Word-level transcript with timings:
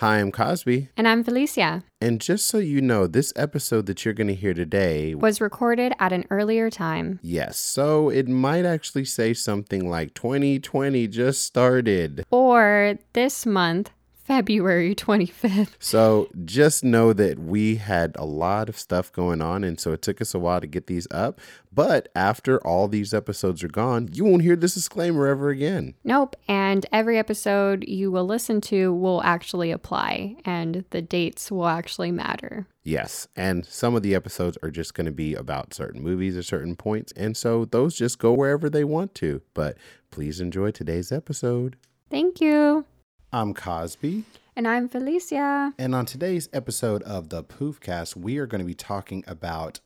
Hi, 0.00 0.18
I'm 0.18 0.32
Cosby. 0.32 0.88
And 0.96 1.06
I'm 1.06 1.22
Felicia. 1.22 1.84
And 2.00 2.22
just 2.22 2.46
so 2.46 2.56
you 2.56 2.80
know, 2.80 3.06
this 3.06 3.34
episode 3.36 3.84
that 3.84 4.02
you're 4.02 4.14
going 4.14 4.28
to 4.28 4.34
hear 4.34 4.54
today 4.54 5.14
was 5.14 5.42
recorded 5.42 5.92
at 5.98 6.10
an 6.10 6.24
earlier 6.30 6.70
time. 6.70 7.20
Yes, 7.22 7.58
so 7.58 8.08
it 8.08 8.26
might 8.26 8.64
actually 8.64 9.04
say 9.04 9.34
something 9.34 9.90
like 9.90 10.14
2020 10.14 11.06
just 11.06 11.44
started. 11.44 12.24
Or 12.30 12.96
this 13.12 13.44
month 13.44 13.90
February 14.30 14.94
25th. 14.94 15.74
So 15.80 16.28
just 16.44 16.84
know 16.84 17.12
that 17.12 17.40
we 17.40 17.74
had 17.74 18.14
a 18.14 18.24
lot 18.24 18.68
of 18.68 18.78
stuff 18.78 19.10
going 19.10 19.42
on, 19.42 19.64
and 19.64 19.80
so 19.80 19.90
it 19.90 20.02
took 20.02 20.20
us 20.20 20.34
a 20.34 20.38
while 20.38 20.60
to 20.60 20.68
get 20.68 20.86
these 20.86 21.08
up. 21.10 21.40
But 21.72 22.10
after 22.14 22.64
all 22.64 22.86
these 22.86 23.12
episodes 23.12 23.64
are 23.64 23.68
gone, 23.68 24.08
you 24.12 24.24
won't 24.24 24.42
hear 24.42 24.54
this 24.54 24.74
disclaimer 24.74 25.26
ever 25.26 25.48
again. 25.48 25.94
Nope. 26.04 26.36
And 26.46 26.86
every 26.92 27.18
episode 27.18 27.84
you 27.88 28.12
will 28.12 28.24
listen 28.24 28.60
to 28.60 28.94
will 28.94 29.20
actually 29.24 29.72
apply, 29.72 30.36
and 30.44 30.84
the 30.90 31.02
dates 31.02 31.50
will 31.50 31.66
actually 31.66 32.12
matter. 32.12 32.68
Yes. 32.84 33.26
And 33.34 33.66
some 33.66 33.96
of 33.96 34.04
the 34.04 34.14
episodes 34.14 34.56
are 34.62 34.70
just 34.70 34.94
going 34.94 35.06
to 35.06 35.12
be 35.12 35.34
about 35.34 35.74
certain 35.74 36.04
movies 36.04 36.36
or 36.36 36.44
certain 36.44 36.76
points. 36.76 37.12
And 37.16 37.36
so 37.36 37.64
those 37.64 37.96
just 37.96 38.20
go 38.20 38.32
wherever 38.32 38.70
they 38.70 38.84
want 38.84 39.12
to. 39.16 39.42
But 39.54 39.76
please 40.12 40.40
enjoy 40.40 40.70
today's 40.70 41.10
episode. 41.10 41.74
Thank 42.10 42.40
you. 42.40 42.84
I'm 43.32 43.54
Cosby. 43.54 44.24
And 44.56 44.66
I'm 44.66 44.88
Felicia. 44.88 45.72
And 45.78 45.94
on 45.94 46.04
today's 46.04 46.48
episode 46.52 47.00
of 47.04 47.28
the 47.28 47.44
Poofcast, 47.44 48.16
we 48.16 48.38
are 48.38 48.46
going 48.46 48.58
to 48.58 48.66
be 48.66 48.74
talking 48.74 49.22
about 49.24 49.78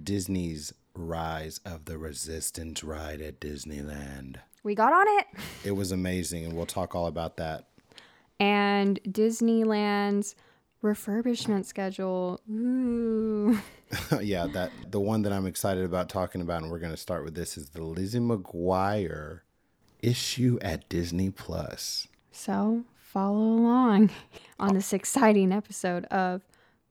Disney's 0.00 0.72
Rise 0.94 1.58
of 1.66 1.86
the 1.86 1.98
Resistance 1.98 2.84
ride 2.84 3.20
at 3.20 3.40
Disneyland. 3.40 4.36
We 4.62 4.76
got 4.76 4.92
on 4.92 5.06
it. 5.18 5.26
It 5.64 5.72
was 5.72 5.90
amazing, 5.90 6.44
and 6.44 6.52
we'll 6.52 6.64
talk 6.64 6.94
all 6.94 7.08
about 7.08 7.38
that. 7.38 7.66
And 8.38 9.00
Disneyland's 9.02 10.36
refurbishment 10.80 11.64
schedule. 11.64 12.40
Ooh. 12.48 13.58
yeah, 14.20 14.46
that 14.46 14.70
the 14.88 15.00
one 15.00 15.22
that 15.22 15.32
I'm 15.32 15.46
excited 15.46 15.84
about 15.84 16.08
talking 16.08 16.40
about, 16.40 16.62
and 16.62 16.70
we're 16.70 16.78
going 16.78 16.92
to 16.92 16.96
start 16.96 17.24
with 17.24 17.34
this 17.34 17.58
is 17.58 17.70
the 17.70 17.82
Lizzie 17.82 18.20
McGuire 18.20 19.40
issue 20.00 20.60
at 20.62 20.88
Disney 20.88 21.30
Plus. 21.30 22.06
So 22.30 22.84
follow 23.12 23.36
along 23.36 24.10
on 24.58 24.72
this 24.72 24.94
exciting 24.94 25.52
episode 25.52 26.06
of 26.06 26.40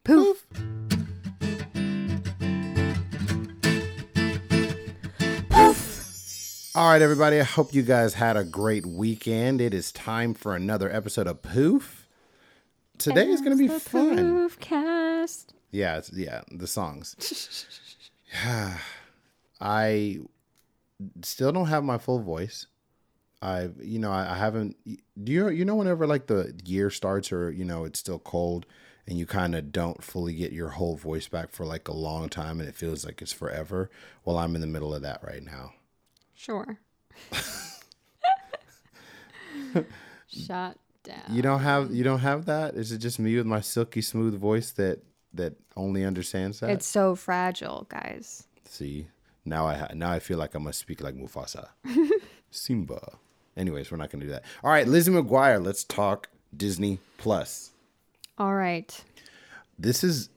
Poof. 0.04 0.46
Poof. 5.50 6.72
All 6.76 6.90
right, 6.90 7.02
everybody. 7.02 7.40
I 7.40 7.44
hope 7.44 7.74
you 7.74 7.82
guys 7.82 8.14
had 8.14 8.38
a 8.38 8.44
great 8.44 8.86
weekend. 8.86 9.62
It 9.62 9.74
is 9.74 9.92
time 9.92 10.36
for 10.36 10.56
another 10.56 10.94
episode 10.94 11.26
of 11.26 11.42
Poof. 11.42 12.08
Today 13.00 13.28
is 13.28 13.42
going 13.42 13.58
to 13.58 13.62
be 13.62 13.68
fun. 13.68 14.18
Poofcast. 14.18 15.48
Yeah, 15.72 16.02
yeah, 16.14 16.42
the 16.52 16.68
songs. 16.68 17.16
Yeah. 18.32 18.78
I 19.62 20.20
still 21.24 21.52
don't 21.52 21.68
have 21.68 21.84
my 21.84 21.98
full 21.98 22.20
voice. 22.20 22.68
I've 23.42 23.76
you 23.84 24.00
know 24.00 24.12
I, 24.12 24.34
I, 24.34 24.36
haven't. 24.36 24.78
Do 24.86 25.32
you 25.32 25.50
you 25.50 25.66
know 25.66 25.76
whenever 25.76 26.06
like 26.06 26.28
the 26.28 26.54
year 26.64 26.90
starts 26.90 27.32
or 27.32 27.52
you 27.52 27.66
know 27.66 27.86
it's 27.86 28.00
still 28.00 28.20
cold 28.20 28.66
and 29.08 29.18
you 29.18 29.26
kind 29.26 29.56
of 29.56 29.72
don't 29.72 30.04
fully 30.04 30.34
get 30.34 30.52
your 30.52 30.70
whole 30.70 30.96
voice 30.96 31.28
back 31.28 31.52
for 31.52 31.66
like 31.66 31.88
a 31.88 31.94
long 31.94 32.30
time 32.30 32.60
and 32.60 32.70
it 32.70 32.76
feels 32.76 33.04
like 33.04 33.22
it's 33.22 33.34
forever. 33.34 33.90
Well, 34.24 34.38
I'm 34.38 34.54
in 34.56 34.62
the 34.62 34.68
middle 34.68 34.94
of 34.94 35.02
that 35.02 35.24
right 35.24 35.44
now. 35.44 35.74
Sure. 36.36 36.78
Shut 40.28 40.78
down. 41.04 41.24
You 41.30 41.42
don't 41.42 41.62
have 41.62 41.92
you 41.92 42.04
don't 42.04 42.20
have 42.20 42.46
that. 42.46 42.76
Is 42.76 42.92
it 42.92 43.00
just 43.00 43.20
me 43.20 43.36
with 43.38 43.48
my 43.48 43.62
silky 43.62 44.02
smooth 44.02 44.40
voice 44.40 44.72
that 44.72 45.04
that 45.34 45.56
only 45.76 46.06
understands 46.06 46.60
that? 46.60 46.70
It's 46.70 46.86
so 46.86 47.16
fragile, 47.16 47.88
guys. 47.90 48.48
See, 48.66 49.08
now 49.46 49.66
I 49.66 49.76
ha- 49.76 49.94
now 49.94 50.12
I 50.12 50.20
feel 50.20 50.38
like 50.38 50.56
I 50.56 50.60
must 50.60 50.80
speak 50.80 51.02
like 51.02 51.16
Mufasa. 51.16 51.70
Simba. 52.52 53.18
Anyways, 53.58 53.92
we're 53.92 53.98
not 53.98 54.10
going 54.10 54.22
to 54.22 54.28
do 54.28 54.32
that. 54.32 54.44
All 54.64 54.72
right, 54.72 54.88
Lizzie 54.88 55.12
McGuire, 55.12 55.64
let's 55.64 55.84
talk 55.84 56.30
Disney 56.56 57.00
Plus. 57.18 57.72
All 58.38 58.54
right. 58.54 59.04
This 59.78 60.04
is 60.04 60.30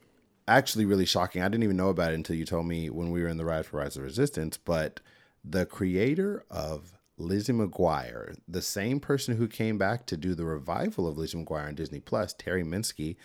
actually 0.47 0.85
really 0.85 1.07
shocking. 1.07 1.43
I 1.43 1.49
didn't 1.49 1.65
even 1.65 1.77
know 1.77 1.89
about 1.89 2.13
it 2.13 2.17
until 2.17 2.37
you 2.37 2.45
told 2.45 2.67
me 2.67 2.91
when 2.91 3.11
we 3.11 3.23
were 3.23 3.29
in 3.29 3.37
the 3.37 3.45
Rise 3.45 3.67
for 3.67 3.79
Rise 3.79 3.97
of 3.97 4.03
Resistance. 4.03 4.57
But 4.57 5.01
the 5.45 5.65
creator 5.67 6.45
of 6.51 6.99
Lizzie 7.17 7.53
McGuire, 7.53 8.37
the 8.49 8.63
same 8.63 9.01
person 9.01 9.37
who 9.37 9.47
came 9.47 9.79
back 9.79 10.07
to 10.07 10.17
do 10.17 10.35
the 10.35 10.45
revival 10.45 11.07
of 11.07 11.17
Lizzie 11.17 11.39
McGuire 11.39 11.69
on 11.69 11.75
Disney 11.75 12.01
Plus, 12.01 12.35
Terri 12.35 12.65
Minsky, 12.65 13.17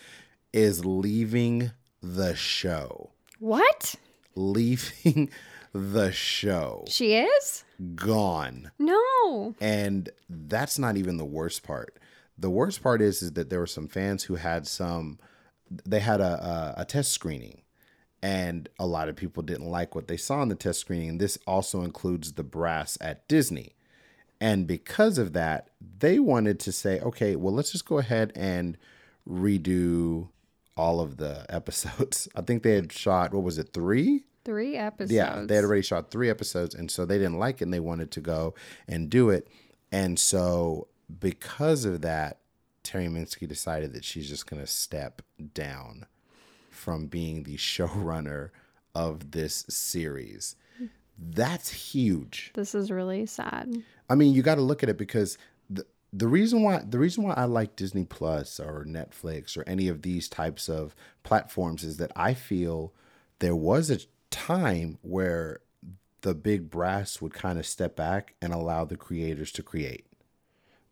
is 0.54 0.86
leaving 0.86 1.72
the 2.02 2.36
show. 2.36 3.12
What? 3.40 3.96
Leaving 4.36 5.30
the 5.74 6.12
show. 6.12 6.86
She 6.88 7.16
is? 7.16 7.64
Gone. 7.96 8.72
No. 8.80 9.56
And 9.60 10.10
that's 10.30 10.80
not 10.80 10.98
even 10.98 11.18
the 11.18 11.26
worst 11.26 11.64
part. 11.64 11.98
The 12.38 12.50
worst 12.50 12.82
part 12.82 13.02
is 13.02 13.22
is 13.22 13.34
that 13.34 13.50
there 13.50 13.60
were 13.60 13.68
some 13.68 13.88
fans 13.88 14.24
who 14.24 14.36
had 14.36 14.68
some 14.68 15.20
they 15.86 16.00
had 16.00 16.20
a, 16.20 16.74
a, 16.78 16.82
a 16.82 16.86
test 16.86 17.12
screening 17.12 17.62
and 18.22 18.68
a 18.80 18.86
lot 18.86 19.10
of 19.10 19.16
people 19.16 19.44
didn't 19.44 19.70
like 19.70 19.96
what 19.96 20.08
they 20.08 20.18
saw 20.18 20.42
in 20.42 20.50
the 20.50 20.56
test 20.56 20.80
screening. 20.80 21.18
This 21.18 21.38
also 21.48 21.82
includes 21.84 22.34
the 22.34 22.44
brass 22.44 22.98
at 23.00 23.28
Disney. 23.28 23.76
And 24.42 24.68
because 24.68 25.18
of 25.18 25.34
that, 25.34 25.70
they 26.00 26.20
wanted 26.20 26.60
to 26.62 26.72
say, 26.72 27.00
okay, 27.00 27.36
well, 27.36 27.54
let's 27.54 27.72
just 27.72 27.86
go 27.86 27.98
ahead 27.98 28.32
and 28.36 28.78
redo 29.28 30.30
all 30.76 31.02
of 31.02 31.18
the 31.18 31.46
episodes. 31.50 32.28
I 32.36 32.42
think 32.42 32.64
they 32.64 32.76
had 32.76 32.92
shot, 32.92 33.34
what 33.34 33.44
was 33.44 33.58
it, 33.58 33.74
three? 33.74 34.24
Three 34.46 34.76
episodes. 34.76 35.12
Yeah, 35.12 35.44
they 35.46 35.56
had 35.56 35.64
already 35.64 35.82
shot 35.82 36.12
three 36.12 36.30
episodes, 36.30 36.74
and 36.76 36.90
so 36.90 37.06
they 37.06 37.18
didn't 37.18 37.40
like 37.40 37.62
it, 37.62 37.66
and 37.66 37.74
they 37.74 37.80
wanted 37.80 38.12
to 38.12 38.22
go 38.22 38.54
and 38.88 39.10
do 39.10 39.30
it. 39.30 39.48
And 39.92 40.18
so, 40.18 40.88
because 41.20 41.86
of 41.86 42.02
that, 42.02 42.40
Terri 42.84 43.10
Minsky 43.10 43.48
decided 43.48 43.94
that 43.94 44.06
she's 44.06 44.30
just 44.30 44.48
going 44.48 44.62
to 44.62 44.68
step 44.68 45.22
down 45.54 46.06
from 46.70 47.08
being 47.08 47.44
the 47.44 47.58
showrunner 47.58 48.50
of 48.96 49.32
this 49.32 49.66
series. 49.70 50.56
That's 51.22 51.70
huge. 51.70 52.52
This 52.54 52.74
is 52.74 52.92
really 52.92 53.26
sad. 53.26 53.84
I 54.10 54.16
mean, 54.16 54.34
you 54.34 54.42
got 54.42 54.56
to 54.56 54.62
look 54.62 54.84
at 54.84 54.90
it 54.90 54.98
because 54.98 55.38
the 55.70 55.86
the 56.12 56.28
reason 56.28 56.64
why 56.64 56.84
the 56.88 56.98
reason 56.98 57.24
why 57.24 57.34
I 57.36 57.44
like 57.46 57.76
Disney 57.76 58.06
Plus 58.06 58.60
or 58.60 58.86
Netflix 58.86 59.58
or 59.58 59.64
any 59.68 59.88
of 59.90 60.02
these 60.02 60.28
types 60.28 60.70
of 60.70 60.96
platforms 61.24 61.84
is 61.84 61.98
that 61.98 62.12
I 62.16 62.34
feel 62.34 62.94
there 63.40 63.56
was 63.56 63.92
a 63.92 64.00
time 64.30 64.98
where 65.02 65.62
the 66.22 66.34
big 66.34 66.70
brass 66.70 67.22
would 67.22 67.34
kind 67.34 67.60
of 67.60 67.66
step 67.66 67.96
back 67.96 68.36
and 68.42 68.54
allow 68.54 68.86
the 68.86 68.98
creators 68.98 69.52
to 69.54 69.64
create. 69.64 70.06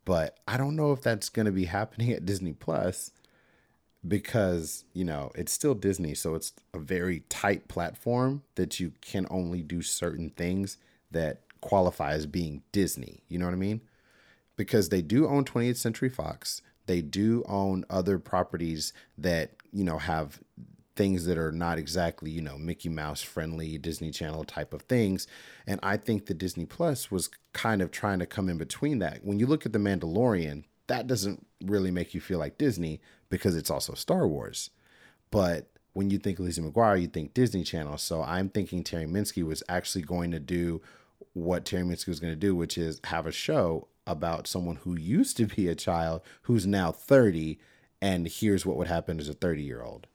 But 0.04 0.38
I 0.48 0.56
don't 0.56 0.76
know 0.76 0.92
if 0.92 1.02
that's 1.02 1.28
going 1.28 1.46
to 1.46 1.52
be 1.52 1.64
happening 1.76 2.12
at 2.12 2.24
Disney 2.24 2.52
Plus 2.52 3.10
because, 4.06 4.84
you 4.94 5.04
know, 5.04 5.30
it's 5.34 5.52
still 5.52 5.74
Disney, 5.74 6.14
so 6.14 6.34
it's 6.34 6.52
a 6.72 6.78
very 6.78 7.24
tight 7.28 7.68
platform 7.68 8.42
that 8.54 8.80
you 8.80 8.92
can 9.00 9.26
only 9.30 9.62
do 9.62 9.82
certain 9.82 10.30
things 10.30 10.78
that 11.10 11.42
qualify 11.60 12.12
as 12.12 12.26
being 12.26 12.62
Disney. 12.72 13.22
You 13.28 13.38
know 13.38 13.46
what 13.46 13.54
I 13.54 13.58
mean? 13.58 13.80
Because 14.56 14.88
they 14.88 15.02
do 15.02 15.26
own 15.26 15.44
20th 15.44 15.76
Century 15.76 16.08
Fox. 16.08 16.62
They 16.86 17.02
do 17.02 17.44
own 17.46 17.84
other 17.90 18.18
properties 18.18 18.92
that, 19.18 19.50
you 19.72 19.84
know, 19.84 19.98
have 19.98 20.40
things 20.98 21.26
that 21.26 21.38
are 21.38 21.52
not 21.52 21.78
exactly, 21.78 22.28
you 22.28 22.42
know, 22.42 22.58
Mickey 22.58 22.88
Mouse 22.88 23.22
friendly, 23.22 23.78
Disney 23.78 24.10
Channel 24.10 24.42
type 24.42 24.74
of 24.74 24.82
things. 24.82 25.28
And 25.64 25.78
I 25.80 25.96
think 25.96 26.26
the 26.26 26.34
Disney 26.34 26.66
Plus 26.66 27.08
was 27.08 27.30
kind 27.52 27.80
of 27.80 27.92
trying 27.92 28.18
to 28.18 28.26
come 28.26 28.48
in 28.48 28.58
between 28.58 28.98
that. 28.98 29.24
When 29.24 29.38
you 29.38 29.46
look 29.46 29.64
at 29.64 29.72
The 29.72 29.78
Mandalorian, 29.78 30.64
that 30.88 31.06
doesn't 31.06 31.46
really 31.64 31.92
make 31.92 32.14
you 32.14 32.20
feel 32.20 32.40
like 32.40 32.58
Disney 32.58 33.00
because 33.30 33.54
it's 33.54 33.70
also 33.70 33.94
Star 33.94 34.26
Wars. 34.26 34.70
But 35.30 35.70
when 35.92 36.10
you 36.10 36.18
think 36.18 36.40
Lizzie 36.40 36.62
McGuire, 36.62 37.00
you 37.00 37.06
think 37.06 37.32
Disney 37.32 37.62
Channel. 37.62 37.96
So 37.98 38.20
I'm 38.20 38.48
thinking 38.48 38.82
Terri 38.82 39.08
Minsky 39.08 39.44
was 39.44 39.62
actually 39.68 40.02
going 40.02 40.32
to 40.32 40.40
do 40.40 40.82
what 41.32 41.64
Terri 41.64 41.84
Minsky 41.84 42.08
was 42.08 42.18
going 42.18 42.32
to 42.32 42.36
do, 42.36 42.56
which 42.56 42.76
is 42.76 43.00
have 43.04 43.24
a 43.24 43.32
show 43.32 43.86
about 44.04 44.48
someone 44.48 44.76
who 44.76 44.98
used 44.98 45.36
to 45.36 45.46
be 45.46 45.68
a 45.68 45.76
child 45.76 46.22
who's 46.42 46.66
now 46.66 46.90
30 46.90 47.60
and 48.02 48.26
here's 48.26 48.66
what 48.66 48.76
would 48.76 48.88
happen 48.88 49.20
as 49.20 49.28
a 49.28 49.34
30 49.34 49.62
year 49.62 49.82
old. 49.82 50.08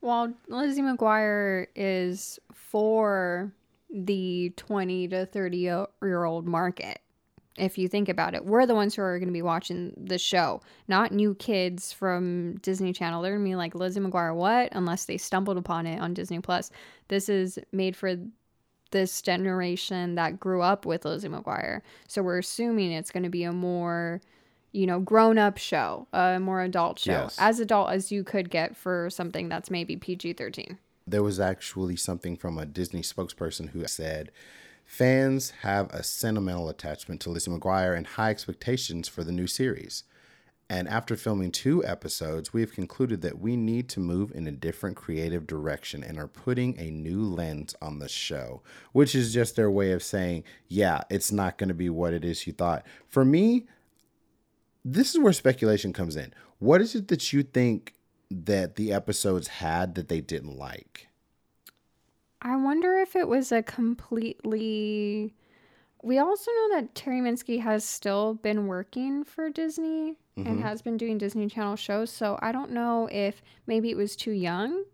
Well, 0.00 0.32
Lizzie 0.48 0.82
McGuire 0.82 1.66
is 1.74 2.38
for 2.52 3.52
the 3.90 4.52
20 4.56 5.08
to 5.08 5.26
30 5.26 5.56
year 5.56 6.24
old 6.24 6.46
market. 6.46 7.00
If 7.56 7.76
you 7.76 7.88
think 7.88 8.08
about 8.08 8.34
it, 8.34 8.44
we're 8.44 8.66
the 8.66 8.74
ones 8.74 8.94
who 8.94 9.02
are 9.02 9.18
going 9.18 9.28
to 9.28 9.32
be 9.32 9.42
watching 9.42 9.92
the 9.96 10.18
show, 10.18 10.60
not 10.86 11.10
new 11.10 11.34
kids 11.34 11.92
from 11.92 12.56
Disney 12.58 12.92
Channel. 12.92 13.20
They're 13.20 13.32
going 13.32 13.44
to 13.44 13.50
be 13.50 13.56
like 13.56 13.74
Lizzie 13.74 13.98
McGuire, 13.98 14.34
what? 14.34 14.68
Unless 14.70 15.06
they 15.06 15.18
stumbled 15.18 15.58
upon 15.58 15.84
it 15.84 15.98
on 15.98 16.14
Disney 16.14 16.38
Plus. 16.38 16.70
This 17.08 17.28
is 17.28 17.58
made 17.72 17.96
for 17.96 18.14
this 18.92 19.20
generation 19.20 20.14
that 20.14 20.38
grew 20.38 20.62
up 20.62 20.86
with 20.86 21.04
Lizzie 21.04 21.28
McGuire. 21.28 21.80
So 22.06 22.22
we're 22.22 22.38
assuming 22.38 22.92
it's 22.92 23.10
going 23.10 23.24
to 23.24 23.28
be 23.28 23.42
a 23.42 23.52
more 23.52 24.20
you 24.78 24.86
know, 24.86 25.00
grown 25.00 25.38
up 25.38 25.58
show, 25.58 26.06
a 26.12 26.38
more 26.38 26.62
adult 26.62 27.00
show, 27.00 27.10
Yes. 27.10 27.36
as 27.40 27.58
adult 27.58 27.90
as 27.90 28.12
you 28.12 28.22
could 28.22 28.48
get 28.48 28.76
for 28.76 29.10
something 29.10 29.48
that's 29.48 29.70
maybe 29.70 29.96
PG 29.96 30.34
13. 30.34 30.78
There 31.04 31.22
was 31.22 31.40
actually 31.40 31.96
something 31.96 32.36
from 32.36 32.58
a 32.58 32.64
Disney 32.64 33.00
spokesperson 33.02 33.70
who 33.70 33.84
said 33.88 34.30
fans 34.84 35.50
have 35.62 35.90
a 35.90 36.04
sentimental 36.04 36.68
attachment 36.68 37.20
to 37.22 37.30
Lizzie 37.30 37.50
McGuire 37.50 37.96
and 37.96 38.06
high 38.06 38.30
expectations 38.30 39.08
for 39.08 39.24
the 39.24 39.32
new 39.32 39.48
series. 39.48 40.04
And 40.70 40.86
after 40.86 41.16
filming 41.16 41.50
two 41.50 41.82
episodes, 41.84 42.52
we 42.52 42.60
have 42.60 42.72
concluded 42.72 43.22
that 43.22 43.38
we 43.40 43.56
need 43.56 43.88
to 43.88 44.00
move 44.00 44.30
in 44.34 44.46
a 44.46 44.52
different 44.52 44.96
creative 44.96 45.46
direction 45.46 46.04
and 46.04 46.18
are 46.18 46.28
putting 46.28 46.78
a 46.78 46.90
new 46.90 47.22
lens 47.22 47.74
on 47.80 47.98
the 47.98 48.08
show, 48.08 48.62
which 48.92 49.14
is 49.14 49.32
just 49.32 49.56
their 49.56 49.70
way 49.70 49.92
of 49.92 50.02
saying, 50.02 50.44
yeah, 50.68 51.00
it's 51.10 51.32
not 51.32 51.56
going 51.56 51.68
to 51.68 51.74
be 51.74 51.88
what 51.88 52.12
it 52.12 52.22
is 52.22 52.46
you 52.46 52.52
thought. 52.52 52.84
For 53.08 53.24
me, 53.24 53.66
this 54.92 55.14
is 55.14 55.20
where 55.20 55.32
speculation 55.32 55.92
comes 55.92 56.16
in. 56.16 56.32
What 56.58 56.80
is 56.80 56.94
it 56.94 57.08
that 57.08 57.32
you 57.32 57.42
think 57.42 57.94
that 58.30 58.76
the 58.76 58.92
episodes 58.92 59.48
had 59.48 59.94
that 59.94 60.08
they 60.08 60.20
didn't 60.20 60.56
like? 60.56 61.08
I 62.40 62.56
wonder 62.56 62.96
if 62.96 63.16
it 63.16 63.28
was 63.28 63.52
a 63.52 63.62
completely. 63.62 65.34
We 66.02 66.18
also 66.18 66.50
know 66.52 66.76
that 66.76 66.94
Terri 66.94 67.20
Minsky 67.20 67.60
has 67.60 67.84
still 67.84 68.34
been 68.34 68.68
working 68.68 69.24
for 69.24 69.50
Disney 69.50 70.16
and 70.36 70.46
mm-hmm. 70.46 70.62
has 70.62 70.80
been 70.80 70.96
doing 70.96 71.18
Disney 71.18 71.48
Channel 71.48 71.74
shows. 71.74 72.10
So 72.10 72.38
I 72.40 72.52
don't 72.52 72.70
know 72.70 73.08
if 73.10 73.42
maybe 73.66 73.90
it 73.90 73.96
was 73.96 74.14
too 74.14 74.30
young, 74.30 74.84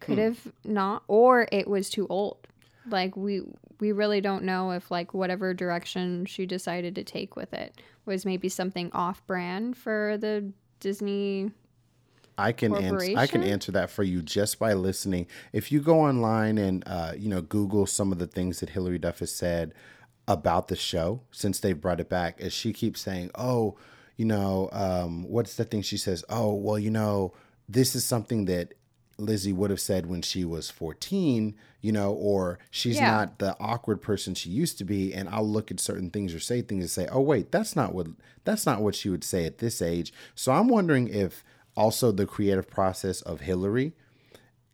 could 0.00 0.18
hmm. 0.18 0.24
have 0.24 0.52
not, 0.62 1.04
or 1.08 1.48
it 1.50 1.66
was 1.66 1.88
too 1.88 2.06
old. 2.08 2.46
Like 2.88 3.16
we 3.16 3.42
we 3.80 3.92
really 3.92 4.20
don't 4.20 4.44
know 4.44 4.72
if 4.72 4.90
like 4.90 5.14
whatever 5.14 5.54
direction 5.54 6.26
she 6.26 6.46
decided 6.46 6.94
to 6.94 7.04
take 7.04 7.34
with 7.34 7.52
it 7.54 7.80
was 8.06 8.24
maybe 8.24 8.48
something 8.48 8.90
off 8.92 9.26
brand 9.26 9.76
for 9.76 10.16
the 10.18 10.52
Disney. 10.80 11.50
I 12.38 12.52
can 12.52 12.74
answer, 12.74 13.16
I 13.16 13.26
can 13.26 13.42
answer 13.42 13.72
that 13.72 13.90
for 13.90 14.02
you 14.02 14.20
just 14.20 14.58
by 14.58 14.74
listening. 14.74 15.26
If 15.52 15.72
you 15.72 15.80
go 15.80 16.00
online 16.00 16.58
and 16.58 16.84
uh, 16.86 17.12
you 17.16 17.28
know 17.28 17.40
Google 17.40 17.86
some 17.86 18.12
of 18.12 18.18
the 18.18 18.26
things 18.26 18.60
that 18.60 18.70
Hilary 18.70 18.98
Duff 18.98 19.20
has 19.20 19.32
said 19.32 19.72
about 20.28 20.68
the 20.68 20.76
show 20.76 21.22
since 21.30 21.60
they 21.60 21.72
brought 21.72 22.00
it 22.00 22.08
back, 22.08 22.40
as 22.40 22.52
she 22.52 22.72
keeps 22.72 23.00
saying, 23.00 23.30
"Oh, 23.34 23.76
you 24.16 24.26
know, 24.26 24.68
um, 24.72 25.24
what's 25.24 25.56
the 25.56 25.64
thing?" 25.64 25.82
She 25.82 25.96
says, 25.96 26.24
"Oh, 26.28 26.52
well, 26.52 26.78
you 26.78 26.90
know, 26.90 27.32
this 27.68 27.96
is 27.96 28.04
something 28.04 28.44
that 28.46 28.74
Lizzie 29.18 29.52
would 29.52 29.70
have 29.70 29.80
said 29.80 30.06
when 30.06 30.20
she 30.22 30.44
was 30.44 30.70
14, 30.70 31.54
you 31.80 31.92
know, 31.92 32.12
or 32.12 32.58
she's 32.70 32.96
Yeah. 32.96 33.10
not 33.10 33.38
the 33.38 33.56
awkward 33.58 34.02
person 34.02 34.34
she 34.34 34.50
used 34.50 34.76
to 34.78 34.84
be. 34.84 35.14
And 35.14 35.28
I'll 35.28 35.48
look 35.48 35.70
at 35.70 35.80
certain 35.80 36.10
things 36.10 36.34
or 36.34 36.40
say 36.40 36.60
things 36.62 36.82
and 36.84 36.90
say, 36.90 37.08
oh, 37.10 37.20
wait, 37.22 37.50
that's 37.50 37.74
not 37.74 37.94
what 37.94 38.08
that's 38.44 38.66
not 38.66 38.82
what 38.82 38.94
she 38.94 39.08
would 39.08 39.24
say 39.24 39.44
at 39.46 39.58
this 39.58 39.80
age. 39.82 40.12
So 40.34 40.52
I'm 40.52 40.68
wondering 40.68 41.08
if 41.08 41.42
also 41.76 42.12
the 42.12 42.26
creative 42.26 42.68
process 42.70 43.20
of 43.22 43.40
Hilary 43.40 43.92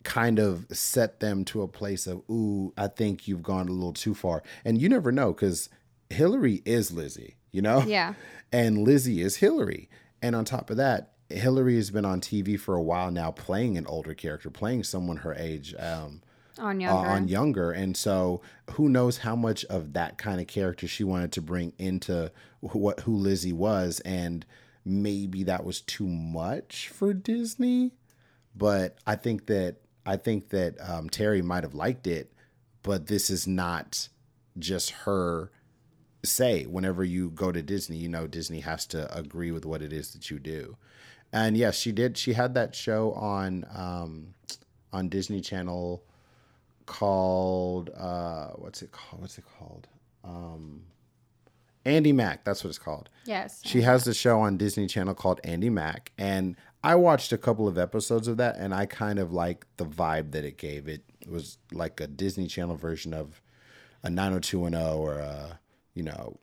kind 0.03 0.39
of 0.39 0.67
set 0.73 1.21
them 1.21 1.45
to 1.47 1.63
a 1.63 1.69
place 1.69 2.07
of, 2.07 2.23
ooh, 2.29 2.73
I 2.77 2.89
think 2.89 3.29
you've 3.29 3.43
gone 3.43 3.69
a 3.69 3.73
little 3.73 3.93
too 3.93 4.15
far. 4.15 4.43
And 4.65 4.81
you 4.81 4.89
never 4.89 5.13
know 5.13 5.33
because 5.33 5.69
Hilary 6.11 6.61
is 6.65 6.91
Lizzie, 6.93 7.37
you 7.53 7.63
know? 7.63 7.83
Yeah. 7.83 8.15
and 8.53 8.79
Lizzie 8.85 9.23
is 9.23 9.37
Hilary. 9.37 9.89
And 10.21 10.35
on 10.37 10.45
top 10.45 10.71
of 10.71 10.77
that, 10.77 11.12
Hilary 11.33 11.77
has 11.77 11.91
been 11.91 12.05
on 12.05 12.21
TV 12.21 12.59
for 12.59 12.75
a 12.75 12.83
while 12.83 13.11
now, 13.11 13.31
playing 13.31 13.77
an 13.77 13.87
older 13.87 14.15
character, 14.15 14.51
playing 14.51 14.85
someone 14.85 15.19
her 15.19 15.35
age, 15.35 15.75
um, 15.79 16.23
On 16.59 16.77
uh, 16.77 16.81
younger. 16.81 17.09
on 17.09 17.29
younger. 17.29 17.73
And 17.73 17.97
so, 17.97 18.41
who 18.73 18.89
knows 18.89 19.19
how 19.19 19.37
much 19.37 19.65
of 19.67 19.93
that 19.95 20.19
kind 20.19 20.41
of 20.41 20.47
character 20.47 20.87
she 20.87 21.05
wanted 21.05 21.33
to 21.33 21.43
bring 21.43 21.73
into 21.79 22.31
what 22.61 23.01
who 23.01 23.15
Lizzie 23.15 23.53
was, 23.53 24.01
and 24.01 24.45
maybe 24.85 25.45
that 25.45 25.65
was 25.65 25.81
too 25.81 26.07
much 26.07 26.89
for 26.89 27.13
Disney. 27.13 27.93
But 28.55 28.99
I 29.07 29.17
think 29.17 29.47
that 29.47 29.77
I 30.05 30.17
think 30.17 30.51
that 30.51 30.77
um, 30.81 31.09
Terri 31.09 31.43
might 31.43 31.65
have 31.65 31.75
liked 31.75 32.07
it, 32.07 32.33
but 32.83 33.07
this 33.07 33.31
is 33.31 33.47
not 33.47 34.09
just 34.59 34.91
her 34.91 35.51
say 36.25 36.65
whenever 36.65 37.03
you 37.03 37.31
go 37.31 37.51
to 37.51 37.63
Disney, 37.63 37.97
you 37.97 38.09
know 38.09 38.27
Disney 38.27 38.61
has 38.61 38.87
to 38.87 39.13
agree 39.17 39.51
with 39.51 39.65
what 39.65 39.83
it 39.83 39.93
is 39.93 40.13
that 40.13 40.31
you 40.31 40.39
do. 40.39 40.77
And 41.33 41.57
yes, 41.57 41.77
she 41.79 41.93
did. 41.93 42.19
She 42.19 42.35
had 42.35 42.55
that 42.55 42.75
show 42.75 43.13
on 43.13 43.65
um, 43.75 44.35
on 44.93 45.09
Disney 45.09 45.41
Channel 45.41 46.05
called 46.87 47.91
uh, 47.97 48.49
what's 48.57 48.83
it 48.83 48.93
called? 48.93 49.23
What's 49.23 49.39
it 49.39 49.45
called? 49.59 49.89
Um, 50.25 50.83
Andy 51.85 52.13
Mack. 52.13 52.45
That's 52.45 52.63
what 52.63 52.69
it's 52.69 52.79
called. 52.79 53.09
yes. 53.25 53.61
She 53.65 53.81
has 53.83 54.05
the 54.05 54.15
show 54.15 54.41
on 54.41 54.57
Disney 54.57 54.87
Channel 54.87 55.15
called 55.15 55.41
Andy 55.43 55.71
Mack, 55.71 56.13
and 56.19 56.57
I 56.85 56.97
watched 56.97 57.33
a 57.33 57.39
couple 57.39 57.67
of 57.67 57.79
episodes 57.79 58.29
of 58.29 58.37
that, 58.37 58.57
and 58.57 58.75
I 58.75 58.87
kind 58.87 59.19
of 59.19 59.33
like 59.33 59.67
the 59.77 59.87
vibe 59.87 60.33
that 60.33 60.45
it 60.45 60.59
gave. 60.59 60.87
It 60.89 61.03
was 61.29 61.59
like 61.73 62.01
a 62.01 62.07
Disney 62.07 62.47
Channel 62.47 62.77
version 62.77 63.15
of 63.15 63.41
a 64.03 64.11
90210 64.11 64.99
or 64.99 65.15
a 65.15 65.61
you 65.95 66.03
know 66.03 66.39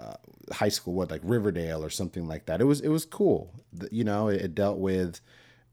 uh, 0.00 0.14
high 0.52 0.68
school 0.68 0.94
what 0.94 1.10
like 1.10 1.20
Riverdale 1.24 1.84
or 1.84 1.90
something 1.90 2.26
like 2.26 2.46
that. 2.46 2.60
It 2.60 2.64
was 2.64 2.80
it 2.80 2.88
was 2.88 3.04
cool. 3.04 3.52
You 3.90 4.04
know, 4.04 4.28
it, 4.28 4.40
it 4.42 4.54
dealt 4.54 4.78
with 4.78 5.20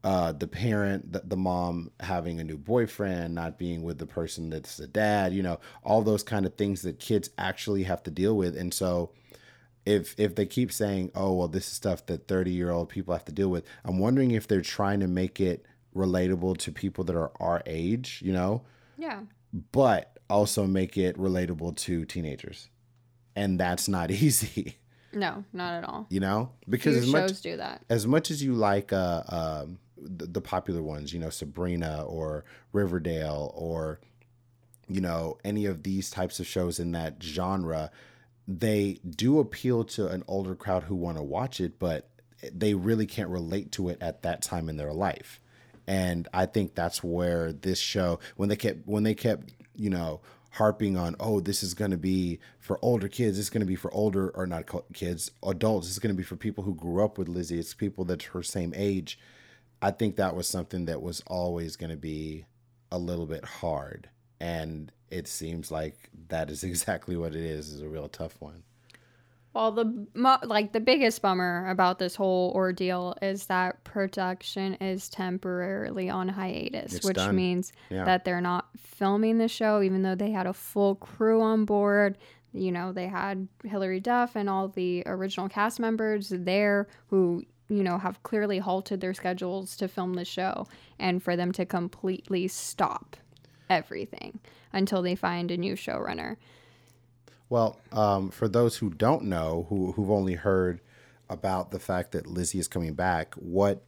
uh, 0.04 0.32
the 0.32 0.46
parent, 0.46 1.12
the, 1.12 1.22
the 1.24 1.36
mom 1.36 1.90
having 2.00 2.38
a 2.38 2.44
new 2.44 2.56
boyfriend, 2.56 3.34
not 3.34 3.58
being 3.58 3.82
with 3.82 3.98
the 3.98 4.06
person 4.06 4.50
that's 4.50 4.76
the 4.76 4.86
dad. 4.86 5.32
You 5.32 5.42
know, 5.42 5.60
all 5.82 6.02
those 6.02 6.22
kind 6.22 6.46
of 6.46 6.54
things 6.54 6.82
that 6.82 7.00
kids 7.00 7.30
actually 7.38 7.84
have 7.84 8.02
to 8.04 8.10
deal 8.10 8.36
with, 8.36 8.56
and 8.56 8.72
so 8.72 9.10
if 9.86 10.14
if 10.18 10.34
they 10.34 10.46
keep 10.46 10.70
saying, 10.70 11.10
"Oh, 11.14 11.32
well, 11.32 11.48
this 11.48 11.66
is 11.66 11.72
stuff 11.72 12.06
that 12.06 12.28
30-year-old 12.28 12.88
people 12.90 13.14
have 13.14 13.24
to 13.26 13.32
deal 13.32 13.48
with," 13.48 13.64
I'm 13.84 13.98
wondering 13.98 14.32
if 14.32 14.46
they're 14.46 14.60
trying 14.60 15.00
to 15.00 15.08
make 15.08 15.40
it 15.40 15.64
relatable 15.96 16.58
to 16.58 16.72
people 16.72 17.04
that 17.04 17.16
are 17.16 17.32
our 17.40 17.62
age, 17.66 18.22
you 18.24 18.32
know, 18.32 18.62
yeah. 18.98 19.20
but 19.72 20.18
also 20.28 20.66
make 20.66 20.96
it 20.96 21.16
relatable 21.16 21.74
to 21.76 22.04
teenagers. 22.04 22.68
And 23.38 23.58
that's 23.58 23.88
not 23.88 24.10
easy, 24.26 24.76
No, 25.12 25.44
not 25.52 25.74
at 25.74 25.84
all. 25.88 26.06
you 26.10 26.20
know? 26.20 26.50
Because 26.68 26.94
Few 26.96 27.02
as 27.04 27.12
much 27.12 27.28
shows 27.30 27.40
do 27.40 27.56
that. 27.56 27.82
as 27.88 28.06
much 28.06 28.30
as 28.30 28.42
you 28.42 28.54
like 28.54 28.92
uh, 28.92 29.22
um, 29.28 29.78
the, 29.96 30.26
the 30.26 30.40
popular 30.40 30.82
ones, 30.82 31.12
you 31.12 31.18
know, 31.20 31.30
Sabrina 31.30 32.04
or 32.06 32.44
Riverdale 32.72 33.52
or 33.54 34.00
you 34.90 35.00
know 35.02 35.36
any 35.44 35.66
of 35.66 35.82
these 35.82 36.10
types 36.10 36.40
of 36.40 36.46
shows 36.46 36.78
in 36.80 36.92
that 36.92 37.22
genre, 37.22 37.90
they 38.46 38.98
do 39.08 39.38
appeal 39.38 39.84
to 39.84 40.08
an 40.08 40.24
older 40.26 40.54
crowd 40.54 40.84
who 40.84 40.94
want 40.96 41.16
to 41.18 41.22
watch 41.22 41.60
it, 41.60 41.78
but 41.78 42.08
they 42.52 42.72
really 42.74 43.06
can't 43.06 43.28
relate 43.28 43.70
to 43.72 43.88
it 43.88 43.98
at 44.00 44.22
that 44.22 44.40
time 44.42 44.68
in 44.68 44.76
their 44.76 44.92
life. 44.92 45.40
And 45.86 46.28
I 46.32 46.46
think 46.46 46.74
that's 46.74 47.02
where 47.02 47.52
this 47.52 47.78
show, 47.78 48.18
when 48.36 48.48
they 48.48 48.56
kept 48.56 48.86
when 48.86 49.02
they 49.04 49.14
kept 49.14 49.52
you 49.74 49.90
know 49.90 50.20
harping 50.58 50.96
on, 50.96 51.14
oh, 51.20 51.38
this 51.38 51.62
is 51.62 51.72
going 51.72 51.92
to 51.92 51.96
be 51.96 52.40
for 52.58 52.78
older 52.82 53.06
kids. 53.06 53.38
It's 53.38 53.48
going 53.48 53.60
to 53.60 53.66
be 53.66 53.76
for 53.76 53.92
older 53.94 54.30
or 54.30 54.44
not 54.44 54.68
kids, 54.92 55.30
adults. 55.46 55.88
It's 55.88 56.00
going 56.00 56.12
to 56.12 56.16
be 56.16 56.24
for 56.24 56.34
people 56.36 56.64
who 56.64 56.74
grew 56.74 57.04
up 57.04 57.16
with 57.16 57.28
Lizzie. 57.28 57.60
It's 57.60 57.74
people 57.74 58.04
that's 58.04 58.26
her 58.26 58.42
same 58.42 58.72
age. 58.76 59.18
I 59.80 59.92
think 59.92 60.16
that 60.16 60.34
was 60.34 60.48
something 60.48 60.86
that 60.86 61.00
was 61.00 61.22
always 61.28 61.76
going 61.76 61.90
to 61.90 61.96
be 61.96 62.46
a 62.90 62.98
little 62.98 63.26
bit 63.26 63.44
hard, 63.44 64.08
and 64.40 64.90
it 65.08 65.28
seems 65.28 65.70
like 65.70 66.10
that 66.28 66.50
is 66.50 66.64
exactly 66.70 67.16
what 67.16 67.36
it 67.36 67.42
is. 67.42 67.68
Is 67.68 67.80
a 67.80 67.88
real 67.88 68.08
tough 68.08 68.40
one. 68.40 68.64
Well, 69.58 69.72
the 69.72 70.06
like 70.44 70.70
the 70.72 70.78
biggest 70.78 71.20
bummer 71.20 71.68
about 71.68 71.98
this 71.98 72.14
whole 72.14 72.52
ordeal 72.54 73.16
is 73.20 73.46
that 73.46 73.82
production 73.82 74.74
is 74.74 75.08
temporarily 75.08 76.08
on 76.08 76.28
hiatus, 76.28 76.94
It's 76.94 77.04
which 77.04 77.16
done. 77.16 77.34
means 77.34 77.72
Yeah. 77.90 78.04
that 78.04 78.24
they're 78.24 78.40
not 78.40 78.68
filming 78.76 79.38
the 79.38 79.48
show, 79.48 79.82
even 79.82 80.02
though 80.02 80.14
they 80.14 80.30
had 80.30 80.46
a 80.46 80.52
full 80.52 80.94
crew 80.94 81.42
on 81.42 81.64
board. 81.64 82.18
You 82.52 82.70
know, 82.70 82.92
they 82.92 83.08
had 83.08 83.48
Hilary 83.64 83.98
Duff 83.98 84.36
and 84.36 84.48
all 84.48 84.68
the 84.68 85.02
original 85.06 85.48
cast 85.48 85.80
members 85.80 86.28
there 86.28 86.86
who, 87.08 87.42
you 87.68 87.82
know, 87.82 87.98
have 87.98 88.22
clearly 88.22 88.60
halted 88.60 89.00
their 89.00 89.12
schedules 89.12 89.76
to 89.78 89.88
film 89.88 90.14
the 90.14 90.24
show, 90.24 90.68
and 91.00 91.20
for 91.20 91.34
them 91.34 91.50
to 91.50 91.66
completely 91.66 92.46
stop 92.46 93.16
everything 93.68 94.38
until 94.72 95.02
they 95.02 95.16
find 95.16 95.50
a 95.50 95.56
new 95.56 95.74
showrunner. 95.74 96.36
Well, 97.50 97.78
um, 97.92 98.30
for 98.30 98.48
those 98.48 98.76
who 98.76 98.90
don't 98.90 99.24
know, 99.24 99.66
who 99.68 99.92
who've 99.92 100.10
only 100.10 100.34
heard 100.34 100.80
about 101.30 101.70
the 101.70 101.78
fact 101.78 102.12
that 102.12 102.26
Lizzie 102.26 102.58
is 102.58 102.68
coming 102.68 102.94
back, 102.94 103.34
what 103.34 103.84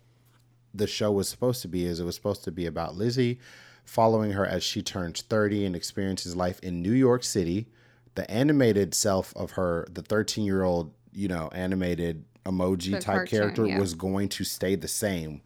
the 0.72 0.86
show 0.86 1.10
was 1.10 1.28
supposed 1.28 1.62
to 1.62 1.68
be 1.68 1.84
is 1.84 2.00
it 2.00 2.04
was 2.04 2.14
supposed 2.14 2.44
to 2.44 2.52
be 2.52 2.66
about 2.66 2.96
Lizzie 2.96 3.38
following 3.84 4.32
her 4.32 4.46
as 4.46 4.62
she 4.62 4.82
turns 4.82 5.22
30 5.22 5.66
and 5.66 5.74
experiences 5.74 6.36
life 6.36 6.60
in 6.60 6.80
New 6.80 6.92
York 6.92 7.24
City. 7.24 7.66
The 8.14 8.30
animated 8.30 8.94
self 8.94 9.34
of 9.36 9.52
her, 9.52 9.86
the 9.90 10.02
13 10.02 10.44
year 10.44 10.62
old, 10.62 10.92
you 11.12 11.28
know, 11.28 11.48
animated 11.52 12.24
emoji 12.44 12.92
The 12.92 13.00
type 13.00 13.16
cartoon, 13.16 13.38
character 13.38 13.66
yeah. 13.66 13.78
was 13.78 13.94
going 13.94 14.28
to 14.30 14.44
stay 14.44 14.74
the 14.74 14.88
same, 14.88 15.42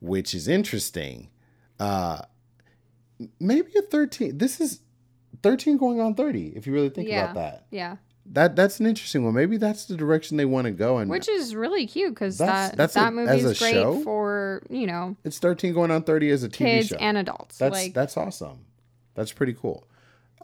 which 0.00 0.34
is 0.34 0.48
interesting. 0.48 1.28
Uh, 1.78 2.22
maybe 3.40 3.72
a 3.78 3.82
13. 3.82 4.38
This 4.38 4.60
is 4.60 4.80
13 5.42 5.76
going 5.78 6.00
on 6.00 6.14
30, 6.14 6.52
if 6.56 6.66
you 6.66 6.72
really 6.72 6.88
think 6.90 7.08
Yeah. 7.08 7.24
about 7.24 7.34
that 7.36 7.66
Yeah. 7.70 7.96
That 8.30 8.56
that's 8.56 8.78
an 8.78 8.84
interesting 8.84 9.24
one. 9.24 9.32
Maybe 9.32 9.56
that's 9.56 9.86
the 9.86 9.96
direction 9.96 10.36
they 10.36 10.44
want 10.44 10.66
to 10.66 10.70
go. 10.70 10.98
And 10.98 11.10
which 11.10 11.28
is 11.30 11.54
really 11.54 11.86
cute 11.86 12.12
because 12.14 12.36
that 12.38 12.76
that's 12.76 12.92
that 12.92 13.08
a- 13.08 13.10
movie 13.10 13.32
is 13.38 13.58
great 13.58 13.72
show? 13.72 14.00
for 14.02 14.62
you 14.68 14.86
know 14.86 15.16
it's 15.24 15.38
thirteen 15.38 15.72
going 15.72 15.90
on 15.90 16.02
thirty 16.02 16.28
as 16.30 16.42
a 16.42 16.48
TV 16.50 16.56
kids 16.58 16.88
show. 16.88 16.96
and 16.96 17.16
adults. 17.16 17.56
That's 17.56 17.72
like 17.72 17.94
that's 17.94 18.18
awesome. 18.18 18.66
That's 19.14 19.32
pretty 19.32 19.54
cool. 19.54 19.88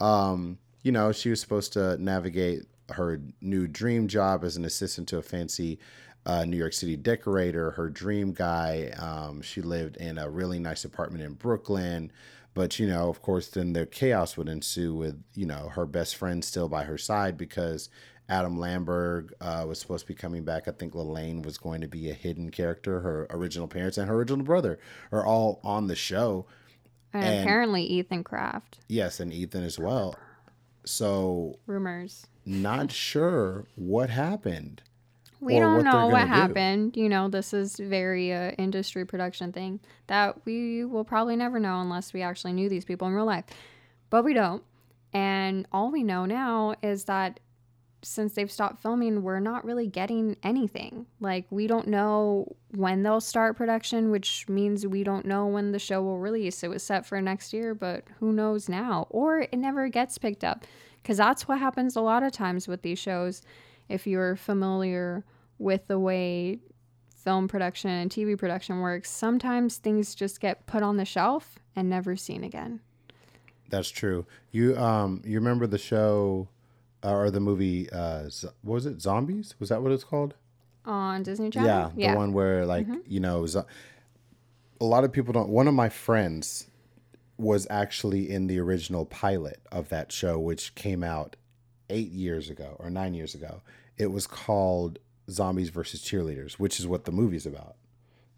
Um, 0.00 0.58
you 0.82 0.92
know, 0.92 1.12
she 1.12 1.28
was 1.30 1.40
supposed 1.40 1.74
to 1.74 1.96
navigate 2.02 2.62
her 2.92 3.20
new 3.42 3.66
dream 3.66 4.08
job 4.08 4.44
as 4.44 4.56
an 4.56 4.64
assistant 4.64 5.08
to 5.08 5.18
a 5.18 5.22
fancy 5.22 5.78
uh, 6.26 6.44
New 6.46 6.56
York 6.56 6.72
City 6.72 6.96
decorator. 6.96 7.72
Her 7.72 7.90
dream 7.90 8.32
guy. 8.32 8.92
Um, 8.98 9.42
she 9.42 9.60
lived 9.60 9.96
in 9.98 10.16
a 10.16 10.28
really 10.30 10.58
nice 10.58 10.84
apartment 10.86 11.22
in 11.22 11.34
Brooklyn. 11.34 12.10
But 12.54 12.78
you 12.78 12.86
know, 12.86 13.08
of 13.08 13.20
course, 13.20 13.48
then 13.48 13.72
the 13.72 13.84
chaos 13.86 14.36
would 14.36 14.48
ensue 14.48 14.94
with 14.94 15.22
you 15.34 15.46
know 15.46 15.70
her 15.74 15.86
best 15.86 16.16
friend 16.16 16.44
still 16.44 16.68
by 16.68 16.84
her 16.84 16.96
side 16.98 17.36
because 17.36 17.88
Adam 18.28 18.56
Lamberg 18.56 19.32
uh, 19.40 19.64
was 19.68 19.78
supposed 19.78 20.06
to 20.06 20.12
be 20.12 20.14
coming 20.14 20.44
back. 20.44 20.66
I 20.68 20.70
think 20.70 20.94
Lalaine 20.94 21.44
was 21.44 21.58
going 21.58 21.80
to 21.82 21.88
be 21.88 22.08
a 22.10 22.14
hidden 22.14 22.50
character. 22.50 23.00
Her 23.00 23.26
original 23.30 23.68
parents 23.68 23.98
and 23.98 24.08
her 24.08 24.14
original 24.14 24.44
brother 24.44 24.78
are 25.12 25.26
all 25.26 25.60
on 25.64 25.88
the 25.88 25.96
show. 25.96 26.46
and, 27.12 27.24
and- 27.24 27.40
apparently 27.42 27.82
Ethan 27.84 28.24
Craft. 28.24 28.78
Yes, 28.88 29.20
and 29.20 29.32
Ethan 29.32 29.62
as 29.64 29.78
well. 29.78 30.14
So 30.84 31.58
Rumors. 31.66 32.26
not 32.46 32.92
sure 32.92 33.66
what 33.74 34.10
happened. 34.10 34.82
We 35.44 35.58
don't 35.58 35.76
what 35.76 35.84
know 35.84 36.06
what 36.06 36.20
gonna 36.20 36.24
do. 36.24 36.32
happened. 36.32 36.96
You 36.96 37.08
know, 37.08 37.28
this 37.28 37.52
is 37.52 37.76
very 37.76 38.32
uh, 38.32 38.52
industry 38.52 39.04
production 39.04 39.52
thing 39.52 39.80
that 40.06 40.44
we 40.44 40.84
will 40.84 41.04
probably 41.04 41.36
never 41.36 41.60
know 41.60 41.80
unless 41.80 42.12
we 42.12 42.22
actually 42.22 42.54
knew 42.54 42.68
these 42.68 42.84
people 42.84 43.06
in 43.08 43.14
real 43.14 43.26
life. 43.26 43.44
But 44.10 44.24
we 44.24 44.34
don't. 44.34 44.62
And 45.12 45.66
all 45.70 45.92
we 45.92 46.02
know 46.02 46.26
now 46.26 46.74
is 46.82 47.04
that 47.04 47.40
since 48.02 48.34
they've 48.34 48.50
stopped 48.50 48.82
filming, 48.82 49.22
we're 49.22 49.40
not 49.40 49.64
really 49.64 49.86
getting 49.86 50.36
anything. 50.42 51.06
Like, 51.20 51.46
we 51.50 51.66
don't 51.66 51.88
know 51.88 52.54
when 52.74 53.02
they'll 53.02 53.20
start 53.20 53.56
production, 53.56 54.10
which 54.10 54.46
means 54.48 54.86
we 54.86 55.04
don't 55.04 55.24
know 55.24 55.46
when 55.46 55.72
the 55.72 55.78
show 55.78 56.02
will 56.02 56.18
release. 56.18 56.62
It 56.62 56.68
was 56.68 56.82
set 56.82 57.06
for 57.06 57.20
next 57.22 57.52
year, 57.52 57.74
but 57.74 58.04
who 58.20 58.32
knows 58.32 58.68
now? 58.68 59.06
Or 59.10 59.40
it 59.40 59.56
never 59.56 59.88
gets 59.88 60.18
picked 60.18 60.44
up. 60.44 60.64
Because 61.02 61.16
that's 61.16 61.48
what 61.48 61.58
happens 61.58 61.96
a 61.96 62.00
lot 62.00 62.22
of 62.22 62.32
times 62.32 62.68
with 62.68 62.82
these 62.82 62.98
shows. 62.98 63.42
If 63.88 64.06
you're 64.06 64.36
familiar 64.36 65.24
with 65.64 65.86
the 65.88 65.98
way 65.98 66.60
film 67.16 67.48
production 67.48 67.90
and 67.90 68.10
TV 68.10 68.38
production 68.38 68.80
works, 68.80 69.10
sometimes 69.10 69.78
things 69.78 70.14
just 70.14 70.38
get 70.38 70.66
put 70.66 70.82
on 70.82 70.98
the 70.98 71.06
shelf 71.06 71.58
and 71.74 71.88
never 71.88 72.14
seen 72.14 72.44
again. 72.44 72.80
That's 73.70 73.88
true. 73.88 74.26
You 74.52 74.76
um 74.76 75.22
you 75.24 75.38
remember 75.38 75.66
the 75.66 75.78
show 75.78 76.48
uh, 77.02 77.12
or 77.12 77.30
the 77.30 77.40
movie 77.40 77.88
uh 77.90 78.28
Z- 78.28 78.48
what 78.62 78.74
was 78.74 78.86
it 78.86 79.00
Zombies? 79.00 79.54
Was 79.58 79.70
that 79.70 79.82
what 79.82 79.90
it's 79.90 80.04
called? 80.04 80.34
On 80.84 81.22
Disney 81.22 81.48
Channel? 81.48 81.92
Yeah, 81.96 82.12
the 82.12 82.16
one 82.18 82.34
where 82.34 82.66
like 82.66 82.86
you 83.06 83.18
know 83.20 83.46
zo- 83.46 83.66
a 84.80 84.84
lot 84.84 85.02
of 85.02 85.12
people 85.12 85.32
don't. 85.32 85.48
One 85.48 85.66
of 85.66 85.72
my 85.72 85.88
friends 85.88 86.68
was 87.38 87.66
actually 87.70 88.30
in 88.30 88.48
the 88.48 88.60
original 88.60 89.06
pilot 89.06 89.60
of 89.72 89.88
that 89.88 90.12
show, 90.12 90.38
which 90.38 90.74
came 90.74 91.02
out 91.02 91.36
eight 91.88 92.10
years 92.10 92.50
ago 92.50 92.76
or 92.78 92.90
nine 92.90 93.14
years 93.14 93.34
ago. 93.34 93.62
It 93.96 94.12
was 94.12 94.26
called 94.26 94.98
Zombies 95.30 95.70
versus 95.70 96.02
Cheerleaders, 96.02 96.54
which 96.54 96.78
is 96.78 96.86
what 96.86 97.04
the 97.04 97.12
movie's 97.12 97.46
about, 97.46 97.76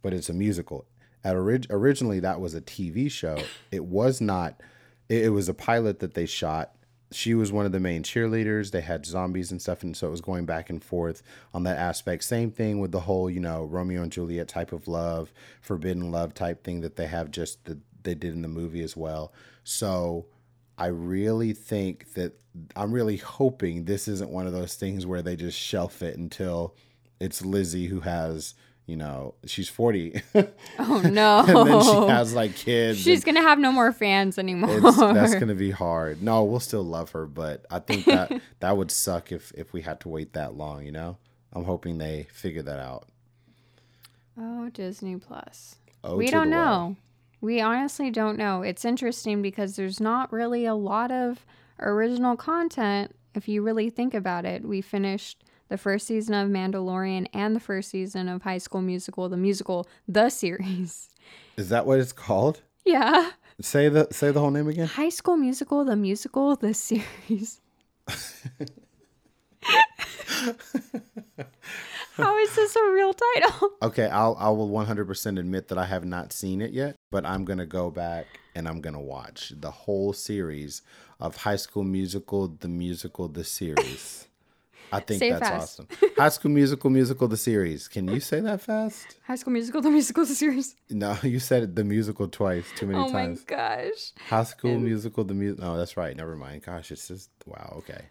but 0.02 0.12
it's 0.12 0.28
a 0.28 0.34
musical. 0.34 0.86
At 1.24 1.34
orig- 1.34 1.66
originally, 1.70 2.20
that 2.20 2.40
was 2.40 2.54
a 2.54 2.60
TV 2.60 3.10
show. 3.10 3.38
It 3.72 3.84
was 3.84 4.20
not. 4.20 4.60
It, 5.08 5.24
it 5.24 5.28
was 5.30 5.48
a 5.48 5.54
pilot 5.54 5.98
that 6.00 6.14
they 6.14 6.26
shot. 6.26 6.72
She 7.12 7.34
was 7.34 7.52
one 7.52 7.66
of 7.66 7.72
the 7.72 7.80
main 7.80 8.02
cheerleaders. 8.02 8.70
They 8.70 8.80
had 8.80 9.06
zombies 9.06 9.50
and 9.50 9.60
stuff, 9.62 9.82
and 9.82 9.96
so 9.96 10.08
it 10.08 10.10
was 10.10 10.20
going 10.20 10.44
back 10.44 10.70
and 10.70 10.82
forth 10.82 11.22
on 11.54 11.62
that 11.64 11.78
aspect. 11.78 12.24
Same 12.24 12.50
thing 12.50 12.80
with 12.80 12.92
the 12.92 13.00
whole, 13.00 13.30
you 13.30 13.40
know, 13.40 13.64
Romeo 13.64 14.02
and 14.02 14.12
Juliet 14.12 14.48
type 14.48 14.72
of 14.72 14.88
love, 14.88 15.32
forbidden 15.60 16.10
love 16.10 16.34
type 16.34 16.64
thing 16.64 16.80
that 16.80 16.96
they 16.96 17.06
have 17.06 17.30
just 17.30 17.64
that 17.64 17.78
they 18.02 18.14
did 18.14 18.32
in 18.32 18.42
the 18.42 18.48
movie 18.48 18.82
as 18.82 18.96
well. 18.96 19.32
So 19.64 20.26
I 20.78 20.86
really 20.86 21.52
think 21.52 22.14
that 22.14 22.38
I'm 22.74 22.92
really 22.92 23.16
hoping 23.16 23.84
this 23.84 24.08
isn't 24.08 24.30
one 24.30 24.46
of 24.46 24.52
those 24.52 24.74
things 24.74 25.06
where 25.06 25.22
they 25.22 25.36
just 25.36 25.58
shelf 25.58 26.02
it 26.02 26.16
until 26.18 26.74
it's 27.20 27.44
Lizzie 27.44 27.86
who 27.86 28.00
has, 28.00 28.54
you 28.86 28.96
know, 28.96 29.34
she's 29.46 29.68
40 29.68 30.20
Oh 30.78 31.00
no. 31.04 31.44
and 31.46 31.68
then 31.70 31.82
she 31.82 32.08
has 32.08 32.34
like 32.34 32.54
kids. 32.54 32.98
She's 32.98 33.24
gonna 33.24 33.42
have 33.42 33.58
no 33.58 33.72
more 33.72 33.90
fans 33.92 34.38
anymore. 34.38 34.80
that's 34.80 35.34
gonna 35.34 35.54
be 35.68 35.70
hard. 35.70 36.22
No, 36.22 36.44
we'll 36.44 36.60
still 36.60 36.84
love 36.84 37.10
her, 37.10 37.26
but 37.26 37.64
I 37.70 37.78
think 37.78 38.04
that 38.06 38.32
that 38.60 38.76
would 38.76 38.90
suck 38.90 39.32
if 39.32 39.52
if 39.56 39.72
we 39.72 39.82
had 39.82 40.00
to 40.00 40.08
wait 40.08 40.34
that 40.34 40.54
long. 40.54 40.84
You 40.84 40.92
know, 40.92 41.16
I'm 41.52 41.64
hoping 41.64 41.98
they 41.98 42.26
figure 42.32 42.62
that 42.62 42.78
out. 42.78 43.08
oh, 44.38 44.68
Disney 44.70 45.16
Plus. 45.16 45.76
Oh, 46.04 46.16
we 46.16 46.28
don't 46.30 46.50
know. 46.50 46.96
We 47.40 47.60
honestly 47.60 48.10
don't 48.10 48.38
know. 48.38 48.62
It's 48.62 48.84
interesting 48.84 49.42
because 49.42 49.76
there's 49.76 50.00
not 50.00 50.32
really 50.32 50.64
a 50.64 50.74
lot 50.74 51.10
of 51.12 51.44
original 51.78 52.36
content 52.36 53.14
if 53.34 53.48
you 53.48 53.62
really 53.62 53.90
think 53.90 54.14
about 54.14 54.44
it. 54.44 54.64
We 54.64 54.80
finished 54.80 55.44
the 55.68 55.76
first 55.76 56.06
season 56.06 56.34
of 56.34 56.48
Mandalorian 56.48 57.26
and 57.34 57.54
the 57.54 57.60
first 57.60 57.90
season 57.90 58.28
of 58.28 58.42
High 58.42 58.58
School 58.58 58.82
Musical, 58.82 59.28
the 59.28 59.36
musical, 59.36 59.86
the 60.08 60.28
series. 60.30 61.10
Is 61.56 61.68
that 61.68 61.86
what 61.86 62.00
it's 62.00 62.12
called? 62.12 62.62
Yeah. 62.84 63.30
Say 63.60 63.88
the 63.88 64.08
say 64.10 64.30
the 64.30 64.40
whole 64.40 64.50
name 64.50 64.68
again. 64.68 64.86
High 64.86 65.08
School 65.08 65.36
Musical, 65.36 65.84
the 65.84 65.96
musical, 65.96 66.56
the 66.56 66.74
series. 66.74 67.60
How 72.16 72.38
is 72.38 72.54
this 72.54 72.76
a 72.76 72.90
real 72.92 73.14
title? 73.14 73.70
Okay, 73.82 74.06
I'll 74.08 74.36
I 74.38 74.48
will 74.48 74.70
100% 74.70 75.38
admit 75.38 75.68
that 75.68 75.78
I 75.78 75.84
have 75.84 76.04
not 76.04 76.32
seen 76.32 76.60
it 76.60 76.72
yet, 76.72 76.96
but 77.10 77.24
I'm 77.26 77.44
gonna 77.44 77.66
go 77.66 77.90
back 77.90 78.26
and 78.54 78.66
I'm 78.66 78.80
gonna 78.80 79.00
watch 79.00 79.52
the 79.56 79.70
whole 79.70 80.12
series 80.12 80.82
of 81.20 81.36
High 81.36 81.56
School 81.56 81.84
Musical, 81.84 82.48
the 82.48 82.68
musical, 82.68 83.28
the 83.28 83.44
series. 83.44 84.26
I 84.92 85.00
think 85.00 85.18
Say 85.18 85.30
that's 85.30 85.48
fast. 85.48 85.80
awesome. 85.80 85.88
High 86.16 86.28
School 86.28 86.52
Musical, 86.52 86.90
musical, 86.90 87.26
the 87.28 87.36
series. 87.36 87.88
Can 87.88 88.06
you 88.08 88.20
say 88.20 88.40
that 88.40 88.60
fast? 88.60 89.16
High 89.26 89.34
School 89.34 89.52
Musical, 89.52 89.80
the 89.82 89.90
musical, 89.90 90.24
the 90.24 90.34
series. 90.34 90.76
No, 90.90 91.16
you 91.22 91.40
said 91.40 91.64
it, 91.64 91.74
the 91.74 91.84
musical 91.84 92.28
twice, 92.28 92.64
too 92.76 92.86
many 92.86 93.10
times. 93.10 93.44
Oh 93.48 93.56
my 93.56 93.56
gosh. 93.56 94.12
High 94.28 94.44
School 94.44 94.78
Musical, 94.78 95.24
the 95.24 95.34
music. 95.34 95.60
No, 95.60 95.74
oh, 95.74 95.76
that's 95.76 95.96
right. 95.96 96.16
Never 96.16 96.36
mind. 96.36 96.62
Gosh, 96.62 96.92
it's 96.92 97.08
just 97.08 97.30
wow. 97.46 97.74
Okay. 97.78 98.04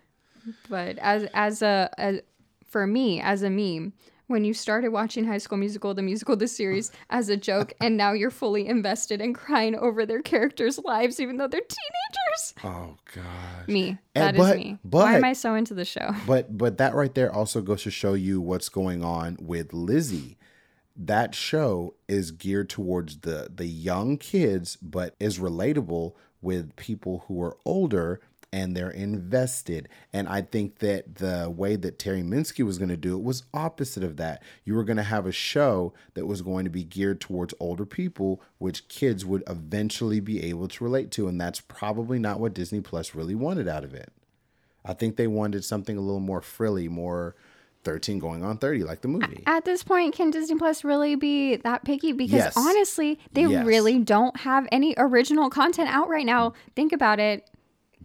But 0.69 0.97
as 0.99 1.27
as 1.33 1.61
a, 1.61 1.89
as 1.97 2.21
for 2.67 2.85
me 2.87 3.19
as 3.21 3.43
a 3.43 3.49
meme, 3.49 3.93
when 4.27 4.43
you 4.43 4.53
started 4.55 4.89
watching 4.89 5.25
High 5.25 5.37
School 5.37 5.59
Musical, 5.59 5.93
the 5.93 6.01
musical, 6.01 6.35
the 6.35 6.47
series 6.47 6.91
as 7.11 7.29
a 7.29 7.37
joke, 7.37 7.73
and 7.79 7.95
now 7.95 8.11
you're 8.13 8.31
fully 8.31 8.65
invested 8.67 9.21
and 9.21 9.35
crying 9.35 9.75
over 9.75 10.03
their 10.05 10.21
characters' 10.23 10.79
lives, 10.83 11.19
even 11.19 11.37
though 11.37 11.47
they're 11.47 11.61
teenagers. 11.61 12.53
Oh 12.63 12.97
gosh. 13.13 13.67
Me, 13.67 13.89
And- 13.89 13.97
that 14.15 14.33
is 14.35 14.39
but- 14.39 14.57
me. 14.57 14.79
but- 14.83 14.97
Why 14.97 15.15
am 15.15 15.23
I 15.23 15.33
so 15.33 15.53
into 15.55 15.73
the 15.75 15.85
show? 15.85 16.11
But 16.27 16.57
but 16.57 16.77
that 16.79 16.95
right 16.95 17.13
there 17.13 17.31
also 17.31 17.61
goes 17.61 17.83
to 17.83 17.91
show 17.91 18.13
you 18.15 18.41
what's 18.41 18.69
going 18.69 19.03
on 19.03 19.37
with 19.39 19.73
Lizzie. 19.73 20.37
That 20.97 21.35
show 21.35 21.93
is 22.07 22.31
geared 22.31 22.69
towards 22.69 23.19
the 23.19 23.49
the 23.53 23.67
young 23.67 24.17
kids, 24.17 24.77
but 24.81 25.13
is 25.19 25.37
relatable 25.39 26.13
with 26.41 26.75
people 26.77 27.25
who 27.27 27.41
are 27.43 27.57
older 27.65 28.21
and 28.55 28.73
they're 28.73 28.89
invested. 28.89 29.89
And 30.13 30.29
I 30.29 30.41
think 30.41 30.79
that 30.79 31.15
the 31.15 31.53
way 31.53 31.75
that 31.75 31.99
Terri 31.99 32.23
Minsky 32.23 32.65
was 32.65 32.77
going 32.77 32.87
to 32.89 32.95
do 32.95 33.17
it 33.17 33.21
was 33.21 33.43
opposite 33.53 34.01
of 34.01 34.15
that. 34.15 34.41
You 34.63 34.75
were 34.75 34.85
going 34.85 34.95
to 34.95 35.03
have 35.03 35.25
a 35.27 35.31
show 35.33 35.93
that 36.13 36.25
was 36.25 36.41
going 36.41 36.63
to 36.63 36.71
be 36.71 36.85
geared 36.85 37.19
towards 37.19 37.53
older 37.59 37.85
people, 37.85 38.41
which 38.57 38.87
kids 38.87 39.25
would 39.25 39.43
eventually 39.49 40.21
be 40.21 40.41
able 40.43 40.69
to 40.69 40.83
relate 40.85 41.11
to. 41.11 41.27
And 41.27 41.39
that's 41.39 41.59
probably 41.59 42.17
not 42.17 42.39
what 42.39 42.53
Disney 42.53 42.79
Plus 42.79 43.13
really 43.13 43.35
wanted 43.35 43.67
out 43.67 43.83
of 43.83 43.93
it. 43.93 44.13
I 44.85 44.93
think 44.93 45.17
they 45.17 45.27
wanted 45.27 45.65
something 45.65 45.97
a 45.97 46.01
little 46.01 46.21
more 46.21 46.39
frilly, 46.39 46.87
more 46.87 47.35
13 47.83 48.19
going 48.19 48.41
on 48.41 48.57
30, 48.57 48.85
like 48.85 49.01
the 49.01 49.09
movie. 49.09 49.43
At 49.45 49.65
this 49.65 49.83
point, 49.83 50.15
can 50.15 50.31
Disney 50.31 50.57
Plus 50.57 50.85
really 50.85 51.15
be 51.15 51.57
that 51.57 51.83
picky? 51.83 52.13
Because 52.13 52.35
Yes. 52.37 52.53
honestly, 52.55 53.19
they 53.33 53.45
Yes. 53.45 53.65
really 53.65 53.99
don't 53.99 54.37
have 54.37 54.65
any 54.71 54.95
original 54.97 55.49
content 55.49 55.89
out 55.89 56.07
right 56.07 56.25
now. 56.25 56.53
Think 56.73 56.93
about 56.93 57.19
it. 57.19 57.49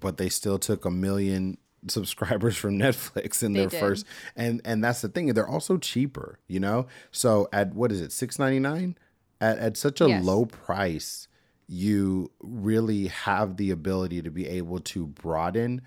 But 0.00 0.16
they 0.16 0.28
still 0.28 0.58
took 0.58 0.84
a 0.84 0.90
million 0.90 1.58
subscribers 1.88 2.56
from 2.56 2.78
Netflix 2.78 3.42
in 3.42 3.52
They 3.52 3.60
their 3.60 3.68
did. 3.68 3.80
first 3.80 4.06
and 4.36 4.60
and 4.64 4.82
that's 4.84 5.00
the 5.00 5.08
thing 5.08 5.26
they're 5.32 5.48
also 5.48 5.78
cheaper 5.78 6.38
you 6.46 6.60
know 6.60 6.86
so 7.10 7.48
at 7.52 7.74
what 7.74 7.90
is 7.92 8.00
it 8.02 8.10
6.99 8.10 8.96
at, 9.40 9.58
at 9.58 9.76
such 9.78 10.00
a 10.02 10.08
Yes. 10.08 10.24
low 10.24 10.44
price 10.44 11.26
you 11.66 12.30
really 12.40 13.06
have 13.06 13.56
the 13.56 13.70
ability 13.70 14.20
to 14.22 14.30
be 14.30 14.46
able 14.48 14.80
to 14.80 15.06
broaden 15.06 15.80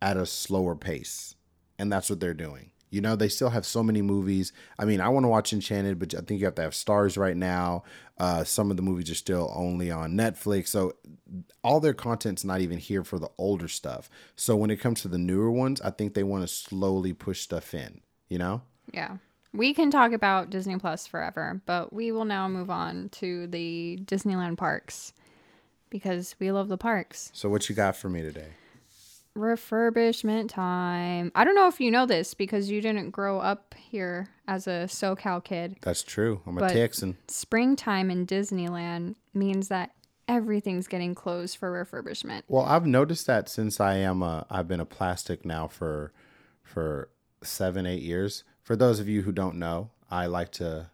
at 0.00 0.16
a 0.16 0.24
slower 0.24 0.74
pace 0.76 1.34
and 1.78 1.92
that's 1.92 2.08
what 2.08 2.20
they're 2.20 2.32
doing 2.32 2.70
You 2.90 3.00
know, 3.02 3.16
they 3.16 3.28
still 3.28 3.50
have 3.50 3.66
so 3.66 3.82
many 3.82 4.00
movies. 4.00 4.52
I 4.78 4.84
mean, 4.86 5.00
I 5.00 5.08
want 5.10 5.24
to 5.24 5.28
watch 5.28 5.52
Enchanted, 5.52 5.98
but 5.98 6.14
I 6.14 6.20
think 6.22 6.40
you 6.40 6.46
have 6.46 6.54
to 6.54 6.62
have 6.62 6.74
stars 6.74 7.18
right 7.18 7.36
now. 7.36 7.82
Uh, 8.18 8.44
some 8.44 8.70
of 8.70 8.76
the 8.76 8.82
movies 8.82 9.10
are 9.10 9.14
still 9.14 9.52
only 9.54 9.90
on 9.90 10.12
Netflix. 10.12 10.68
So 10.68 10.94
all 11.62 11.80
their 11.80 11.94
content's 11.94 12.44
not 12.44 12.60
even 12.60 12.78
here 12.78 13.04
for 13.04 13.18
the 13.18 13.28
older 13.36 13.68
stuff. 13.68 14.08
So 14.36 14.56
when 14.56 14.70
it 14.70 14.80
comes 14.80 15.02
to 15.02 15.08
the 15.08 15.18
newer 15.18 15.50
ones, 15.50 15.80
I 15.82 15.90
think 15.90 16.14
they 16.14 16.22
want 16.22 16.42
to 16.42 16.48
slowly 16.48 17.12
push 17.12 17.40
stuff 17.40 17.74
in, 17.74 18.00
you 18.28 18.38
know? 18.38 18.62
Yeah. 18.92 19.18
We 19.52 19.74
can 19.74 19.90
talk 19.90 20.12
about 20.12 20.50
Disney 20.50 20.78
Plus 20.78 21.06
forever, 21.06 21.60
but 21.66 21.92
we 21.92 22.12
will 22.12 22.24
now 22.24 22.48
move 22.48 22.70
on 22.70 23.08
to 23.12 23.46
the 23.46 23.98
Disneyland 24.04 24.56
parks 24.58 25.12
because 25.90 26.34
we 26.38 26.50
love 26.52 26.68
the 26.68 26.76
parks. 26.76 27.30
So 27.34 27.48
what 27.48 27.68
you 27.68 27.74
got 27.74 27.96
for 27.96 28.08
me 28.08 28.22
today? 28.22 28.48
Refurbishment 29.36 30.48
time. 30.48 31.30
I 31.34 31.44
don't 31.44 31.54
know 31.54 31.68
if 31.68 31.80
you 31.80 31.90
know 31.90 32.06
this 32.06 32.34
because 32.34 32.70
you 32.70 32.80
didn't 32.80 33.10
grow 33.10 33.38
up 33.38 33.74
here 33.78 34.28
as 34.48 34.66
a 34.66 34.86
SoCal 34.88 35.44
kid. 35.44 35.76
That's 35.82 36.02
true. 36.02 36.40
I'm 36.46 36.58
a 36.58 36.68
Texan. 36.68 37.16
Springtime 37.28 38.10
in 38.10 38.26
Disneyland 38.26 39.16
means 39.34 39.68
that 39.68 39.92
everything's 40.28 40.88
getting 40.88 41.14
closed 41.14 41.56
for 41.56 41.70
refurbishment. 41.70 42.42
Well, 42.48 42.64
I've 42.64 42.86
noticed 42.86 43.26
that 43.26 43.48
since 43.48 43.78
I 43.78 43.96
am 43.96 44.22
a, 44.22 44.46
I've 44.50 44.68
been 44.68 44.80
a 44.80 44.86
plastic 44.86 45.44
now 45.44 45.68
for, 45.68 46.12
for 46.62 47.10
seven, 47.42 47.86
eight 47.86 48.02
years. 48.02 48.44
For 48.62 48.74
those 48.74 48.98
of 48.98 49.08
you 49.08 49.22
who 49.22 49.32
don't 49.32 49.56
know, 49.56 49.90
I 50.10 50.26
like 50.26 50.50
to 50.52 50.90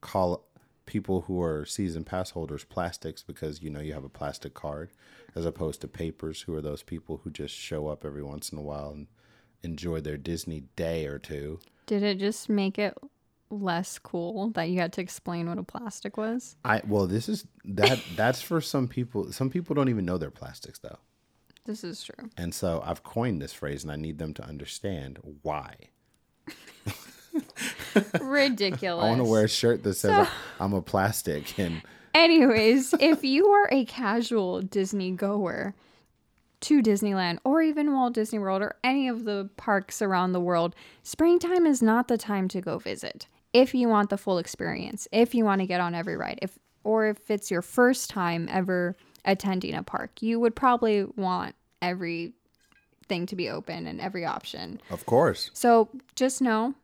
call 0.00 0.44
people 0.86 1.22
who 1.22 1.40
are 1.40 1.64
season 1.64 2.04
pass 2.04 2.30
holders 2.30 2.64
plastics 2.64 3.22
because 3.22 3.62
you 3.62 3.70
know 3.70 3.80
you 3.80 3.92
have 3.92 4.04
a 4.04 4.08
plastic 4.08 4.52
card, 4.54 4.90
as 5.34 5.44
opposed 5.44 5.80
to 5.80 5.88
papers, 5.88 6.42
who 6.42 6.54
are 6.54 6.62
those 6.62 6.82
people 6.82 7.20
who 7.24 7.30
just 7.30 7.54
show 7.54 7.88
up 7.88 8.04
every 8.04 8.22
once 8.22 8.50
in 8.50 8.58
a 8.58 8.62
while 8.62 8.90
and 8.90 9.06
enjoy 9.62 10.00
their 10.00 10.16
Disney 10.16 10.64
day 10.76 11.06
or 11.06 11.18
two. 11.18 11.60
Did 11.86 12.02
it 12.02 12.18
just 12.18 12.48
make 12.48 12.78
it 12.78 12.96
less 13.50 13.98
cool 13.98 14.50
that 14.50 14.70
you 14.70 14.80
had 14.80 14.92
to 14.94 15.00
explain 15.00 15.48
what 15.48 15.58
a 15.58 15.62
plastic 15.62 16.16
was? 16.16 16.56
I 16.64 16.82
well, 16.86 17.06
this 17.06 17.28
is 17.28 17.46
that 17.64 18.00
that's 18.16 18.40
for 18.40 18.60
some 18.60 18.88
people. 18.88 19.32
Some 19.32 19.50
people 19.50 19.74
don't 19.74 19.88
even 19.88 20.04
know 20.04 20.18
they're 20.18 20.30
plastics 20.30 20.78
though. 20.78 20.98
This 21.64 21.84
is 21.84 22.02
true. 22.02 22.30
And 22.36 22.52
so 22.54 22.82
I've 22.84 23.04
coined 23.04 23.40
this 23.40 23.52
phrase 23.52 23.84
and 23.84 23.92
I 23.92 23.96
need 23.96 24.18
them 24.18 24.34
to 24.34 24.44
understand 24.44 25.20
why. 25.42 25.76
Ridiculous. 28.20 29.04
I 29.04 29.08
want 29.08 29.20
to 29.20 29.24
wear 29.24 29.44
a 29.44 29.48
shirt 29.48 29.84
that 29.84 29.94
says 29.94 30.26
I'm 30.58 30.72
a 30.72 30.82
plastic 30.82 31.56
and 31.58 31.82
Anyways, 32.14 32.94
if 33.00 33.24
you 33.24 33.46
are 33.48 33.68
a 33.70 33.84
casual 33.84 34.60
Disney 34.60 35.10
goer 35.10 35.74
to 36.60 36.82
Disneyland 36.82 37.38
or 37.44 37.62
even 37.62 37.92
Walt 37.92 38.14
Disney 38.14 38.38
World 38.38 38.62
or 38.62 38.76
any 38.84 39.08
of 39.08 39.24
the 39.24 39.50
parks 39.56 40.00
around 40.00 40.32
the 40.32 40.40
world, 40.40 40.74
springtime 41.02 41.66
is 41.66 41.82
not 41.82 42.08
the 42.08 42.18
time 42.18 42.48
to 42.48 42.60
go 42.60 42.78
visit. 42.78 43.26
If 43.52 43.74
you 43.74 43.88
want 43.88 44.10
the 44.10 44.18
full 44.18 44.38
experience, 44.38 45.08
if 45.12 45.34
you 45.34 45.44
want 45.44 45.60
to 45.60 45.66
get 45.66 45.80
on 45.80 45.94
every 45.94 46.16
ride, 46.16 46.38
if 46.42 46.58
or 46.84 47.06
if 47.06 47.30
it's 47.30 47.50
your 47.50 47.62
first 47.62 48.10
time 48.10 48.48
ever 48.50 48.96
attending 49.24 49.74
a 49.74 49.82
park, 49.82 50.20
you 50.20 50.40
would 50.40 50.56
probably 50.56 51.04
want 51.16 51.54
everything 51.80 53.26
to 53.26 53.36
be 53.36 53.48
open 53.48 53.86
and 53.86 54.00
every 54.00 54.24
option. 54.24 54.80
of 54.90 55.06
course. 55.06 55.50
So 55.52 55.88
just 56.16 56.40
know, 56.42 56.74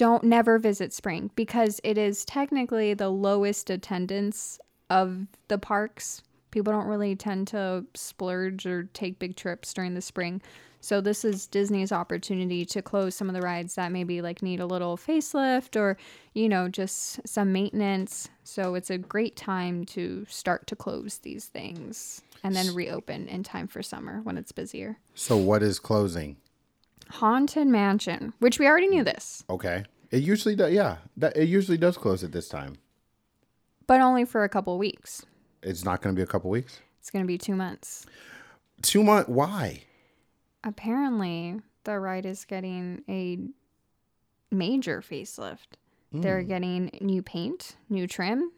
don't 0.00 0.24
never 0.24 0.58
visit 0.58 0.94
spring 0.94 1.30
because 1.34 1.78
it 1.84 1.98
is 1.98 2.24
technically 2.24 2.94
the 2.94 3.10
lowest 3.10 3.68
attendance 3.68 4.58
of 4.88 5.26
the 5.48 5.58
parks. 5.58 6.22
People 6.52 6.72
don't 6.72 6.86
really 6.86 7.14
tend 7.14 7.48
to 7.48 7.84
splurge 7.92 8.64
or 8.64 8.84
take 8.94 9.18
big 9.18 9.36
trips 9.36 9.74
during 9.74 9.92
the 9.92 10.00
spring. 10.00 10.40
So 10.80 11.02
this 11.02 11.22
is 11.22 11.46
Disney's 11.46 11.92
opportunity 11.92 12.64
to 12.64 12.80
close 12.80 13.14
some 13.14 13.28
of 13.28 13.34
the 13.34 13.42
rides 13.42 13.74
that 13.74 13.92
maybe 13.92 14.22
like 14.22 14.40
need 14.40 14.60
a 14.60 14.64
little 14.64 14.96
facelift 14.96 15.78
or 15.78 15.98
you 16.32 16.48
know 16.48 16.70
just 16.70 17.20
some 17.28 17.52
maintenance. 17.52 18.30
So 18.42 18.76
it's 18.76 18.88
a 18.88 18.96
great 18.96 19.36
time 19.36 19.84
to 19.84 20.24
start 20.30 20.66
to 20.68 20.76
close 20.76 21.18
these 21.18 21.44
things 21.44 22.22
and 22.42 22.56
then 22.56 22.74
reopen 22.74 23.28
in 23.28 23.42
time 23.42 23.68
for 23.68 23.82
summer 23.82 24.22
when 24.22 24.38
it's 24.38 24.50
busier. 24.50 24.96
So 25.14 25.36
what 25.36 25.62
is 25.62 25.78
closing? 25.78 26.38
Haunted 27.10 27.66
Mansion, 27.66 28.32
which 28.38 28.58
we 28.58 28.66
already 28.66 28.88
knew 28.88 29.04
this, 29.04 29.44
Okay. 29.48 29.84
It 30.10 30.24
usually 30.24 30.56
does 30.56 30.72
yeah. 30.72 30.96
That 31.16 31.36
it 31.36 31.48
usually 31.48 31.78
does 31.78 31.96
close 31.96 32.24
at 32.24 32.32
this 32.32 32.48
time. 32.48 32.78
but 33.86 34.00
only 34.00 34.24
for 34.24 34.44
a 34.44 34.48
couple 34.48 34.76
weeks. 34.78 35.24
It's 35.62 35.84
not 35.84 36.00
gonna 36.00 36.14
be 36.14 36.22
a 36.22 36.26
couple 36.26 36.50
weeks. 36.50 36.80
It's 37.00 37.10
going 37.10 37.24
to 37.24 37.26
be 37.26 37.38
two 37.38 37.56
months. 37.56 38.06
Two 38.82 39.02
month 39.02 39.28
why? 39.28 39.82
Apparently, 40.62 41.60
the 41.84 41.98
ride 41.98 42.26
is 42.26 42.44
getting 42.44 43.02
a 43.08 43.38
major 44.54 45.00
facelift. 45.00 45.78
They're 46.12 46.42
hmm. 46.42 46.48
getting 46.48 46.90
new 47.00 47.22
paint, 47.22 47.76
new 47.88 48.06
trim. 48.06 48.52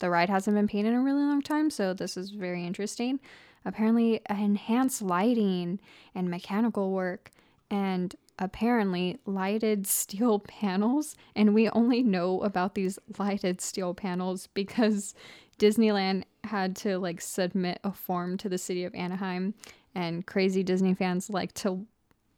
The 0.00 0.10
ride 0.10 0.28
hasn't 0.28 0.56
been 0.56 0.68
painted 0.68 0.90
in 0.90 0.96
a 0.96 1.02
really 1.02 1.22
long 1.22 1.42
time, 1.42 1.70
so 1.70 1.94
this 1.94 2.16
is 2.16 2.30
very 2.30 2.64
interesting. 2.66 3.20
Apparently, 3.64 4.20
enhanced 4.28 5.02
lighting 5.02 5.80
and 6.14 6.30
mechanical 6.30 6.92
work, 6.92 7.30
and 7.70 8.14
apparently, 8.38 9.18
lighted 9.26 9.86
steel 9.86 10.38
panels. 10.46 11.16
And 11.34 11.54
we 11.54 11.68
only 11.70 12.02
know 12.02 12.40
about 12.42 12.74
these 12.74 12.98
lighted 13.18 13.60
steel 13.60 13.94
panels 13.94 14.48
because 14.54 15.14
Disneyland 15.58 16.24
had 16.44 16.76
to 16.76 16.98
like 16.98 17.20
submit 17.20 17.80
a 17.84 17.92
form 17.92 18.36
to 18.38 18.48
the 18.48 18.58
city 18.58 18.84
of 18.84 18.94
Anaheim, 18.94 19.54
and 19.94 20.26
crazy 20.26 20.62
Disney 20.62 20.94
fans 20.94 21.28
like 21.28 21.52
to 21.54 21.86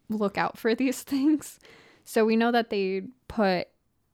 look 0.09 0.39
out 0.39 0.59
for 0.59 0.75
these 0.75 1.03
things. 1.03 1.59
So 2.05 2.25
we 2.25 2.37
know 2.37 2.51
that 2.51 2.71
they 2.71 3.03
put 3.29 3.69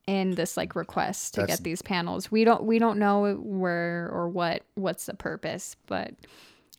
in 0.07 0.33
this 0.37 0.57
like 0.57 0.77
request 0.77 1.35
to 1.35 1.41
That's- 1.41 1.59
get 1.59 1.65
these 1.65 1.83
panels. 1.83 2.31
We 2.31 2.45
don't 2.45 2.65
we 2.65 2.79
don't 2.79 2.99
know 2.99 3.35
where 3.35 4.09
or 4.13 4.29
what 4.29 4.63
what's 4.75 5.07
the 5.07 5.15
purpose, 5.15 5.77
but 5.87 6.15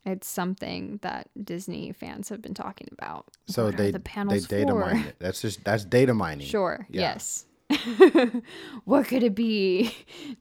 it's 0.08 0.28
something 0.28 1.00
that 1.02 1.30
Disney 1.41 1.91
fans 1.91 2.30
have 2.30 2.41
been 2.41 2.54
talking 2.54 2.88
about. 2.91 3.28
So 3.48 3.72
they 3.72 3.91
the 3.91 4.00
panels 4.00 4.48
they 4.48 4.60
data 4.60 4.72
for? 4.72 4.80
mine 4.80 5.06
it. 5.06 5.15
That's 5.20 5.41
just 5.41 5.63
that's 5.63 5.86
data 5.86 6.13
mining. 6.13 6.48
Sure. 6.48 6.88
Yeah. 6.89 7.02
Yes. 7.02 7.46
what 8.86 9.08
could 9.08 9.24
it 9.24 9.36
be? 9.36 9.93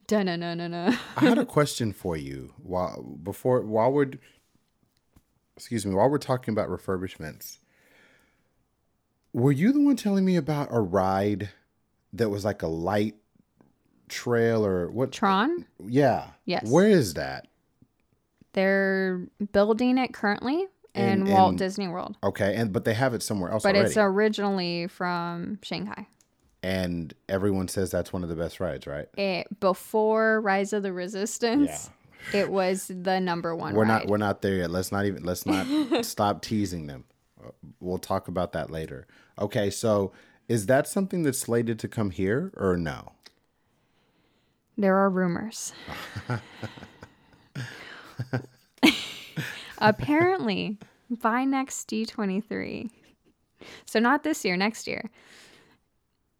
Dun 0.07 0.25
na 0.27 0.35
na 0.37 0.67
na. 0.67 0.95
I 1.17 1.25
had 1.25 1.37
a 1.37 1.45
question 1.45 1.91
for 1.91 2.15
you 2.15 2.53
while 2.57 3.01
before 3.01 3.61
while 3.61 3.91
we're 3.91 4.11
excuse 5.55 5.85
me 5.85 5.93
while 5.93 6.09
we're 6.09 6.17
talking 6.17 6.53
about 6.53 6.69
refurbishments. 6.69 7.57
Were 9.33 9.51
you 9.51 9.71
the 9.71 9.81
one 9.81 9.97
telling 9.97 10.25
me 10.25 10.37
about 10.37 10.69
a 10.71 10.79
ride 10.79 11.49
that 12.13 12.29
was 12.29 12.45
like 12.45 12.61
a 12.61 12.67
light 12.67 13.15
trail 14.07 14.65
or 14.65 14.89
what? 14.89 15.11
Tron. 15.11 15.65
Yeah. 15.85 16.29
Yes. 16.45 16.69
Where 16.69 16.89
is 16.89 17.15
that? 17.15 17.47
They're 18.53 19.27
building 19.51 19.97
it 19.97 20.13
currently 20.13 20.65
in, 20.95 21.27
In- 21.27 21.31
Walt 21.31 21.51
in- 21.51 21.57
Disney 21.57 21.87
World, 21.87 22.17
Okay, 22.23 22.55
and 22.55 22.73
but 22.73 22.85
they 22.85 22.93
have 22.93 23.13
it 23.13 23.21
somewhere 23.21 23.51
else 23.51 23.63
but 23.63 23.75
already. 23.75 23.87
it's 23.89 23.97
originally 23.97 24.87
from 24.87 25.59
Shanghai. 25.61 26.07
and 26.63 27.13
everyone 27.29 27.67
says 27.67 27.91
that's 27.91 28.11
one 28.11 28.23
of 28.23 28.29
the 28.29 28.35
best 28.35 28.59
rides, 28.59 28.87
right? 28.87 29.07
It 29.17 29.59
before 29.59 30.41
Rise 30.41 30.73
of 30.73 30.81
the 30.83 30.91
Resistance, 30.93 31.91
it 32.33 32.49
was 32.49 32.87
the 32.87 33.19
number 33.19 33.55
one. 33.55 33.75
We're 33.75 33.83
ride. 33.83 33.87
not 33.87 34.07
we're 34.07 34.17
not 34.17 34.41
there 34.41 34.55
yet. 34.55 34.71
Let's 34.71 34.91
not 34.91 35.05
even 35.05 35.23
let's 35.23 35.45
not 35.45 36.03
stop 36.05 36.41
teasing 36.41 36.87
them. 36.87 37.03
Uh, 37.43 37.51
We'll 37.79 37.99
talk 37.99 38.27
about 38.27 38.53
that 38.53 38.71
later. 38.71 39.05
Okay, 39.37 39.69
so 39.69 40.11
is 40.47 40.65
that 40.65 40.87
something 40.87 41.21
that's 41.23 41.37
slated 41.37 41.77
to 41.79 41.87
come 41.87 42.09
here 42.09 42.51
or 42.57 42.75
no? 42.75 43.11
There 44.77 44.95
are 44.95 45.09
rumors. 45.11 45.73
Apparently, 49.77 50.77
by 51.09 51.43
next 51.43 51.89
D23, 51.89 52.89
so 53.85 53.99
not 53.99 54.23
this 54.23 54.43
year, 54.43 54.57
next 54.57 54.87
year, 54.87 55.09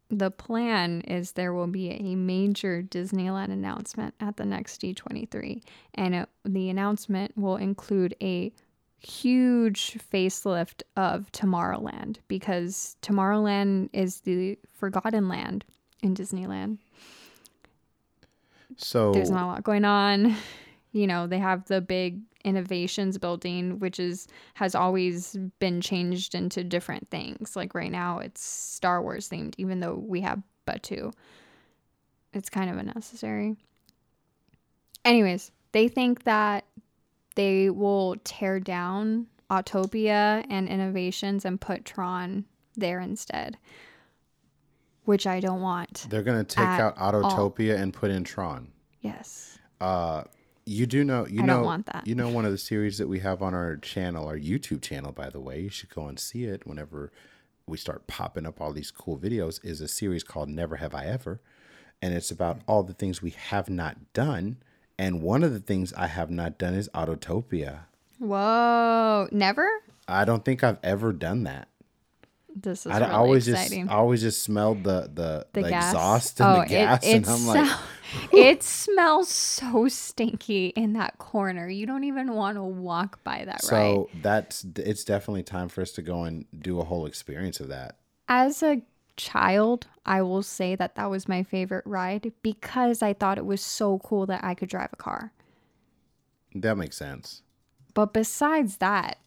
the 0.09 0.31
plan 0.31 1.01
is 1.01 1.33
there 1.33 1.53
will 1.53 1.67
be 1.67 1.91
a 1.91 2.15
major 2.15 2.81
Disneyland 2.81 3.51
announcement 3.51 4.13
at 4.19 4.37
the 4.37 4.45
next 4.45 4.81
D23. 4.81 5.61
And 5.95 6.15
it, 6.15 6.29
the 6.45 6.69
announcement 6.69 7.37
will 7.37 7.57
include 7.57 8.15
a 8.21 8.51
huge 8.99 9.97
facelift 10.11 10.81
of 10.95 11.31
Tomorrowland 11.31 12.17
because 12.27 12.95
Tomorrowland 13.01 13.89
is 13.93 14.21
the 14.21 14.57
forgotten 14.75 15.27
land 15.27 15.65
in 16.01 16.15
Disneyland 16.15 16.77
So 18.77 19.11
there's 19.11 19.29
not 19.29 19.43
a 19.43 19.47
lot 19.47 19.63
going 19.63 19.85
on. 19.85 20.35
You 20.93 21.05
know, 21.05 21.27
they 21.27 21.37
have 21.37 21.65
the 21.65 21.79
big 21.79 22.21
Innoventions 22.47 23.19
building, 23.19 23.79
which 23.79 23.99
is 23.99 24.27
has 24.55 24.73
always 24.73 25.35
been 25.59 25.81
changed 25.81 26.33
into 26.33 26.63
different 26.63 27.09
things. 27.09 27.55
Like 27.55 27.75
right 27.75 27.91
now, 27.91 28.19
it's 28.19 28.41
Star 28.41 29.01
Wars 29.01 29.27
themed, 29.29 29.53
even 29.57 29.81
though 29.81 29.95
we 29.95 30.21
have 30.21 30.41
Batuu. 30.65 31.13
It's 32.33 32.49
kind 32.49 32.69
of 32.69 32.77
unnecessary. 32.77 33.57
Anyways, 35.05 35.51
they 35.71 35.87
think 35.87 36.23
that 36.23 36.65
they 37.35 37.69
will 37.69 38.15
tear 38.23 38.59
down 38.59 39.27
Autopia 39.49 40.45
and 40.49 40.67
Innoventions 40.67 41.45
and 41.45 41.59
put 41.59 41.85
Tron 41.85 42.45
there 42.75 42.99
instead. 42.99 43.57
which 45.05 45.25
I 45.25 45.39
don't 45.39 45.61
want. 45.61 46.05
They're 46.09 46.21
gonna 46.21 46.43
take 46.43 46.65
out 46.65 46.97
Autotopia 46.97 47.79
and 47.79 47.93
put 47.93 48.11
in 48.11 48.25
Tron. 48.25 48.67
Yes. 48.99 49.57
Uh, 49.79 50.23
you 50.67 50.85
do 50.85 51.03
know 51.03 51.25
you 51.27 51.41
I 51.41 51.45
know 51.45 51.63
want 51.63 51.85
that. 51.87 52.05
you 52.05 52.15
know 52.15 52.29
one 52.29 52.45
of 52.45 52.51
the 52.51 52.57
series 52.57 52.97
that 52.97 53.07
we 53.07 53.19
have 53.19 53.41
on 53.41 53.53
our 53.53 53.77
channel, 53.77 54.27
our 54.27 54.37
YouTube 54.37 54.81
channel, 54.81 55.11
by 55.11 55.29
the 55.29 55.39
way. 55.39 55.61
You 55.61 55.69
should 55.69 55.89
go 55.89 56.07
and 56.07 56.19
see 56.19 56.43
it 56.43 56.67
whenever 56.67 57.11
we 57.65 57.77
start 57.77 58.07
popping 58.07 58.45
up 58.45 58.59
all 58.61 58.73
these 58.73 58.91
cool 58.91 59.17
videos. 59.17 59.63
Is 59.63 59.81
a 59.81 59.87
series 59.87 60.23
called 60.23 60.49
Never 60.49 60.75
Have 60.77 60.93
I 60.93 61.05
Ever, 61.05 61.39
and 62.01 62.13
it's 62.13 62.31
about 62.31 62.57
mm-hmm. 62.57 62.71
all 62.71 62.83
the 62.83 62.93
things 62.93 63.21
we 63.21 63.31
have 63.31 63.69
not 63.69 64.13
done. 64.13 64.57
And 64.99 65.21
one 65.21 65.43
of 65.43 65.53
the 65.53 65.59
things 65.59 65.93
I 65.93 66.07
have 66.07 66.31
not 66.31 66.57
done 66.57 66.73
is 66.73 66.89
Autotopia. 66.89 67.81
Whoa. 68.17 69.27
Never? 69.31 69.69
I 70.07 70.25
don't 70.25 70.43
think 70.43 70.63
I've 70.63 70.79
ever 70.81 71.13
done 71.13 71.43
that. 71.43 71.67
This 72.61 72.85
is 72.85 72.91
I, 72.91 72.99
really 72.99 73.11
I 73.11 73.15
always 73.15 73.47
exciting. 73.47 73.85
just 73.85 73.93
I 73.93 73.97
always 73.97 74.21
just 74.21 74.41
smelled 74.41 74.83
the 74.83 75.09
the, 75.13 75.45
the, 75.53 75.61
the 75.61 75.67
exhaust 75.67 76.39
and 76.39 76.49
oh, 76.49 76.61
the 76.61 76.67
gas, 76.67 77.05
it, 77.05 77.15
and 77.15 77.27
I'm 77.27 77.45
like, 77.45 77.77
it 78.31 78.63
smells 78.63 79.29
so 79.29 79.87
stinky 79.87 80.67
in 80.67 80.93
that 80.93 81.17
corner. 81.19 81.69
You 81.69 81.85
don't 81.85 82.03
even 82.03 82.33
want 82.33 82.57
to 82.57 82.63
walk 82.63 83.23
by 83.23 83.45
that, 83.45 83.61
right? 83.63 83.95
so 83.95 84.09
that's 84.21 84.65
it's 84.75 85.03
definitely 85.03 85.43
time 85.43 85.69
for 85.69 85.81
us 85.81 85.91
to 85.93 86.01
go 86.01 86.23
and 86.23 86.45
do 86.57 86.79
a 86.79 86.83
whole 86.83 87.05
experience 87.05 87.59
of 87.59 87.67
that. 87.67 87.97
As 88.27 88.63
a 88.63 88.81
child, 89.17 89.87
I 90.05 90.21
will 90.21 90.43
say 90.43 90.75
that 90.75 90.95
that 90.95 91.09
was 91.09 91.27
my 91.27 91.43
favorite 91.43 91.85
ride 91.85 92.31
because 92.41 93.01
I 93.01 93.13
thought 93.13 93.37
it 93.37 93.45
was 93.45 93.61
so 93.61 93.99
cool 93.99 94.25
that 94.27 94.43
I 94.43 94.55
could 94.55 94.69
drive 94.69 94.89
a 94.93 94.97
car. 94.97 95.31
That 96.55 96.77
makes 96.77 96.97
sense. 96.97 97.43
But 97.93 98.13
besides 98.13 98.77
that, 98.77 99.17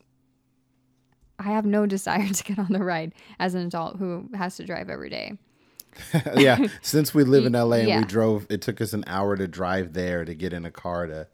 I 1.40 1.44
have 1.50 1.64
no 1.66 1.86
desire 1.96 2.28
to 2.28 2.44
get 2.44 2.58
on 2.58 2.68
the 2.70 2.84
ride 2.84 3.12
as 3.40 3.54
an 3.54 3.66
adult 3.66 3.96
who 3.96 4.28
has 4.34 4.56
to 4.58 4.64
drive 4.64 4.88
every 4.90 5.10
day. 5.10 5.38
yeah, 6.36 6.66
since 6.82 7.12
we 7.12 7.24
live 7.24 7.46
in 7.46 7.52
LA 7.54 7.78
and 7.78 7.88
Yeah. 7.88 7.98
we 8.00 8.04
drove, 8.04 8.46
it 8.48 8.62
took 8.62 8.80
us 8.80 8.92
an 8.92 9.02
hour 9.08 9.36
to 9.36 9.48
drive 9.48 9.92
there 9.94 10.24
to 10.24 10.34
get 10.34 10.52
in 10.52 10.64
a 10.64 10.70
car 10.70 11.06
to 11.06 11.26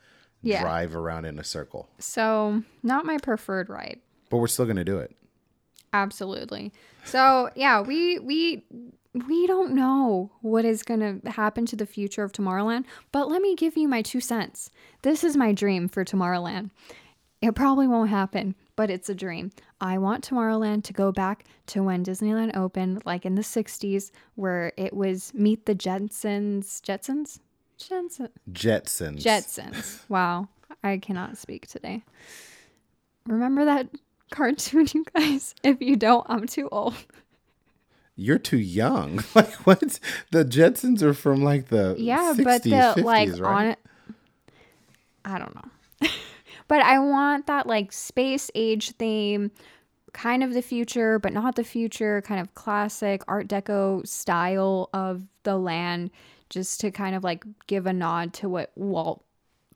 Yeah. 0.43 0.63
drive 0.63 0.95
around 0.97 1.25
in 1.27 1.39
a 1.39 1.45
circle. 1.45 1.89
So, 1.99 2.63
not 2.83 3.05
my 3.05 3.19
preferred 3.19 3.69
ride. 3.69 4.01
But 4.31 4.39
we're 4.39 4.47
still 4.47 4.65
gonna 4.67 4.85
do 4.85 4.99
it. 4.99 5.15
Absolutely. 5.93 6.73
So, 7.05 7.51
yeah, 7.55 7.81
we 7.81 8.19
we 8.19 8.65
we 9.27 9.47
don't 9.47 9.73
know 9.75 10.31
what 10.43 10.67
is 10.67 10.83
going 10.83 11.01
to 11.23 11.31
happen 11.31 11.65
to 11.65 11.75
the 11.77 11.87
future 11.87 12.23
of 12.23 12.33
Tomorrowland, 12.33 12.85
but 13.13 13.31
let 13.31 13.41
me 13.41 13.55
give 13.55 13.75
you 13.75 13.89
my 13.89 14.03
two 14.03 14.21
cents. 14.21 14.71
This 15.01 15.25
is 15.25 15.39
my 15.39 15.53
dream 15.55 15.89
for 15.89 16.05
Tomorrowland. 16.05 16.69
It 17.41 17.55
probably 17.55 17.87
won't 17.87 18.11
happen, 18.11 18.55
but 18.77 18.91
it's 18.91 19.09
a 19.09 19.15
dream. 19.15 19.53
I 19.81 19.99
want 19.99 20.27
Tomorrowland 20.27 20.85
to 20.85 20.93
go 20.93 21.13
back 21.13 21.45
to 21.67 21.83
when 21.83 22.05
Disneyland 22.05 22.57
opened, 22.57 23.03
like 23.05 23.27
in 23.27 23.35
the 23.35 23.43
60s, 23.43 24.11
where 24.35 24.73
it 24.77 24.95
was 24.95 25.33
Meet 25.35 25.67
the 25.67 25.75
Jetsons. 25.75 26.81
Jetsons? 26.81 27.41
Jetsons. 27.79 28.31
Jetsons. 28.51 29.23
Jetsons. 29.23 30.01
Wow. 30.09 30.49
I 30.83 30.99
cannot 30.99 31.37
speak 31.37 31.67
today. 31.67 32.03
Remember 33.27 33.65
that 33.67 33.89
cartoon, 34.31 34.87
you 34.95 35.05
guys? 35.15 35.55
If 35.63 35.81
you 35.83 35.97
don't, 35.97 36.25
I'm 36.29 36.47
too 36.47 36.69
old. 36.71 36.95
You're 38.15 38.39
too 38.39 38.57
young. 38.59 39.23
Like 39.35 39.53
what? 39.67 40.01
The 40.33 40.45
Jetsons 40.45 41.03
are 41.03 41.13
from 41.13 41.43
like 41.45 41.69
the 41.69 41.97
Yeah, 41.99 42.33
60s, 42.35 42.45
but 42.45 42.63
the 42.63 42.71
50s, 42.71 43.05
like 43.05 43.29
right? 43.39 43.43
on 43.43 43.67
it. 43.67 43.79
I 45.25 45.39
don't 45.39 45.55
know. 45.55 45.71
But 46.69 46.83
I 46.83 46.99
want 46.99 47.47
that 47.47 47.67
like 47.67 47.93
space 47.93 48.51
age 48.55 48.93
theme, 48.93 49.51
kind 50.13 50.43
of 50.43 50.55
the 50.55 50.63
future, 50.63 51.19
but 51.19 51.33
not 51.33 51.57
the 51.57 51.65
future, 51.65 52.23
kind 52.23 52.41
of 52.41 52.55
classic 52.55 53.23
Art 53.29 53.49
Deco 53.49 54.07
style 54.07 54.89
of 54.93 55.23
the 55.43 55.57
land, 55.57 56.11
just 56.51 56.81
to 56.81 56.91
kind 56.91 57.15
of 57.15 57.23
like 57.23 57.45
give 57.67 57.87
a 57.87 57.93
nod 57.93 58.33
to 58.35 58.49
what 58.49 58.73
Walt 58.77 59.25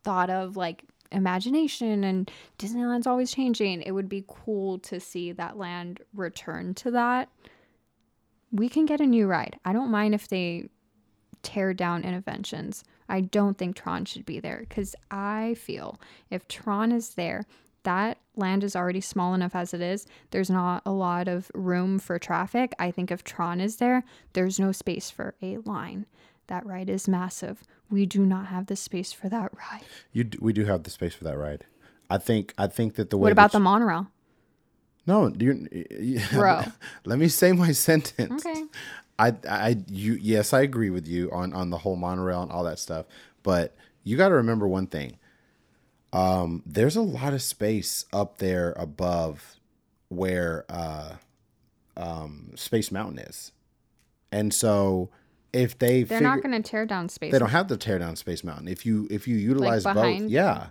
thought 0.03 0.31
of 0.31 0.57
like 0.57 0.85
imagination 1.13 2.05
and 2.05 2.31
Disneyland's 2.59 3.07
always 3.07 3.33
changing. 3.33 3.83
It 3.83 3.93
would 3.93 4.09
be 4.09 4.25
cool 4.27 4.79
to 4.81 5.01
see 5.01 5.33
that 5.33 5.59
land 5.59 6.01
return 6.15 6.75
to 6.75 6.91
that. 6.93 7.29
We 8.53 8.69
can 8.69 8.87
get 8.87 9.01
a 9.01 9.07
new 9.07 9.27
ride. 9.27 9.59
I 9.65 9.73
don't 9.73 9.91
mind 9.91 10.15
if 10.15 10.29
they 10.29 10.69
tear 11.43 11.73
down 11.75 12.03
Innoventions. 12.03 12.83
I 13.11 13.21
don't 13.21 13.59
think 13.59 13.77
Tron 13.77 14.05
should 14.05 14.25
be 14.25 14.41
there 14.41 14.65
because 14.69 14.95
I 15.11 15.55
feel 15.59 16.01
if 16.31 16.47
Tron 16.49 16.93
is 16.93 17.11
there, 17.11 17.45
that 17.83 18.19
land 18.37 18.63
is 18.63 18.77
already 18.77 19.01
small 19.01 19.35
enough 19.35 19.55
as 19.55 19.75
it 19.75 19.81
is. 19.81 20.07
There's 20.31 20.51
not 20.51 20.83
a 20.87 20.93
lot 20.93 21.29
of 21.29 21.51
room 21.55 21.99
for 21.99 22.19
traffic. 22.19 22.75
I 22.79 22.91
think 22.91 23.11
if 23.11 23.25
Tron 23.25 23.61
is 23.61 23.77
there, 23.77 24.05
there's 24.33 24.61
no 24.61 24.73
space 24.73 25.11
for 25.11 25.35
a 25.43 25.59
line. 25.59 26.07
That 26.47 26.65
ride 26.67 26.91
is 26.91 27.09
massive. 27.09 27.63
We 27.91 28.07
do 28.07 28.25
not 28.25 28.47
have 28.47 28.67
the 28.67 28.77
space 28.77 29.13
for 29.13 29.29
that 29.29 29.51
ride. 29.57 29.83
You 30.13 30.25
d- 30.25 30.39
we 30.41 30.53
do 30.53 30.65
have 30.65 30.85
the 30.85 30.91
space 30.91 31.15
for 31.15 31.25
that 31.25 31.37
ride. 31.39 31.65
I 32.09 32.19
think 32.19 32.55
I 32.59 32.67
think 32.67 32.95
that 32.95 33.11
the 33.11 33.17
way 33.17 33.23
What 33.27 33.33
about 33.33 33.53
the 33.53 33.61
monorail? 33.61 34.09
No, 35.07 35.33
you're, 35.39 35.55
you 35.73 36.21
Bro. 36.33 36.65
Let 37.05 37.19
me 37.19 37.29
say 37.29 37.53
my 37.53 37.73
sentence. 37.89 38.47
Okay. 38.47 38.65
I, 39.21 39.35
I, 39.49 39.77
you, 39.89 40.15
yes, 40.15 40.53
I 40.55 40.63
agree 40.63 40.91
with 40.91 41.07
you 41.07 41.31
on 41.31 41.53
on 41.53 41.71
the 41.71 41.79
whole 41.79 41.97
monorail 41.97 42.43
and 42.43 42.51
all 42.51 42.65
that 42.65 42.79
stuff. 42.79 43.07
But 43.43 43.75
you 44.03 44.17
got 44.17 44.29
to 44.29 44.35
remember 44.35 44.67
one 44.67 44.87
thing. 44.87 45.19
Um, 46.13 46.63
there's 46.65 46.97
a 46.97 47.03
lot 47.03 47.35
of 47.35 47.43
space 47.43 48.07
up 48.13 48.39
there 48.39 48.73
above 48.73 49.57
where 50.09 50.65
uh, 50.69 51.17
um, 51.97 52.53
Space 52.57 52.91
Mountain 52.91 53.21
is, 53.21 53.53
and 54.33 54.53
so 54.53 55.11
if 55.53 55.79
they 55.79 56.03
They're 56.03 56.19
figure, 56.19 56.29
not 56.29 56.43
going 56.43 56.63
to 56.63 56.69
tear 56.69 56.87
down 56.87 57.09
space. 57.09 57.33
they 57.33 57.39
don't 57.39 57.51
have 57.51 57.67
to 57.69 57.77
tear 57.77 57.99
down 57.99 58.17
Space 58.17 58.43
Mountain. 58.43 58.69
If 58.69 58.87
you 58.87 59.07
if 59.11 59.29
you 59.29 59.37
utilize 59.37 59.85
both, 59.85 59.95
behind? 59.95 60.31
Mm, 60.31 60.31
yeah, 60.31 60.67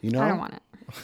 you 0.00 0.10
know, 0.10 0.22
I 0.22 0.28
don't 0.28 0.38
want 0.38 0.54
it. 0.54 0.62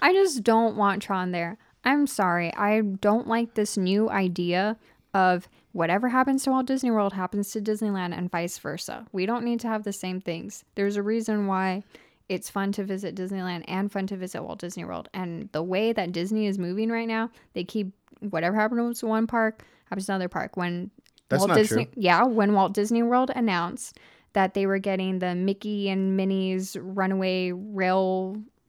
I 0.00 0.12
just 0.12 0.42
don't 0.42 0.76
want 0.76 1.02
Tron 1.02 1.30
there. 1.30 1.56
I'm 1.84 2.06
sorry. 2.06 2.52
I 2.54 2.80
don't 2.80 3.28
like 3.28 3.54
this 3.54 3.76
new 3.76 4.10
idea 4.10 4.76
of 5.14 5.48
whatever 5.72 6.08
happens 6.08 6.42
to 6.44 6.50
Walt 6.50 6.66
Disney 6.66 6.90
World 6.90 7.12
happens 7.12 7.50
to 7.52 7.60
Disneyland 7.60 8.16
and 8.16 8.30
vice 8.30 8.58
versa. 8.58 9.06
We 9.12 9.26
don't 9.26 9.44
need 9.44 9.60
to 9.60 9.68
have 9.68 9.84
the 9.84 9.92
same 9.92 10.20
things. 10.20 10.64
There's 10.74 10.96
a 10.96 11.02
reason 11.02 11.46
why 11.46 11.84
it's 12.28 12.50
fun 12.50 12.72
to 12.72 12.84
visit 12.84 13.14
Disneyland 13.14 13.64
and 13.66 13.90
fun 13.90 14.06
to 14.08 14.16
visit 14.16 14.42
Walt 14.42 14.60
Disney 14.60 14.84
World. 14.84 15.08
And 15.12 15.48
the 15.52 15.62
way 15.62 15.92
that 15.92 16.12
Disney 16.12 16.46
is 16.46 16.58
moving 16.58 16.90
right 16.90 17.08
now, 17.08 17.30
they 17.54 17.64
keep 17.64 17.92
whatever 18.20 18.56
happens 18.56 19.00
to 19.00 19.06
one 19.06 19.26
park 19.26 19.64
happens 19.86 20.06
to 20.06 20.12
another 20.12 20.28
park. 20.28 20.56
When 20.56 20.90
That's 21.28 21.40
Walt 21.40 21.54
Disney, 21.54 21.86
true. 21.86 21.94
yeah, 21.96 22.24
when 22.24 22.52
Walt 22.54 22.72
Disney 22.72 23.02
World 23.02 23.30
announced 23.34 23.98
that 24.32 24.54
they 24.54 24.66
were 24.66 24.78
getting 24.78 25.18
the 25.18 25.34
Mickey 25.34 25.88
and 25.88 26.16
Minnie's 26.16 26.76
Runaway 26.76 27.50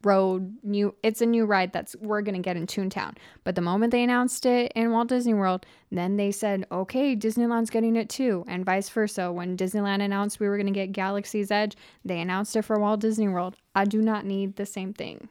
Railroad 0.03 0.55
new, 0.63 0.95
it's 1.03 1.21
a 1.21 1.25
new 1.25 1.45
ride 1.45 1.73
that's 1.73 1.95
we're 1.97 2.21
gonna 2.21 2.39
get 2.39 2.57
in 2.57 2.67
Toontown. 2.67 3.17
But 3.43 3.55
the 3.55 3.61
moment 3.61 3.91
they 3.91 4.03
announced 4.03 4.45
it 4.45 4.71
in 4.75 4.91
Walt 4.91 5.07
Disney 5.07 5.33
World, 5.33 5.65
then 5.91 6.17
they 6.17 6.31
said, 6.31 6.65
okay, 6.71 7.15
Disneyland's 7.15 7.69
getting 7.69 7.95
it 7.95 8.09
too, 8.09 8.43
and 8.47 8.65
vice 8.65 8.89
versa. 8.89 9.31
When 9.31 9.57
Disneyland 9.57 10.01
announced 10.01 10.39
we 10.39 10.47
were 10.47 10.57
gonna 10.57 10.71
get 10.71 10.91
Galaxy's 10.91 11.51
Edge, 11.51 11.75
they 12.05 12.19
announced 12.19 12.55
it 12.55 12.63
for 12.63 12.79
Walt 12.79 12.99
Disney 12.99 13.27
World. 13.27 13.55
I 13.75 13.85
do 13.85 14.01
not 14.01 14.25
need 14.25 14.55
the 14.55 14.65
same 14.65 14.93
thing 14.93 15.29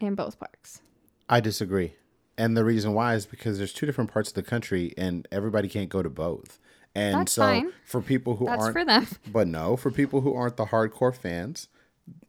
in 0.00 0.14
both 0.14 0.38
parks. 0.38 0.80
I 1.28 1.40
disagree. 1.40 1.94
And 2.36 2.56
the 2.56 2.64
reason 2.64 2.94
why 2.94 3.14
is 3.14 3.26
because 3.26 3.58
there's 3.58 3.72
two 3.72 3.86
different 3.86 4.10
parts 4.10 4.30
of 4.30 4.34
the 4.34 4.42
country 4.42 4.94
and 4.96 5.28
everybody 5.30 5.68
can't 5.68 5.90
go 5.90 6.02
to 6.02 6.08
both. 6.08 6.58
And 6.94 7.20
That's 7.20 7.32
so 7.32 7.42
fine. 7.42 7.72
for 7.84 8.00
people 8.00 8.36
who 8.36 8.46
That's 8.46 8.62
aren't 8.62 8.72
for 8.72 8.84
them. 8.84 9.06
but 9.30 9.46
no, 9.46 9.76
for 9.76 9.90
people 9.90 10.22
who 10.22 10.34
aren't 10.34 10.56
the 10.56 10.66
hardcore 10.66 11.14
fans, 11.14 11.68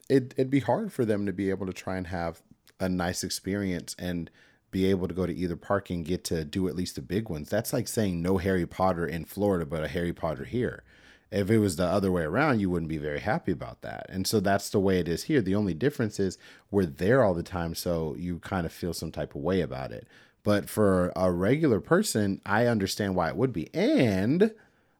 it 0.09 0.33
it'd 0.37 0.49
be 0.49 0.59
hard 0.59 0.91
for 0.91 1.05
them 1.05 1.25
to 1.25 1.33
be 1.33 1.49
able 1.49 1.65
to 1.65 1.73
try 1.73 1.97
and 1.97 2.07
have 2.07 2.41
a 2.79 2.89
nice 2.89 3.23
experience 3.23 3.95
and 3.99 4.29
be 4.71 4.89
able 4.89 5.07
to 5.07 5.13
go 5.13 5.25
to 5.25 5.35
either 5.35 5.55
park 5.55 5.89
and 5.89 6.05
get 6.05 6.23
to 6.23 6.45
do 6.45 6.67
at 6.67 6.75
least 6.75 6.95
the 6.95 7.01
big 7.01 7.29
ones. 7.29 7.49
That's 7.49 7.73
like 7.73 7.87
saying 7.87 8.21
no 8.21 8.37
Harry 8.37 8.65
Potter 8.65 9.05
in 9.05 9.25
Florida 9.25 9.65
but 9.65 9.83
a 9.83 9.87
Harry 9.87 10.13
Potter 10.13 10.45
here. 10.45 10.83
If 11.29 11.49
it 11.49 11.59
was 11.59 11.77
the 11.77 11.85
other 11.85 12.11
way 12.11 12.23
around, 12.23 12.59
you 12.59 12.69
wouldn't 12.69 12.89
be 12.89 12.97
very 12.97 13.21
happy 13.21 13.53
about 13.53 13.81
that. 13.83 14.05
And 14.09 14.27
so 14.27 14.41
that's 14.41 14.69
the 14.69 14.81
way 14.81 14.99
it 14.99 15.07
is 15.07 15.23
here. 15.23 15.41
The 15.41 15.55
only 15.55 15.73
difference 15.73 16.19
is 16.19 16.37
we're 16.69 16.85
there 16.85 17.23
all 17.23 17.33
the 17.33 17.43
time, 17.43 17.73
so 17.73 18.15
you 18.17 18.39
kind 18.39 18.65
of 18.65 18.73
feel 18.73 18.93
some 18.93 19.13
type 19.13 19.33
of 19.33 19.41
way 19.41 19.61
about 19.61 19.93
it. 19.93 20.07
But 20.43 20.69
for 20.69 21.13
a 21.15 21.31
regular 21.31 21.79
person, 21.79 22.41
I 22.45 22.65
understand 22.65 23.15
why 23.15 23.29
it 23.29 23.37
would 23.37 23.53
be. 23.53 23.73
And 23.73 24.51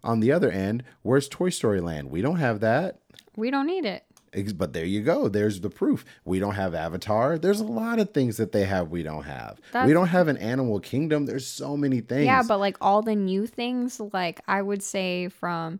on 0.04 0.22
the 0.22 0.32
other 0.32 0.52
end, 0.52 0.84
where's 1.02 1.28
Toy 1.28 1.50
Story 1.50 1.82
Land? 1.82 2.12
We 2.12 2.22
don't 2.22 2.38
have 2.38 2.62
that. 2.62 3.00
We 3.36 3.52
don't 3.52 3.68
need 3.68 3.86
it. 3.86 4.06
Ex- 4.34 4.54
But 4.54 4.74
there 4.74 4.86
you 4.86 5.02
go. 5.02 5.28
There's 5.28 5.62
the 5.62 5.70
proof. 5.70 6.06
We 6.26 6.40
don't 6.40 6.56
have 6.56 6.74
Avatar. 6.74 7.38
There's 7.38 7.60
a 7.60 7.66
lot 7.66 8.00
of 8.00 8.12
things 8.12 8.38
that 8.38 8.52
they 8.52 8.66
have 8.66 8.90
we 8.90 9.04
don't 9.04 9.24
have. 9.24 9.60
we 9.86 9.94
don't 9.94 10.08
have 10.08 10.28
an 10.28 10.38
Animal 10.38 10.80
Kingdom. 10.80 11.26
There's 11.26 11.48
so 11.48 11.76
many 11.76 12.02
things. 12.02 12.26
Yeah, 12.26 12.44
but 12.48 12.60
like 12.60 12.78
all 12.80 13.02
the 13.02 13.16
new 13.16 13.48
things, 13.48 14.00
like 14.14 14.42
I 14.48 14.62
would 14.62 14.84
say 14.84 15.28
from 15.28 15.80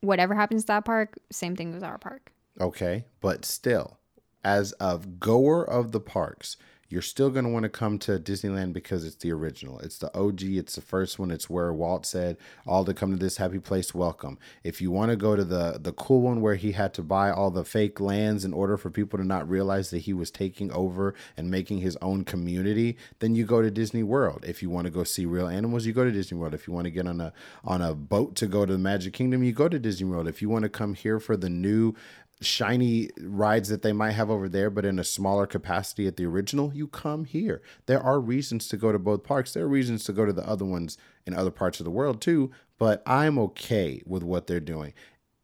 whatever 0.00 0.35
happens 0.35 0.62
to 0.64 0.66
that 0.68 0.85
park, 0.85 1.18
same 1.31 1.57
thing 1.57 1.72
with 1.72 1.83
our 1.83 1.98
park. 1.98 2.33
Okay, 2.61 3.05
but 3.20 3.44
still, 3.44 3.98
as 4.44 4.74
a 4.81 4.98
goer 4.98 5.68
of 5.68 5.92
the 5.92 6.00
parks, 6.00 6.57
you're 6.94 7.02
still 7.02 7.28
going 7.28 7.44
to 7.44 7.50
want 7.50 7.64
to 7.64 7.68
come 7.68 7.98
to 7.98 8.20
Disneyland 8.20 8.72
because 8.72 9.04
it's 9.04 9.16
the 9.16 9.33
original. 9.33 9.80
It's 9.80 9.98
the 9.98 10.16
OG. 10.16 10.42
It's 10.42 10.76
the 10.76 10.80
first 10.80 11.18
one. 11.18 11.33
It's 11.33 11.50
where 11.50 11.72
Walt 11.72 12.07
said, 12.07 12.37
"All 12.68 12.85
to 12.85 12.94
come 12.94 13.11
to 13.11 13.16
this 13.16 13.38
happy 13.38 13.59
place, 13.59 13.92
welcome." 13.92 14.38
If 14.62 14.80
you 14.80 14.92
want 14.92 15.11
to 15.11 15.16
go 15.16 15.35
to 15.35 15.42
the 15.42 15.80
the 15.83 15.92
cool 15.92 16.20
one 16.20 16.40
where 16.40 16.54
he 16.54 16.70
had 16.70 16.94
to 16.94 17.02
buy 17.02 17.33
all 17.33 17.50
the 17.50 17.64
fake 17.64 17.98
lands 17.98 18.44
in 18.44 18.52
order 18.52 18.76
for 18.76 18.90
people 18.90 19.18
to 19.18 19.24
not 19.24 19.48
realize 19.48 19.90
that 19.90 20.02
he 20.02 20.12
was 20.12 20.30
taking 20.30 20.70
over 20.70 21.14
and 21.37 21.50
making 21.50 21.78
his 21.78 21.96
own 22.00 22.22
community, 22.22 22.96
then 23.18 23.35
you 23.35 23.44
go 23.44 23.61
to 23.61 23.72
Disney 23.72 24.04
World. 24.04 24.44
If 24.46 24.62
you 24.62 24.70
want 24.70 24.85
to 24.85 24.92
go 24.92 25.02
see 25.02 25.26
real 25.26 25.48
animals, 25.48 25.87
you 25.87 25.92
go 25.92 26.04
to 26.04 26.12
Disney 26.12 26.38
World. 26.38 26.54
If 26.54 26.68
you 26.68 26.72
want 26.72 26.85
to 26.85 26.92
get 26.92 27.09
on 27.09 27.20
a 27.20 27.33
on 27.64 27.83
a 27.83 27.92
boat 27.92 28.37
to 28.37 28.46
go 28.46 28.64
to 28.64 28.72
the 28.72 28.78
Magic 28.78 29.14
Kingdom, 29.14 29.42
you 29.42 29.52
go 29.52 29.68
to 29.68 29.80
Disney 29.80 30.09
World. 30.09 30.28
If 30.28 30.40
you 30.40 30.48
want 30.48 30.62
to 30.62 30.68
come 30.68 30.94
here 30.94 31.18
for 31.18 31.37
the 31.37 31.50
new 31.50 31.96
shiny 32.44 33.11
rides 33.20 33.68
that 33.68 33.83
they 33.83 33.92
might 33.92 34.12
have 34.12 34.30
over 34.30 34.48
there, 34.48 34.70
but 34.70 34.85
in 34.85 34.98
a 34.98 35.04
smaller 35.04 35.46
capacity 35.46 36.07
at 36.07 36.16
the 36.16 36.26
original, 36.26 36.72
you 36.74 36.87
come 36.87 37.24
here. 37.24 37.62
There 37.87 38.00
are 38.00 38.20
reasons 38.20 38.68
to 38.68 38.76
go 38.76 38.92
to 38.92 38.98
both 38.98 39.24
parks. 39.24 39.52
There 39.52 39.64
are 39.64 39.68
reasons 39.68 40.04
to 40.04 40.12
go 40.12 40.24
to 40.24 40.33
the 40.33 40.48
other 40.48 40.64
ones 40.64 40.96
in 41.26 41.35
other 41.35 41.50
parts 41.50 41.80
of 41.80 41.85
the 41.85 41.90
world 41.90 42.20
too, 42.20 42.50
but 42.78 43.02
I'm 43.07 43.38
okay 43.38 44.02
with 44.07 44.22
what 44.22 44.46
they're 44.46 44.61
doing. 44.61 44.94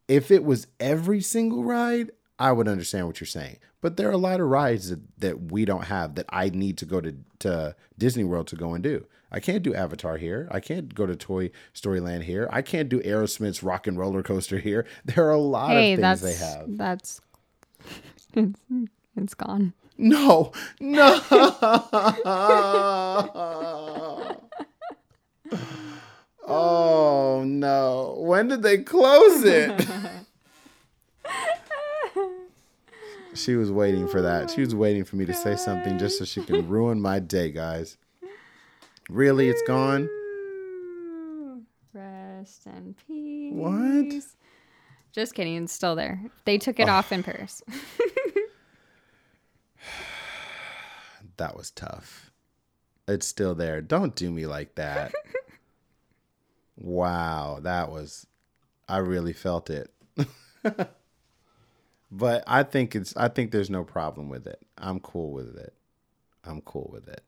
If 0.07 0.31
it 0.31 0.43
was 0.43 0.67
every 0.79 1.21
single 1.21 1.63
ride, 1.63 2.11
I 2.41 2.51
would 2.51 2.67
understand 2.67 3.05
what 3.05 3.19
you're 3.19 3.27
saying. 3.27 3.57
But 3.81 3.97
there 3.97 4.09
are 4.09 4.13
a 4.13 4.17
lot 4.17 4.39
of 4.39 4.47
rides 4.47 4.89
that, 4.89 4.99
that 5.19 5.51
we 5.51 5.63
don't 5.63 5.85
have 5.85 6.15
that 6.15 6.25
I 6.29 6.49
need 6.49 6.77
to 6.79 6.85
go 6.85 6.99
to, 6.99 7.15
to 7.39 7.75
Disney 7.97 8.23
World 8.23 8.47
to 8.47 8.55
go 8.55 8.73
and 8.73 8.83
do. 8.83 9.05
I 9.31 9.39
can't 9.39 9.61
do 9.63 9.75
Avatar 9.75 10.17
here. 10.17 10.47
I 10.51 10.59
can't 10.59 10.93
go 10.93 11.05
to 11.05 11.15
Toy 11.15 11.51
Story 11.71 11.99
Land 11.99 12.23
here. 12.23 12.49
I 12.51 12.63
can't 12.63 12.89
do 12.89 12.99
Aerosmith's 13.01 13.61
Rock 13.63 13.85
and 13.85 13.97
Roller 13.97 14.23
Coaster 14.23 14.57
here. 14.57 14.85
There 15.05 15.25
are 15.27 15.31
a 15.31 15.37
lot 15.37 15.71
hey, 15.71 15.93
of 15.93 15.99
things 15.99 16.21
they 16.21 16.33
have. 16.33 16.77
that's 16.77 17.21
it's, 18.33 18.59
it's 19.15 19.33
gone. 19.35 19.73
No, 19.97 20.51
no. 20.79 21.21
oh 26.47 27.43
no. 27.45 28.15
When 28.17 28.47
did 28.47 28.63
they 28.63 28.79
close 28.79 29.43
it? 29.43 29.87
She 33.33 33.55
was 33.55 33.71
waiting 33.71 34.07
for 34.07 34.21
that. 34.21 34.51
She 34.51 34.61
was 34.61 34.75
waiting 34.75 35.03
for 35.03 35.15
me 35.15 35.25
to 35.25 35.33
say 35.33 35.55
something 35.55 35.97
just 35.97 36.17
so 36.17 36.25
she 36.25 36.43
can 36.43 36.67
ruin 36.69 37.01
my 37.01 37.19
day, 37.19 37.51
guys. 37.51 37.97
Really, 39.09 39.49
it's 39.49 39.61
gone? 39.63 40.09
Rest 41.93 42.65
in 42.65 42.95
peace. 43.07 43.53
What? 43.53 44.23
Just 45.11 45.33
kidding. 45.33 45.61
It's 45.63 45.73
still 45.73 45.95
there. 45.95 46.21
They 46.45 46.57
took 46.57 46.79
it 46.79 46.89
off 46.89 47.11
in 47.11 47.23
Paris. 47.23 47.61
That 51.37 51.55
was 51.57 51.71
tough. 51.71 52.29
It's 53.07 53.25
still 53.25 53.55
there. 53.55 53.81
Don't 53.81 54.15
do 54.15 54.29
me 54.29 54.45
like 54.45 54.75
that. 54.75 55.11
wow, 56.77 57.59
that 57.63 57.89
was 57.89 58.27
I 58.87 58.97
really 58.97 59.33
felt 59.33 59.71
it. 59.71 59.91
but 62.11 62.43
I 62.45 62.63
think 62.63 62.95
it's 62.95 63.15
I 63.15 63.29
think 63.29 63.51
there's 63.51 63.69
no 63.69 63.83
problem 63.83 64.29
with 64.29 64.45
it. 64.45 64.59
I'm 64.77 64.99
cool 64.99 65.31
with 65.31 65.55
it. 65.57 65.73
I'm 66.43 66.61
cool 66.61 66.89
with 66.91 67.07
it. 67.07 67.23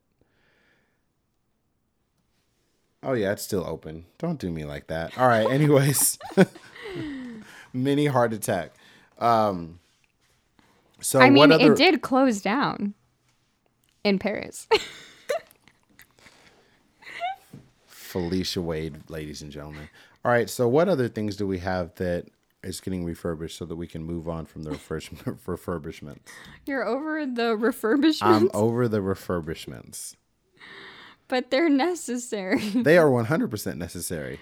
Oh 3.02 3.14
yeah, 3.14 3.32
it's 3.32 3.44
still 3.44 3.66
open. 3.66 4.06
Don't 4.18 4.40
do 4.40 4.52
me 4.52 4.66
like 4.66 4.88
that. 4.88 5.18
All 5.18 5.28
right, 5.28 5.50
anyways. 5.52 6.20
Mini 7.74 8.08
heart 8.08 8.34
attack. 8.34 8.74
Um 9.20 9.80
so 11.00 11.20
I 11.20 11.30
mean, 11.30 11.52
other 11.52 11.74
it 11.74 11.78
did 11.78 12.02
close 12.02 12.42
down 12.42 12.94
in 14.04 14.20
Paris. 14.20 14.68
Felicia 17.88 18.62
Wade, 18.62 19.10
ladies 19.10 19.42
and 19.42 19.52
gentlemen. 19.52 19.90
All 20.24 20.32
right, 20.32 20.50
so 20.50 20.68
what 20.68 20.88
other 20.88 21.10
things 21.10 21.36
do 21.36 21.48
we 21.48 21.60
have 21.60 21.96
that 21.96 22.28
is 22.64 22.80
getting 22.80 23.04
refurbished 23.06 23.58
so 23.58 23.66
that 23.66 23.76
we 23.76 23.88
can 23.88 24.04
move 24.04 24.28
on 24.28 24.46
from 24.46 24.64
the 24.64 24.72
refurbish- 24.72 25.38
refurbishment? 25.46 26.20
You're 26.66 26.86
over 26.86 27.26
the 27.26 27.56
refurbishments, 27.58 28.20
I'm 28.22 28.50
over 28.54 28.88
the 28.88 29.00
refurbishments. 29.00 30.16
but 31.28 31.52
they're 31.52 31.70
necessary. 31.70 32.60
They 32.74 32.98
are 32.98 33.08
100% 33.08 33.78
necessary, 33.78 34.40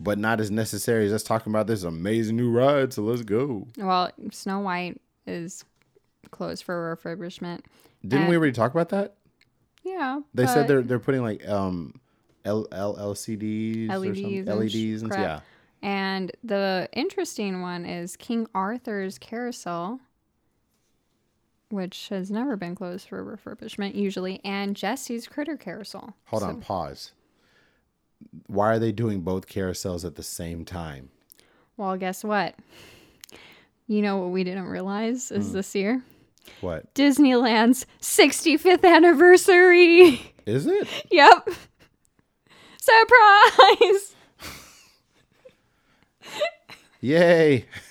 but 0.00 0.18
not 0.18 0.40
as 0.40 0.50
necessary 0.50 1.06
as 1.06 1.12
us 1.12 1.22
talking 1.22 1.52
about 1.52 1.66
this 1.66 1.82
amazing 1.82 2.36
new 2.36 2.50
ride. 2.50 2.92
So 2.92 3.02
let's 3.02 3.22
go. 3.22 3.66
well, 3.76 4.10
Snow 4.32 4.60
White 4.60 5.00
is 5.26 5.64
closed 6.30 6.64
for 6.64 6.96
refurbishment. 6.96 7.60
Didn't 8.06 8.28
we 8.28 8.36
already 8.36 8.52
talk 8.52 8.70
about 8.72 8.90
that? 8.90 9.14
Yeah. 9.82 10.20
They 10.34 10.46
said 10.46 10.68
they're 10.68 10.82
they're 10.82 10.98
putting 10.98 11.22
like 11.22 11.46
um 11.48 12.00
L- 12.44 12.68
L- 12.72 12.96
LCDs 12.96 13.90
or 13.90 13.98
LEDs 13.98 14.20
something. 14.20 14.38
and 14.38 14.48
LEDs 14.60 15.02
and 15.02 15.10
crap. 15.10 15.20
yeah. 15.22 15.40
And 15.82 16.32
the 16.42 16.88
interesting 16.92 17.60
one 17.62 17.86
is 17.86 18.16
King 18.16 18.48
Arthur's 18.54 19.18
Carousel, 19.18 20.00
which 21.70 22.08
has 22.08 22.30
never 22.30 22.56
been 22.56 22.74
closed 22.74 23.08
for 23.08 23.24
refurbishment 23.24 23.94
usually, 23.94 24.40
and 24.44 24.74
Jessie's 24.74 25.26
Critter 25.26 25.56
Carousel. 25.56 26.14
Hold 26.26 26.42
So- 26.42 26.48
on, 26.48 26.60
pause. 26.60 27.12
Why 28.48 28.72
are 28.72 28.78
they 28.80 28.90
doing 28.90 29.20
both 29.20 29.46
carousels 29.46 30.04
at 30.04 30.16
the 30.16 30.24
same 30.24 30.64
time? 30.64 31.10
Well, 31.76 31.96
guess 31.96 32.24
what? 32.24 32.56
You 33.86 34.02
know 34.02 34.18
what 34.18 34.30
we 34.30 34.42
didn't 34.42 34.66
realize 34.66 35.30
is 35.30 35.48
hmm. 35.48 35.52
this 35.52 35.74
year? 35.76 36.02
What 36.60 36.92
Disneyland's 36.94 37.86
65th 38.00 38.84
anniversary. 38.84 40.34
is 40.46 40.66
it? 40.66 40.88
yep. 41.10 41.48
Surprise! 42.80 44.16
Yay! 47.00 47.66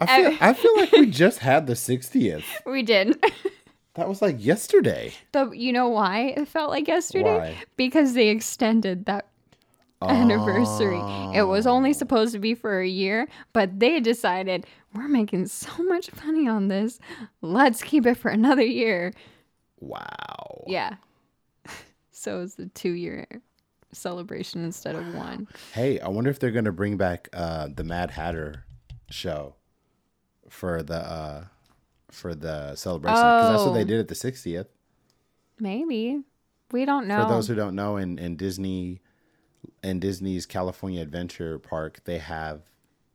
I 0.00 0.06
feel 0.06 0.36
I 0.40 0.52
feel 0.54 0.76
like 0.76 0.92
we 0.92 1.06
just 1.10 1.40
had 1.40 1.66
the 1.66 1.72
60th. 1.74 2.44
We 2.66 2.82
did. 2.82 3.22
That 3.94 4.08
was 4.08 4.22
like 4.22 4.36
yesterday. 4.38 5.12
The, 5.32 5.50
you 5.50 5.72
know 5.72 5.88
why 5.88 6.32
it 6.36 6.46
felt 6.46 6.70
like 6.70 6.86
yesterday? 6.86 7.36
Why? 7.36 7.56
Because 7.74 8.14
they 8.14 8.28
extended 8.28 9.06
that 9.06 9.26
anniversary. 10.00 11.00
It 11.34 11.48
was 11.48 11.66
only 11.66 11.90
oh. 11.90 11.94
supposed 11.94 12.32
to 12.34 12.38
be 12.38 12.54
for 12.54 12.80
a 12.80 12.86
year, 12.86 13.26
but 13.52 13.80
they 13.80 13.98
decided 13.98 14.66
we're 14.94 15.08
making 15.08 15.48
so 15.48 15.82
much 15.82 16.10
money 16.24 16.46
on 16.46 16.68
this. 16.68 17.00
Let's 17.42 17.82
keep 17.82 18.06
it 18.06 18.16
for 18.16 18.30
another 18.30 18.62
year. 18.62 19.14
Wow. 19.80 20.62
Yeah. 20.68 20.94
So 22.12 22.42
it's 22.42 22.54
the 22.54 22.66
two 22.66 22.92
year 22.92 23.26
celebration 23.92 24.64
instead 24.64 24.94
of 24.94 25.14
one. 25.14 25.48
Hey, 25.72 25.98
I 26.00 26.08
wonder 26.08 26.30
if 26.30 26.38
they're 26.38 26.50
gonna 26.50 26.72
bring 26.72 26.96
back 26.96 27.28
uh, 27.32 27.68
the 27.74 27.84
Mad 27.84 28.10
Hatter 28.10 28.64
show 29.10 29.54
for 30.48 30.82
the 30.82 30.96
uh, 30.96 31.44
for 32.10 32.34
the 32.34 32.74
celebration 32.74 33.16
because 33.16 33.48
that's 33.50 33.62
what 33.64 33.74
they 33.74 33.82
Oh. 33.82 33.84
did 33.84 34.00
at 34.00 34.08
the 34.08 34.14
60th. 34.14 34.66
Maybe. 35.60 36.22
We 36.70 36.84
don't 36.84 37.06
know. 37.06 37.22
For 37.22 37.28
those 37.28 37.48
who 37.48 37.54
don't 37.54 37.74
know, 37.74 37.96
in, 37.96 38.18
in 38.18 38.36
Disney, 38.36 39.00
in 39.82 40.00
Disney's 40.00 40.46
California 40.46 41.00
Adventure 41.02 41.58
Park, 41.58 42.00
they 42.04 42.18
have 42.18 42.62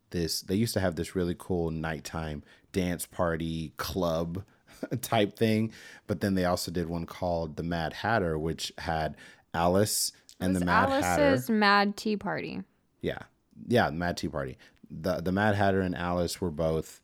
this. 0.09 0.41
They 0.41 0.55
used 0.55 0.73
to 0.73 0.79
have 0.79 0.95
this 0.95 1.15
really 1.15 1.35
cool 1.37 1.69
nighttime 1.71 2.43
dance 2.71 3.05
party 3.05 3.73
club 3.77 4.43
type 5.01 5.37
thing, 5.37 5.71
but 6.07 6.21
then 6.21 6.33
they 6.35 6.45
also 6.45 6.71
did 6.71 6.89
one 6.89 7.05
called 7.05 7.55
the 7.55 7.63
Mad 7.63 7.93
Hatter, 7.93 8.37
which 8.39 8.73
had 8.79 9.15
Alice 9.53 10.11
and 10.43 10.55
the 10.55 10.65
Mad 10.65 10.89
Hatter. 10.89 11.23
Alice's 11.23 11.49
Mad 11.49 11.97
Tea 11.97 12.17
Party. 12.17 12.61
Yeah, 13.01 13.19
yeah, 13.67 13.89
Mad 13.89 14.17
Tea 14.17 14.27
Party. 14.29 14.57
the 14.89 15.21
The 15.21 15.31
Mad 15.31 15.55
Hatter 15.55 15.81
and 15.81 15.95
Alice 15.95 16.39
were 16.41 16.51
both 16.51 17.01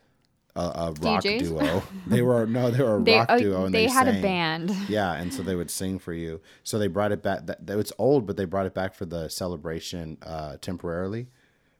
a, 0.56 0.62
a 0.62 0.94
rock 1.02 1.24
DJs? 1.24 1.40
duo. 1.40 1.84
they 2.08 2.22
were 2.22 2.46
no, 2.46 2.72
they 2.72 2.84
were 2.84 2.98
a 2.98 3.02
They, 3.04 3.16
rock 3.18 3.30
uh, 3.30 3.38
duo, 3.38 3.66
and 3.66 3.74
they, 3.74 3.86
they, 3.86 3.92
had 3.92 4.08
a 4.08 4.22
band. 4.22 4.72
Yeah, 4.90 5.14
and 5.14 5.34
so 5.34 5.44
they 5.44 5.56
would 5.56 5.70
sing 5.72 6.00
for 6.00 6.14
you. 6.14 6.42
So 6.64 6.78
they 6.80 6.88
brought 6.88 7.12
it 7.12 7.22
back. 7.24 7.46
That, 7.46 7.66
that 7.68 7.80
it's 7.80 7.94
old, 7.98 8.26
but 8.26 8.36
they 8.38 8.46
brought 8.46 8.66
it 8.66 8.74
back 8.74 8.94
for 8.94 9.06
the 9.06 9.30
celebration 9.30 10.18
uh, 10.24 10.58
temporarily 10.62 11.28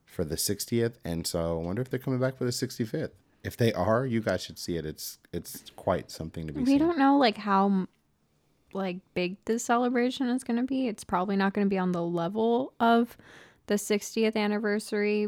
for 0.06 0.24
the 0.24 0.36
60th. 0.36 0.96
And 1.04 1.26
so 1.28 1.60
I 1.60 1.64
wonder 1.66 1.82
if 1.82 1.90
they're 1.90 2.00
coming 2.00 2.20
back 2.20 2.36
for 2.38 2.44
the 2.46 2.52
65th. 2.52 3.12
If 3.44 3.56
they 3.58 3.72
are, 3.74 4.06
you 4.06 4.22
guys 4.22 4.44
should 4.44 4.60
see 4.60 4.76
it. 4.76 4.86
It's 4.86 5.18
it's 5.32 5.72
quite 5.76 6.12
something 6.12 6.46
to 6.48 6.54
be 6.54 6.60
We 6.60 6.66
seen. 6.66 6.80
don't 6.80 6.98
know 6.98 7.18
like 7.18 7.38
how 7.38 7.88
like 8.74 8.98
big 9.14 9.38
this 9.46 9.64
celebration 9.64 10.28
is 10.30 10.44
going 10.44 10.58
to 10.58 10.66
be. 10.66 10.88
It's 10.88 11.04
probably 11.04 11.36
not 11.36 11.54
going 11.54 11.66
to 11.66 11.70
be 11.70 11.78
on 11.78 11.92
the 11.92 12.04
level 12.04 12.74
of 12.80 13.18
the 13.68 13.76
60th 13.76 14.36
anniversary, 14.36 15.28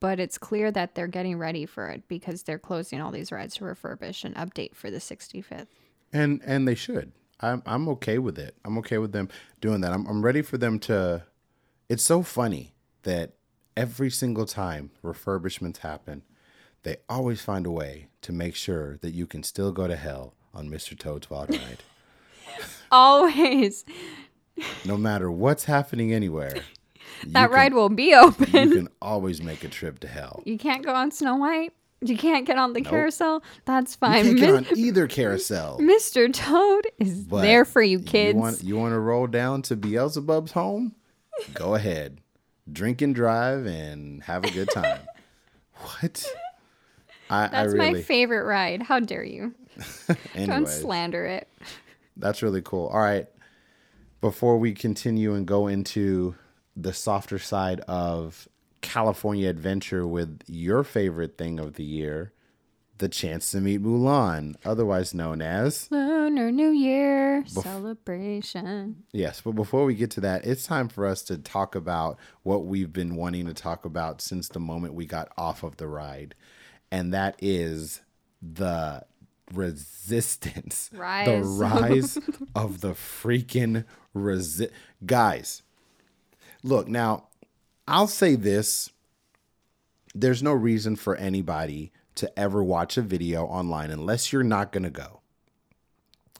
but 0.00 0.20
it's 0.20 0.38
clear 0.38 0.70
that 0.70 0.94
they're 0.94 1.06
getting 1.06 1.38
ready 1.38 1.66
for 1.66 1.88
it 1.88 2.06
because 2.08 2.42
they're 2.42 2.58
closing 2.58 3.00
all 3.00 3.10
these 3.10 3.32
rides 3.32 3.54
to 3.56 3.64
refurbish 3.64 4.24
and 4.24 4.34
update 4.34 4.74
for 4.74 4.90
the 4.90 4.98
65th. 4.98 5.66
and 6.12 6.40
and 6.44 6.66
they 6.66 6.74
should. 6.74 7.12
I'm 7.40 7.62
I'm 7.66 7.88
okay 7.90 8.18
with 8.18 8.38
it. 8.38 8.54
I'm 8.64 8.76
okay 8.78 8.98
with 8.98 9.12
them 9.12 9.28
doing 9.60 9.80
that. 9.80 9.92
I'm 9.92 10.06
I'm 10.06 10.22
ready 10.22 10.42
for 10.42 10.58
them 10.58 10.78
to. 10.80 11.24
It's 11.88 12.04
so 12.04 12.22
funny 12.22 12.74
that 13.02 13.32
every 13.76 14.10
single 14.10 14.46
time 14.46 14.90
refurbishments 15.02 15.78
happen, 15.78 16.22
they 16.82 16.98
always 17.08 17.40
find 17.40 17.66
a 17.66 17.70
way 17.70 18.08
to 18.22 18.32
make 18.32 18.54
sure 18.54 18.98
that 18.98 19.12
you 19.12 19.26
can 19.26 19.42
still 19.42 19.72
go 19.72 19.86
to 19.88 19.96
hell 19.96 20.34
on 20.52 20.68
Mr. 20.68 20.98
Toad's 20.98 21.30
Wild 21.30 21.50
Ride. 21.50 21.82
Always. 22.90 23.84
No 24.84 24.96
matter 24.96 25.30
what's 25.30 25.64
happening 25.64 26.12
anywhere, 26.12 26.54
That 27.26 27.46
can- 27.48 27.50
ride 27.54 27.74
will 27.74 27.88
be 27.88 28.14
open. 28.14 28.46
you 28.52 28.74
can 28.76 28.88
always 29.02 29.42
make 29.42 29.64
a 29.64 29.68
trip 29.68 30.00
to 30.00 30.08
hell. 30.08 30.42
You 30.46 30.58
can't 30.58 30.84
go 30.84 30.94
on 30.94 31.10
Snow 31.10 31.36
White. 31.36 31.72
You 32.02 32.16
can't 32.16 32.46
get 32.46 32.56
on 32.56 32.72
the 32.72 32.80
carousel. 32.80 33.42
That's 33.66 33.94
fine. 33.94 34.24
You 34.24 34.34
can't 34.36 34.66
get 34.66 34.72
on 34.72 34.78
either 34.78 35.06
carousel. 35.06 35.78
Mr. 35.80 36.32
Toad 36.32 36.86
is 36.98 37.24
But 37.24 37.42
there 37.42 37.66
for 37.66 37.82
you, 37.82 37.98
kids. 38.00 38.34
You 38.36 38.40
want 38.40 38.62
you 38.62 38.76
want 38.78 38.92
to 38.94 38.98
roll 38.98 39.26
down 39.26 39.60
to 39.62 39.76
Beelzebub's 39.76 40.52
home? 40.52 40.94
Go 41.52 41.74
ahead, 41.74 42.20
drink 42.72 43.02
and 43.02 43.14
drive 43.14 43.66
and 43.66 44.22
have 44.22 44.44
a 44.44 44.50
good 44.50 44.70
time. 44.70 45.00
what? 45.74 46.24
I, 47.28 47.44
I 47.44 47.48
That's 47.48 47.72
really. 47.74 47.92
my 47.92 48.00
favorite 48.02 48.44
ride. 48.44 48.80
How 48.82 48.98
dare 49.00 49.22
you? 49.24 49.54
Don't 50.36 50.68
slander 50.68 51.26
it. 51.26 51.48
That's 52.20 52.42
really 52.42 52.62
cool. 52.62 52.86
All 52.88 53.00
right, 53.00 53.26
before 54.20 54.58
we 54.58 54.72
continue 54.72 55.34
and 55.34 55.46
go 55.46 55.66
into 55.66 56.34
the 56.76 56.92
softer 56.92 57.38
side 57.38 57.80
of 57.80 58.48
California 58.80 59.48
adventure 59.48 60.06
with 60.06 60.40
your 60.46 60.84
favorite 60.84 61.36
thing 61.36 61.58
of 61.58 61.74
the 61.74 61.84
year, 61.84 62.32
the 62.98 63.08
chance 63.08 63.50
to 63.50 63.60
meet 63.60 63.82
Mulan, 63.82 64.56
otherwise 64.64 65.14
known 65.14 65.40
as 65.40 65.90
Lunar 65.90 66.50
New 66.50 66.70
Year 66.70 67.44
celebration. 67.46 69.04
Yes, 69.12 69.40
but 69.40 69.52
before 69.52 69.84
we 69.84 69.94
get 69.94 70.10
to 70.12 70.20
that, 70.20 70.44
it's 70.44 70.66
time 70.66 70.88
for 70.88 71.06
us 71.06 71.22
to 71.22 71.38
talk 71.38 71.74
about 71.74 72.18
what 72.42 72.66
we've 72.66 72.92
been 72.92 73.16
wanting 73.16 73.46
to 73.46 73.54
talk 73.54 73.84
about 73.84 74.20
since 74.20 74.48
the 74.48 74.60
moment 74.60 74.94
we 74.94 75.06
got 75.06 75.32
off 75.36 75.62
of 75.62 75.78
the 75.78 75.88
ride. 75.88 76.34
And 76.92 77.12
that 77.14 77.36
is 77.40 78.02
the 78.42 79.04
resistance. 79.52 80.88
The 80.88 80.98
Rise. 80.98 81.46
rise 81.58 82.18
of 82.54 82.80
the 82.80 82.92
freaking 82.92 83.84
resist. 84.14 84.72
Guys, 85.04 85.62
look, 86.62 86.88
now, 86.88 87.28
I'll 87.86 88.06
say 88.06 88.36
this 88.36 88.90
there's 90.14 90.42
no 90.42 90.52
reason 90.52 90.96
for 90.96 91.14
anybody 91.16 91.92
to 92.16 92.38
ever 92.38 92.62
watch 92.62 92.96
a 92.96 93.02
video 93.02 93.46
online 93.46 93.90
unless 93.90 94.32
you're 94.32 94.42
not 94.42 94.72
going 94.72 94.82
to 94.82 94.90
go 94.90 95.20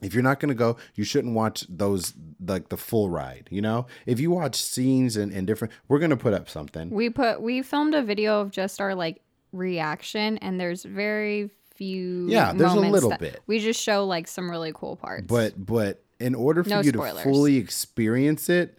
if 0.01 0.13
you're 0.13 0.21
not 0.21 0.41
going 0.41 0.49
to 0.49 0.55
go 0.55 0.75
you 0.93 1.05
shouldn't 1.05 1.33
watch 1.33 1.65
those 1.69 2.13
like 2.45 2.67
the 2.67 2.75
full 2.75 3.09
ride 3.09 3.47
you 3.49 3.61
know 3.61 3.87
if 4.05 4.19
you 4.19 4.29
watch 4.29 4.61
scenes 4.61 5.15
and, 5.15 5.31
and 5.31 5.47
different 5.47 5.73
we're 5.87 5.99
going 5.99 6.09
to 6.09 6.17
put 6.17 6.33
up 6.33 6.49
something 6.49 6.89
We 6.89 7.09
put 7.09 7.41
we 7.41 7.61
filmed 7.61 7.95
a 7.95 8.03
video 8.03 8.41
of 8.41 8.51
just 8.51 8.81
our 8.81 8.93
like 8.93 9.21
reaction, 9.53 10.37
and 10.39 10.59
there's 10.59 10.83
very 10.83 11.49
few. 11.81 12.27
Yeah, 12.27 12.53
there's 12.53 12.73
a 12.73 12.79
little 12.79 13.17
bit. 13.17 13.41
We 13.47 13.59
just 13.59 13.81
show 13.81 14.05
like 14.05 14.27
some 14.27 14.49
really 14.49 14.71
cool 14.73 14.95
parts. 14.95 15.25
but 15.27 15.53
but 15.65 16.03
in 16.19 16.35
order 16.35 16.63
for 16.63 16.69
No 16.69 16.81
you 16.81 16.91
spoilers. 16.91 17.23
to 17.23 17.29
fully 17.29 17.57
experience 17.57 18.47
it 18.49 18.77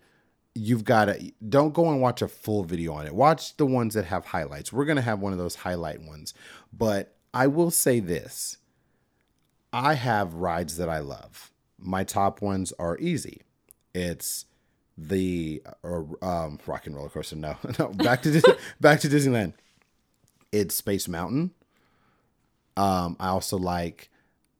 you've 0.54 0.84
got 0.84 1.06
to 1.06 1.32
don't 1.48 1.72
go 1.72 1.90
and 1.90 2.00
watch 2.00 2.20
a 2.22 2.28
full 2.28 2.62
video 2.62 2.92
on 2.92 3.06
it 3.06 3.14
watch 3.14 3.56
the 3.56 3.64
ones 3.66 3.94
that 3.94 4.04
have 4.04 4.26
highlights 4.26 4.70
we're 4.72 4.84
going 4.84 4.96
to 4.96 5.02
have 5.02 5.18
one 5.18 5.32
of 5.32 5.38
those 5.38 5.54
highlight 5.56 6.00
ones 6.02 6.34
but 6.72 7.16
i 7.32 7.46
will 7.46 7.70
say 7.70 7.98
this 8.00 8.58
i 9.72 9.94
have 9.94 10.34
rides 10.34 10.76
that 10.76 10.90
i 10.90 10.98
love 10.98 11.50
my 11.78 12.04
top 12.04 12.42
ones 12.42 12.70
are 12.78 12.98
easy 12.98 13.40
it's 13.94 14.44
the 14.98 15.62
or 15.82 16.06
um 16.22 16.58
rock 16.66 16.86
and 16.86 16.94
roller 16.94 17.08
coaster 17.08 17.34
no 17.34 17.56
no 17.78 17.88
back 17.88 18.20
to 18.22 18.30
back 18.80 19.00
to 19.00 19.08
disneyland 19.08 19.54
it's 20.52 20.74
space 20.74 21.08
mountain 21.08 21.50
um 22.76 23.16
i 23.20 23.28
also 23.28 23.56
like 23.56 24.10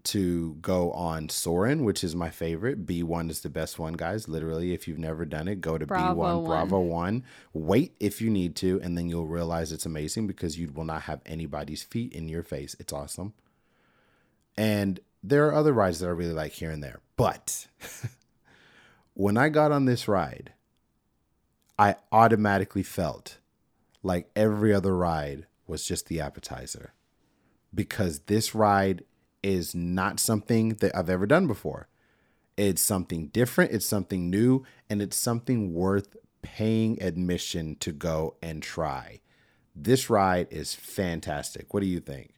to 0.05 0.55
go 0.61 0.91
on 0.93 1.29
Soarin', 1.29 1.85
which 1.85 2.03
is 2.03 2.17
my 2.17 2.31
favorite. 2.31 2.87
B1 2.87 3.31
is 3.31 3.41
the 3.41 3.51
best 3.51 3.79
one, 3.79 3.93
guys. 3.93 4.29
Literally, 4.29 4.73
if 4.73 4.89
you've 4.89 4.99
never 4.99 5.25
done 5.25 5.49
it, 5.49 5.61
go 5.61 5.79
to 5.79 5.87
Bravo 5.87 6.15
B1, 6.15 6.43
one. 6.43 6.45
Bravo 6.45 6.81
1. 6.81 7.25
Wait 7.53 7.95
if 8.01 8.21
you 8.21 8.31
need 8.31 8.57
to, 8.57 8.81
and 8.83 8.99
then 8.99 9.09
you'll 9.09 9.27
realize 9.27 9.71
it's 9.71 9.87
amazing 9.87 10.27
because 10.27 10.59
you 10.59 10.71
will 10.73 10.85
not 10.85 11.03
have 11.03 11.21
anybody's 11.25 11.83
feet 11.83 12.13
in 12.13 12.29
your 12.29 12.43
face. 12.43 12.75
It's 12.81 12.93
awesome. 12.93 13.33
And 14.57 15.01
there 15.23 15.47
are 15.47 15.55
other 15.55 15.73
rides 15.73 16.01
that 16.01 16.09
I 16.09 16.11
really 16.11 16.33
like 16.33 16.53
here 16.53 16.71
and 16.71 16.83
there. 16.83 17.01
But 17.17 17.69
when 19.15 19.37
I 19.37 19.49
got 19.51 19.73
on 19.73 19.85
this 19.85 20.09
ride, 20.09 20.53
I 21.79 21.97
automatically 22.11 22.83
felt 22.83 23.39
like 24.03 24.31
every 24.35 24.75
other 24.75 24.97
ride 24.97 25.47
was 25.67 25.87
just 25.87 26.07
the 26.07 26.21
appetizer 26.21 26.93
because 27.75 28.21
this 28.21 28.55
ride 28.55 29.05
is 29.43 29.75
not 29.75 30.21
something 30.21 30.71
that 30.77 30.95
I've 30.97 31.11
ever 31.11 31.27
done 31.27 31.47
before. 31.47 31.89
It's 32.57 32.83
something 32.83 33.29
different, 33.29 33.73
it's 33.73 33.87
something 33.87 34.31
new, 34.31 34.65
and 34.89 35.01
it's 35.01 35.17
something 35.17 35.73
worth 35.73 36.17
paying 36.43 37.03
admission 37.03 37.77
to 37.81 37.93
go 37.93 38.37
and 38.43 38.63
try. 38.63 39.21
This 39.75 40.11
ride 40.11 40.49
is 40.51 40.75
fantastic. 40.75 41.73
What 41.73 41.81
do 41.81 41.87
you 41.87 42.01
think? 42.01 42.35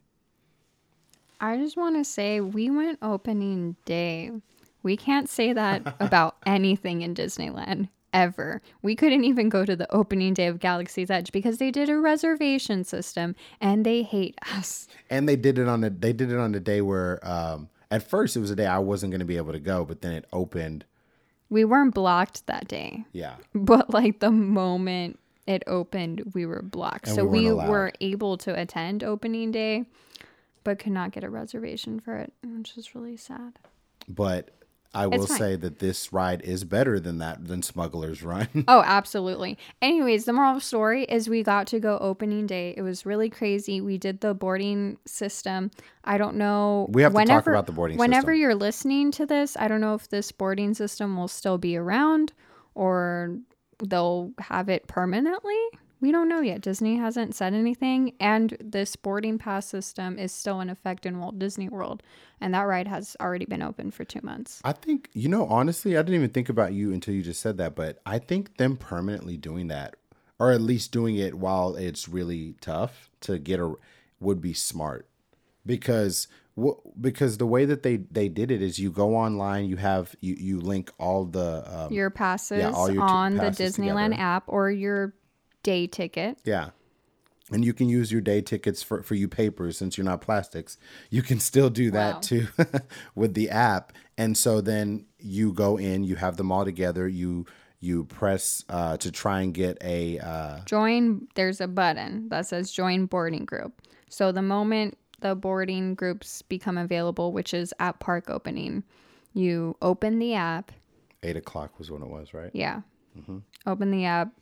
I 1.41 1.57
just 1.57 1.77
want 1.77 1.97
to 1.97 2.05
say 2.05 2.41
we 2.41 2.71
went 2.71 2.99
opening 3.03 3.77
day. 3.85 4.31
We 4.83 4.97
can't 4.97 5.29
say 5.29 5.53
that 5.53 5.97
about 6.01 6.37
anything 6.47 7.03
in 7.03 7.15
Disneyland 7.15 7.89
ever. 8.15 8.63
We 8.81 8.95
couldn't 8.97 9.25
even 9.25 9.51
go 9.51 9.67
to 9.67 9.77
the 9.77 9.93
opening 9.95 10.33
day 10.33 10.47
of 10.47 10.61
Galaxy's 10.61 11.11
Edge 11.11 11.33
because 11.33 11.59
they 11.59 11.71
did 11.71 11.91
a 11.91 11.99
reservation 11.99 12.85
system 12.85 13.35
and 13.61 13.85
they 13.85 14.03
hate 14.03 14.39
us. 14.57 14.89
And 15.11 15.29
they 15.29 15.37
did 15.37 15.59
it 15.59 15.69
on 15.69 15.85
a 15.85 15.91
they 15.91 16.15
did 16.15 16.33
it 16.33 16.39
on 16.39 16.55
a 16.55 16.61
day 16.61 16.81
where 16.81 17.19
um 17.29 17.69
at 17.91 18.03
first 18.09 18.37
it 18.37 18.41
was 18.41 18.51
a 18.51 18.57
day 18.57 18.67
I 18.67 18.79
wasn't 18.79 19.11
going 19.13 19.21
to 19.21 19.27
be 19.27 19.37
able 19.37 19.53
to 19.53 19.61
go, 19.61 19.85
but 19.85 20.01
then 20.01 20.13
it 20.13 20.25
opened. 20.33 20.85
We 21.51 21.65
weren't 21.65 21.95
blocked 21.95 22.47
that 22.47 22.67
day, 22.67 23.05
Yeah. 23.13 23.35
but 23.55 23.93
like 23.93 24.21
the 24.21 24.31
moment 24.31 25.19
it 25.47 25.63
opened, 25.67 26.33
we 26.35 26.47
were 26.47 26.63
blocked. 26.63 27.07
And 27.09 27.17
so 27.17 27.25
we 27.25 27.49
we, 27.49 27.53
weren't 27.53 27.99
able 28.01 28.39
to 28.39 28.59
attend 28.59 29.05
opening 29.05 29.53
day, 29.53 29.85
but 30.65 30.79
could 30.79 30.93
not 30.93 31.13
get 31.13 31.23
a 31.23 31.29
reservation 31.29 32.01
for 32.01 32.17
it, 32.17 32.33
which 32.43 32.77
is 32.79 32.95
really 32.95 33.17
sad. 33.19 33.59
But 34.09 34.51
I 34.95 35.07
will 35.07 35.27
say 35.27 35.57
that 35.57 35.79
this 35.79 36.13
ride 36.13 36.43
is 36.43 36.65
better 36.65 37.01
than 37.01 37.19
that 37.19 37.47
than 37.47 37.63
Smuggler's 37.63 38.23
Run. 38.23 38.49
Oh, 38.69 38.83
absolutely. 38.87 39.59
Anyways, 39.83 40.25
the 40.25 40.33
moral 40.33 40.53
of 40.53 40.57
the 40.59 40.61
story 40.61 41.05
is 41.05 41.29
we 41.29 41.43
got 41.43 41.67
to 41.69 41.81
go 41.81 41.99
opening 41.99 42.47
day. 42.47 42.75
It 42.77 42.83
was 42.83 43.05
really 43.05 43.29
crazy. 43.29 43.81
We 43.81 43.99
did 43.99 44.21
the 44.21 44.35
boarding 44.35 44.99
system. 45.07 45.71
I 46.05 46.19
don't 46.19 46.37
know. 46.37 46.87
We 46.91 47.03
have 47.03 47.15
to 47.15 47.25
talk 47.25 47.47
about 47.47 47.67
the 47.67 47.73
boarding 47.73 47.97
system. 47.97 48.11
Whenever 48.11 48.33
system. 48.33 48.41
you're 48.41 48.55
listening 48.55 49.11
to 49.13 49.27
this, 49.27 49.57
I 49.59 49.69
don't 49.69 49.81
know 49.81 49.95
if 49.95 50.09
this 50.09 50.31
boarding 50.33 50.75
system 50.75 51.17
will 51.17 51.29
still 51.29 51.59
be 51.59 51.77
around 51.77 52.33
or 52.75 53.37
they'll 53.83 54.33
have 54.39 54.69
it 54.69 54.87
permanently. 54.87 55.59
We 56.01 56.13
don't 56.13 56.29
know 56.29 56.41
yet. 56.41 56.61
Disney 56.61 56.97
hasn't 56.97 57.35
said 57.35 57.55
anything. 57.55 58.13
And 58.21 58.57
this 58.61 58.95
boarding 58.97 59.39
pass 59.39 59.67
system 59.67 60.19
is 60.19 60.33
still 60.33 60.61
in 60.61 60.69
effect 60.69 61.07
in 61.07 61.19
Walt 61.19 61.39
Disney 61.39 61.69
World. 61.69 62.03
And 62.41 62.53
that 62.53 62.63
ride 62.63 62.89
has 62.89 63.17
already 63.21 63.47
been 63.47 63.63
open 63.63 63.91
for 63.91 64.05
two 64.05 64.21
months. 64.23 64.61
I 64.65 64.73
think 64.73 65.09
you 65.13 65.29
know 65.29 65.47
honestly, 65.47 65.97
I 65.97 66.03
didn't 66.03 66.17
even 66.17 66.31
think 66.31 66.49
about 66.49 66.73
you 66.73 66.93
until 66.93 67.15
you 67.15 67.23
just 67.23 67.41
said 67.41 67.57
that, 67.59 67.75
but 67.75 68.01
I 68.05 68.19
think 68.19 68.59
them 68.59 68.77
permanently 68.77 69.37
doing 69.37 69.69
that 69.69 69.97
or 70.39 70.53
at 70.53 70.61
least 70.61 70.93
doing 70.93 71.17
it 71.17 71.35
while 71.35 71.77
it's 71.77 72.09
really 72.09 72.55
tough 72.61 73.11
to 73.21 73.39
get 73.39 73.61
a 73.61 73.75
would 74.21 74.41
be 74.41 74.53
smart. 74.53 75.09
Because 75.67 76.29
because 77.01 77.39
the 77.39 77.47
way 77.47 77.65
that 77.65 77.83
they 77.83 77.97
they 77.97 78.29
did 78.29 78.51
it 78.51 78.63
is 78.63 78.79
you 78.79 78.91
go 78.91 79.17
online, 79.17 79.67
you 79.67 79.77
have 79.77 80.15
you 80.21 80.35
you 80.39 80.61
link 80.61 80.91
all 80.99 81.25
the 81.25 81.65
um, 81.75 81.93
your 81.93 82.11
passes 82.11 82.65
all 82.75 82.91
your 82.91 83.03
on 83.03 83.37
the 83.37 83.45
Disneyland 83.45 84.11
together. 84.11 84.23
app 84.23 84.45
or 84.49 84.71
your 84.71 85.15
day 85.65 85.89
ticket. 85.89 86.39
Yeah. 86.45 86.71
And 87.53 87.63
you 87.65 87.75
can 87.75 87.89
use 87.91 88.11
your 88.11 88.21
day 88.23 88.41
tickets 88.41 88.83
for, 88.83 89.03
for 89.03 89.15
you 89.17 89.29
papers 89.29 89.77
since 89.77 89.99
you're 89.99 90.05
not 90.05 90.21
plastics. 90.23 90.79
You 91.11 91.21
can 91.23 91.41
still 91.41 91.69
do 91.69 91.91
that 91.91 92.15
Wow. 92.15 92.21
too 92.21 92.47
with 93.15 93.35
the 93.35 93.51
app. 93.51 93.93
And 94.17 94.39
so 94.39 94.61
then 94.63 95.05
you 95.19 95.53
go 95.53 95.77
in, 95.77 96.05
you 96.05 96.17
have 96.17 96.37
them 96.39 96.51
all 96.53 96.65
together, 96.65 97.09
you 97.09 97.45
you 97.81 98.05
press 98.07 98.65
uh, 98.71 98.97
to 98.97 99.13
try 99.13 99.43
and 99.43 99.53
get 99.53 99.77
a 99.83 100.19
uh, 100.19 100.61
Join, 100.65 101.29
there's 101.35 101.61
a 101.61 101.69
button 101.69 102.31
that 102.31 102.47
says 102.47 102.71
join 102.73 103.05
boarding 103.05 103.45
group. 103.45 103.83
So 104.09 104.33
the 104.33 104.41
moment 104.41 104.97
the 105.21 105.35
boarding 105.35 105.95
groups 105.95 106.41
become 106.41 106.79
available, 106.79 107.31
which 107.33 107.53
is 107.53 107.75
at 107.81 108.01
park 108.01 108.31
opening, 108.31 108.85
you 109.35 109.77
open 109.83 110.19
the 110.19 110.33
app. 110.33 110.73
eight 111.23 111.37
o'clock 111.37 111.79
was 111.79 111.91
when 111.91 112.01
it 112.01 112.09
was, 112.09 112.33
right? 112.33 112.51
Yeah. 112.55 112.81
Open 113.67 113.91
the 113.91 114.07
app. 114.07 114.33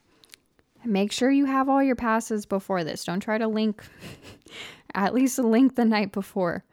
Make 0.84 1.12
sure 1.12 1.30
you 1.30 1.44
have 1.46 1.68
all 1.68 1.82
your 1.82 1.96
passes 1.96 2.46
before 2.46 2.84
this. 2.84 3.04
Don't 3.04 3.20
try 3.20 3.38
to 3.38 3.46
link, 3.46 3.82
at 4.94 5.14
least 5.14 5.38
link 5.38 5.76
the 5.76 5.84
night 5.84 6.12
before. 6.12 6.64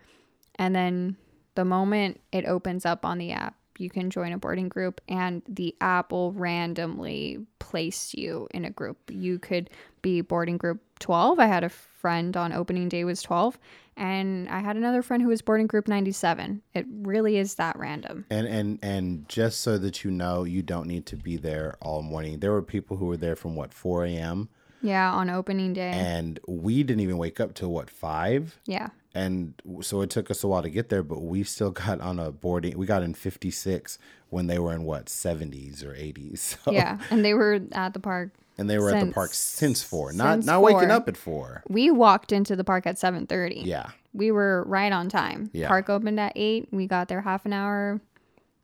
And 0.55 0.75
then 0.75 1.15
the 1.55 1.65
moment 1.65 2.19
it 2.31 2.45
opens 2.45 2.85
up 2.85 3.05
on 3.05 3.17
the 3.17 3.31
app, 3.31 3.55
you 3.77 3.89
can 3.89 4.09
join 4.09 4.33
a 4.33 4.37
boarding 4.37 4.67
group 4.67 4.99
and 5.07 5.41
the 5.47 5.75
app 5.79 6.11
will 6.11 6.33
randomly 6.33 7.45
place 7.59 8.13
you 8.13 8.47
in 8.51 8.65
a 8.65 8.69
group. 8.69 8.97
You 9.09 9.39
could 9.39 9.69
be 10.01 10.21
boarding 10.21 10.57
group 10.57 10.81
12. 10.99 11.39
I 11.39 11.45
had 11.45 11.63
a 11.63 11.69
friend 11.99 12.35
on 12.37 12.53
opening 12.53 12.89
day 12.89 13.03
was 13.03 13.21
12 13.21 13.59
and 13.97 14.47
I 14.49 14.59
had 14.59 14.77
another 14.77 15.01
friend 15.01 15.21
who 15.21 15.27
was 15.29 15.41
boarding 15.41 15.67
group 15.67 15.87
97. 15.87 16.61
It 16.73 16.85
really 16.89 17.37
is 17.37 17.55
that 17.55 17.77
random. 17.77 18.25
And 18.29 18.47
and 18.47 18.79
and 18.81 19.27
just 19.27 19.59
so 19.61 19.77
that 19.77 20.03
you 20.05 20.11
know, 20.11 20.45
you 20.45 20.61
don't 20.61 20.87
need 20.87 21.05
to 21.07 21.17
be 21.17 21.35
there 21.35 21.75
all 21.81 22.01
morning. 22.01 22.39
There 22.39 22.53
were 22.53 22.61
people 22.61 22.95
who 22.97 23.07
were 23.07 23.17
there 23.17 23.35
from 23.35 23.55
what 23.57 23.73
4 23.73 24.05
a.m. 24.05 24.47
Yeah, 24.81 25.11
on 25.11 25.29
opening 25.29 25.73
day. 25.73 25.91
and 25.93 26.39
we 26.47 26.83
didn't 26.83 27.01
even 27.01 27.17
wake 27.17 27.41
up 27.41 27.53
till 27.53 27.69
what 27.71 27.89
five. 27.89 28.57
yeah. 28.65 28.87
and 29.13 29.53
so 29.81 29.99
it 30.01 30.09
took 30.09 30.31
us 30.31 30.41
a 30.43 30.47
while 30.47 30.61
to 30.61 30.69
get 30.69 30.87
there 30.87 31.03
but 31.03 31.19
we 31.21 31.43
still 31.43 31.71
got 31.85 31.99
on 31.99 32.17
a 32.19 32.31
boarding 32.31 32.77
we 32.77 32.85
got 32.85 33.03
in 33.03 33.13
56 33.13 33.97
when 34.29 34.47
they 34.47 34.57
were 34.59 34.71
in 34.71 34.83
what 34.83 35.07
70s 35.07 35.83
or 35.83 35.93
80s 35.95 36.37
so, 36.63 36.71
Yeah, 36.71 36.99
and 37.09 37.25
they 37.25 37.33
were 37.33 37.59
at 37.73 37.93
the 37.93 37.99
park. 37.99 38.29
And 38.59 38.69
they 38.69 38.77
were 38.77 38.91
at 38.91 39.05
the 39.05 39.11
park 39.11 39.33
since 39.33 39.81
four 39.81 40.11
not 40.11 40.35
since 40.35 40.45
not 40.45 40.61
waking 40.61 40.89
four. 40.89 40.91
up 40.91 41.07
at 41.07 41.17
four 41.17 41.63
We 41.69 41.89
walked 41.89 42.31
into 42.31 42.55
the 42.55 42.63
park 42.63 42.85
at 42.85 42.97
7:30. 42.97 43.65
yeah 43.65 43.91
We 44.13 44.31
were 44.31 44.63
right 44.67 44.91
on 44.91 45.07
time. 45.09 45.49
Yeah. 45.53 45.67
Park 45.67 45.89
opened 45.89 46.19
at 46.19 46.33
8. 46.35 46.67
We 46.71 46.87
got 46.87 47.07
there 47.07 47.21
half 47.21 47.45
an 47.45 47.53
hour. 47.53 48.01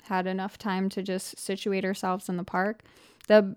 Had 0.03 0.27
enough 0.27 0.57
time 0.57 0.89
to 0.89 1.01
just 1.01 1.39
situate 1.39 1.85
ourselves 1.85 2.29
in 2.29 2.37
the 2.37 2.43
park. 2.43 2.83
The 3.27 3.55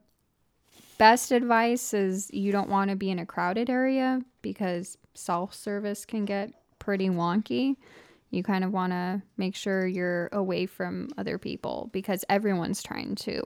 best 0.99 1.32
advice 1.32 1.93
is 1.95 2.30
you 2.32 2.53
don't 2.53 2.68
want 2.68 2.91
to 2.91 2.97
be 2.97 3.11
in 3.11 3.18
a 3.18 3.26
crowded 3.26 3.68
area 3.70 4.20
because 4.43 4.97
self-service 5.14 6.05
can 6.05 6.24
get 6.24 6.53
pretty 6.78 7.09
wonky. 7.09 7.76
You 8.30 8.43
kind 8.43 8.64
of 8.64 8.72
want 8.72 8.93
to 8.93 9.22
make 9.36 9.57
sure 9.57 9.86
you're 9.86 10.28
away 10.32 10.66
from 10.66 11.09
other 11.16 11.39
people 11.39 11.89
because 11.93 12.24
everyone's 12.28 12.82
trying 12.82 13.14
to 13.16 13.43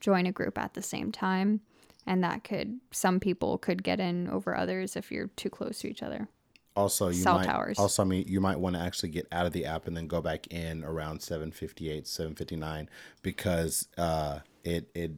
join 0.00 0.26
a 0.26 0.32
group 0.32 0.58
at 0.58 0.74
the 0.74 0.82
same 0.82 1.12
time 1.12 1.60
and 2.06 2.22
that 2.24 2.44
could 2.44 2.80
some 2.90 3.20
people 3.20 3.58
could 3.58 3.82
get 3.82 4.00
in 4.00 4.28
over 4.28 4.56
others 4.56 4.96
if 4.96 5.10
you're 5.12 5.28
too 5.36 5.50
close 5.50 5.78
to 5.80 5.88
each 5.88 6.02
other. 6.02 6.28
also 6.76 7.08
you 7.08 7.14
Cell 7.22 7.36
might 7.38 7.46
towers. 7.46 7.78
also 7.78 8.02
I 8.02 8.06
mean 8.06 8.24
you 8.26 8.40
might 8.40 8.58
want 8.58 8.76
to 8.76 8.82
actually 8.82 9.10
get 9.10 9.26
out 9.30 9.46
of 9.46 9.52
the 9.52 9.66
app 9.66 9.86
and 9.86 9.96
then 9.96 10.06
go 10.06 10.20
back 10.20 10.46
in 10.52 10.84
around 10.84 11.20
758 11.22 12.06
759 12.06 12.88
because 13.22 13.88
uh 13.98 14.40
it 14.64 14.90
it 14.94 15.12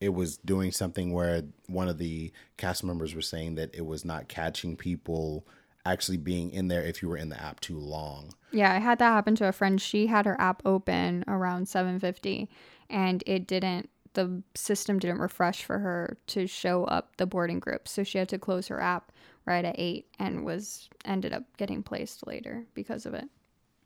it 0.00 0.08
was 0.12 0.36
doing 0.38 0.70
something 0.72 1.12
where 1.12 1.42
one 1.66 1.88
of 1.88 1.98
the 1.98 2.32
cast 2.56 2.84
members 2.84 3.14
were 3.14 3.22
saying 3.22 3.54
that 3.54 3.74
it 3.74 3.86
was 3.86 4.04
not 4.04 4.28
catching 4.28 4.76
people 4.76 5.46
actually 5.86 6.16
being 6.16 6.50
in 6.50 6.68
there 6.68 6.82
if 6.82 7.00
you 7.02 7.08
were 7.08 7.16
in 7.16 7.28
the 7.28 7.40
app 7.42 7.60
too 7.60 7.78
long 7.78 8.32
Yeah, 8.52 8.72
I 8.72 8.78
had 8.78 8.98
that 9.00 9.10
happen 9.12 9.34
to 9.36 9.48
a 9.48 9.52
friend. 9.52 9.80
She 9.80 10.06
had 10.06 10.24
her 10.26 10.40
app 10.40 10.62
open 10.64 11.24
around 11.28 11.66
7:50 11.68 12.48
and 12.88 13.22
it 13.26 13.46
didn't 13.46 13.90
the 14.14 14.42
system 14.54 14.98
didn't 14.98 15.18
refresh 15.18 15.62
for 15.64 15.78
her 15.78 16.16
to 16.28 16.46
show 16.46 16.84
up 16.84 17.16
the 17.16 17.26
boarding 17.26 17.60
group. 17.60 17.86
So 17.88 18.02
she 18.04 18.18
had 18.18 18.28
to 18.30 18.38
close 18.38 18.68
her 18.68 18.80
app 18.80 19.12
right 19.44 19.64
at 19.64 19.74
8 19.78 20.06
and 20.18 20.44
was 20.44 20.88
ended 21.04 21.32
up 21.32 21.44
getting 21.58 21.82
placed 21.82 22.26
later 22.26 22.64
because 22.74 23.04
of 23.06 23.14
it. 23.14 23.28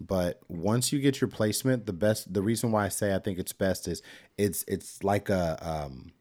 but 0.01 0.41
once 0.49 0.93
you 0.93 1.01
get 1.01 1.20
your 1.20 1.29
placement 1.29 1.85
the 1.87 1.93
best 1.93 2.33
the 2.33 2.43
reason 2.43 2.70
why 2.70 2.85
i 2.85 2.89
say 2.89 3.12
i 3.14 3.18
think 3.18 3.39
it's 3.39 3.53
best 3.53 3.89
is 3.89 4.01
it's 4.37 4.64
it's 4.68 5.03
like 5.03 5.29
a 5.29 5.59
um 5.61 6.12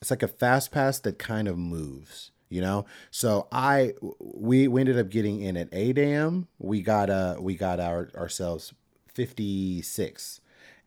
it's 0.00 0.10
like 0.10 0.22
a 0.22 0.28
fast 0.28 0.70
pass 0.70 1.00
that 1.00 1.18
kind 1.18 1.48
of 1.48 1.58
moves 1.58 2.30
you 2.48 2.60
know 2.60 2.84
so 3.10 3.48
i 3.50 3.92
we 4.20 4.68
we 4.68 4.80
ended 4.80 4.96
up 4.98 5.08
getting 5.10 5.40
in 5.40 5.56
at 5.56 5.68
8 5.72 5.98
a.m 5.98 6.46
we 6.58 6.80
got 6.80 7.10
uh 7.10 7.34
we 7.40 7.56
got 7.56 7.80
our 7.80 8.08
ourselves 8.16 8.72
56 9.08 10.40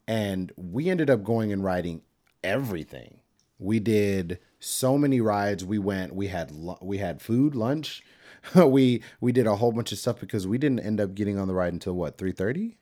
and 0.07 0.51
we 0.55 0.89
ended 0.89 1.09
up 1.09 1.23
going 1.23 1.51
and 1.51 1.63
riding 1.63 2.01
everything 2.47 3.19
we 3.59 3.79
did 3.79 4.39
so 4.59 4.97
many 4.97 5.19
rides 5.19 5.65
we 5.65 5.77
went 5.79 6.15
we 6.15 6.27
had 6.27 6.51
we 6.81 6.97
had 6.97 7.21
food 7.21 7.55
lunch 7.55 8.03
we 8.55 9.01
we 9.19 9.31
did 9.31 9.47
a 9.47 9.55
whole 9.55 9.71
bunch 9.71 9.91
of 9.91 9.97
stuff 9.97 10.19
because 10.19 10.47
we 10.47 10.57
didn't 10.57 10.79
end 10.79 10.99
up 11.01 11.13
getting 11.15 11.37
on 11.37 11.47
the 11.47 11.53
ride 11.53 11.73
until 11.73 11.93
what 11.93 12.17
3:30 12.17 12.75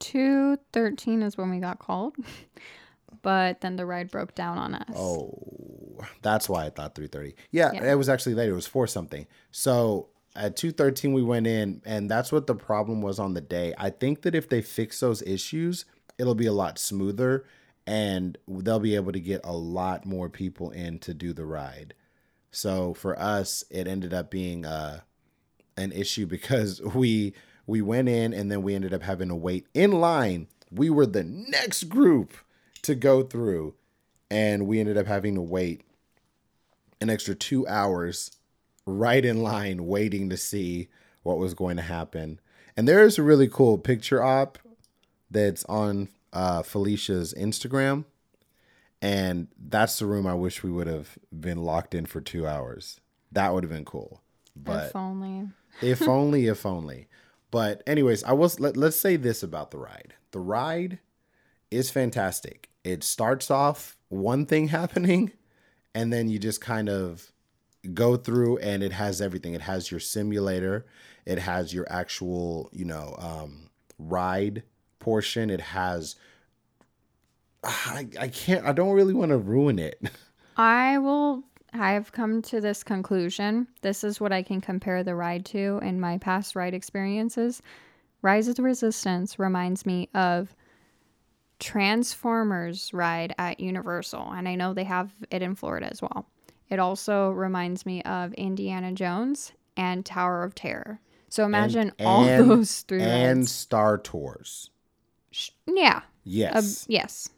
2:13 0.00 1.22
is 1.22 1.36
when 1.36 1.50
we 1.50 1.58
got 1.58 1.78
called. 1.78 2.14
But 3.22 3.60
then 3.62 3.76
the 3.76 3.86
ride 3.86 4.10
broke 4.10 4.34
down 4.34 4.58
on 4.58 4.74
us. 4.74 4.90
Oh, 4.94 5.32
that's 6.20 6.46
why 6.46 6.66
I 6.66 6.70
thought 6.70 6.94
3:30. 6.94 7.34
Yeah, 7.52 7.70
Yeah. 7.72 7.92
it 7.92 7.94
was 7.94 8.08
actually 8.08 8.34
later. 8.34 8.52
It 8.52 8.56
was 8.56 8.66
4 8.66 8.86
something. 8.86 9.26
So 9.50 10.08
at 10.36 10.56
2:13 10.56 11.14
we 11.14 11.22
went 11.22 11.46
in 11.46 11.80
and 11.86 12.10
that's 12.10 12.32
what 12.32 12.46
the 12.46 12.54
problem 12.56 13.00
was 13.00 13.18
on 13.18 13.32
the 13.32 13.40
day. 13.40 13.72
I 13.78 13.88
think 13.90 14.22
that 14.22 14.34
if 14.34 14.48
they 14.48 14.60
fix 14.60 15.00
those 15.00 15.22
issues, 15.22 15.86
it'll 16.18 16.34
be 16.34 16.46
a 16.46 16.52
lot 16.52 16.78
smoother 16.78 17.44
and 17.86 18.38
they'll 18.48 18.80
be 18.80 18.94
able 18.94 19.12
to 19.12 19.20
get 19.20 19.40
a 19.44 19.52
lot 19.52 20.06
more 20.06 20.28
people 20.28 20.70
in 20.70 20.98
to 21.00 21.14
do 21.14 21.32
the 21.32 21.44
ride. 21.44 21.94
So 22.50 22.94
for 22.94 23.18
us, 23.18 23.64
it 23.70 23.86
ended 23.86 24.14
up 24.14 24.30
being 24.30 24.64
uh, 24.64 25.00
an 25.76 25.92
issue 25.92 26.26
because 26.26 26.80
we 26.80 27.34
we 27.66 27.80
went 27.80 28.08
in 28.08 28.34
and 28.34 28.50
then 28.50 28.62
we 28.62 28.74
ended 28.74 28.92
up 28.92 29.02
having 29.02 29.28
to 29.28 29.34
wait 29.34 29.66
in 29.72 29.92
line. 29.92 30.48
We 30.70 30.90
were 30.90 31.06
the 31.06 31.24
next 31.24 31.84
group 31.84 32.34
to 32.82 32.94
go 32.94 33.22
through, 33.22 33.74
and 34.30 34.66
we 34.66 34.80
ended 34.80 34.98
up 34.98 35.06
having 35.06 35.34
to 35.36 35.40
wait 35.40 35.82
an 37.00 37.08
extra 37.08 37.34
two 37.34 37.66
hours 37.66 38.32
right 38.86 39.24
in 39.24 39.42
line 39.42 39.86
waiting 39.86 40.28
to 40.30 40.36
see 40.36 40.88
what 41.22 41.38
was 41.38 41.54
going 41.54 41.76
to 41.76 41.82
happen. 41.82 42.38
And 42.76 42.86
there 42.86 43.04
is 43.04 43.18
a 43.18 43.22
really 43.22 43.48
cool 43.48 43.78
picture 43.78 44.22
op 44.22 44.58
that's 45.30 45.64
on 45.64 46.08
uh, 46.34 46.62
Felicia's 46.62 47.32
Instagram. 47.34 48.04
And 49.00 49.48
that's 49.58 49.98
the 49.98 50.06
room 50.06 50.26
I 50.26 50.34
wish 50.34 50.62
we 50.62 50.70
would 50.70 50.86
have 50.86 51.18
been 51.32 51.58
locked 51.58 51.94
in 51.94 52.06
for 52.06 52.20
two 52.20 52.46
hours. 52.46 53.00
That 53.32 53.52
would 53.54 53.62
have 53.62 53.72
been 53.72 53.84
cool. 53.84 54.20
But 54.56 54.88
if 54.88 54.96
only. 54.96 55.48
if 55.80 56.02
only, 56.08 56.46
if 56.46 56.66
only. 56.66 57.08
But 57.50 57.82
anyways, 57.86 58.24
I 58.24 58.32
was 58.32 58.58
let, 58.60 58.76
let's 58.76 58.96
say 58.96 59.16
this 59.16 59.42
about 59.42 59.70
the 59.70 59.78
ride. 59.78 60.14
The 60.32 60.40
ride 60.40 60.98
is 61.70 61.90
fantastic. 61.90 62.70
It 62.82 63.04
starts 63.04 63.50
off 63.50 63.96
one 64.08 64.46
thing 64.46 64.68
happening 64.80 65.32
and 65.94 66.12
then 66.12 66.28
you 66.28 66.38
just 66.38 66.60
kind 66.60 66.88
of 66.88 67.30
go 67.92 68.16
through 68.16 68.58
and 68.58 68.82
it 68.82 68.92
has 68.92 69.20
everything. 69.20 69.54
It 69.54 69.60
has 69.60 69.90
your 69.90 70.00
simulator, 70.00 70.86
it 71.26 71.38
has 71.38 71.74
your 71.74 71.86
actual, 71.90 72.70
you 72.72 72.84
know, 72.84 73.14
um 73.18 73.70
ride 73.98 74.62
portion. 75.04 75.50
It 75.50 75.60
has 75.60 76.16
I, 77.62 78.08
I 78.18 78.28
can't 78.28 78.64
I 78.64 78.72
don't 78.72 78.94
really 78.94 79.12
want 79.12 79.30
to 79.30 79.38
ruin 79.38 79.78
it. 79.78 80.00
I 80.56 80.98
will. 80.98 81.42
I've 81.74 82.12
come 82.12 82.40
to 82.42 82.60
this 82.60 82.82
conclusion. 82.84 83.66
This 83.82 84.04
is 84.04 84.20
what 84.20 84.32
I 84.32 84.42
can 84.42 84.60
compare 84.60 85.02
the 85.02 85.14
ride 85.14 85.44
to 85.46 85.80
in 85.82 86.00
my 86.00 86.18
past 86.18 86.54
ride 86.56 86.72
experiences. 86.72 87.60
Rise 88.22 88.48
of 88.48 88.54
the 88.54 88.62
Resistance 88.62 89.38
reminds 89.38 89.84
me 89.84 90.08
of 90.14 90.54
Transformers 91.58 92.94
ride 92.94 93.34
at 93.38 93.58
Universal, 93.60 94.32
and 94.32 94.48
I 94.48 94.54
know 94.54 94.72
they 94.72 94.84
have 94.84 95.10
it 95.30 95.42
in 95.42 95.54
Florida 95.56 95.88
as 95.90 96.00
well. 96.00 96.26
It 96.70 96.78
also 96.78 97.30
reminds 97.30 97.84
me 97.84 98.02
of 98.02 98.32
Indiana 98.34 98.92
Jones 98.92 99.52
and 99.76 100.06
Tower 100.06 100.44
of 100.44 100.54
Terror. 100.54 101.00
So 101.28 101.44
imagine 101.44 101.90
all 101.98 102.24
and- 102.24 102.48
those 102.48 102.82
three 102.82 103.02
and 103.02 103.40
rides. 103.40 103.50
Star 103.50 103.98
Tours. 103.98 104.70
Yeah. 105.66 106.02
Yes. 106.24 106.82
Uh, 106.82 106.86
yes. 106.88 107.28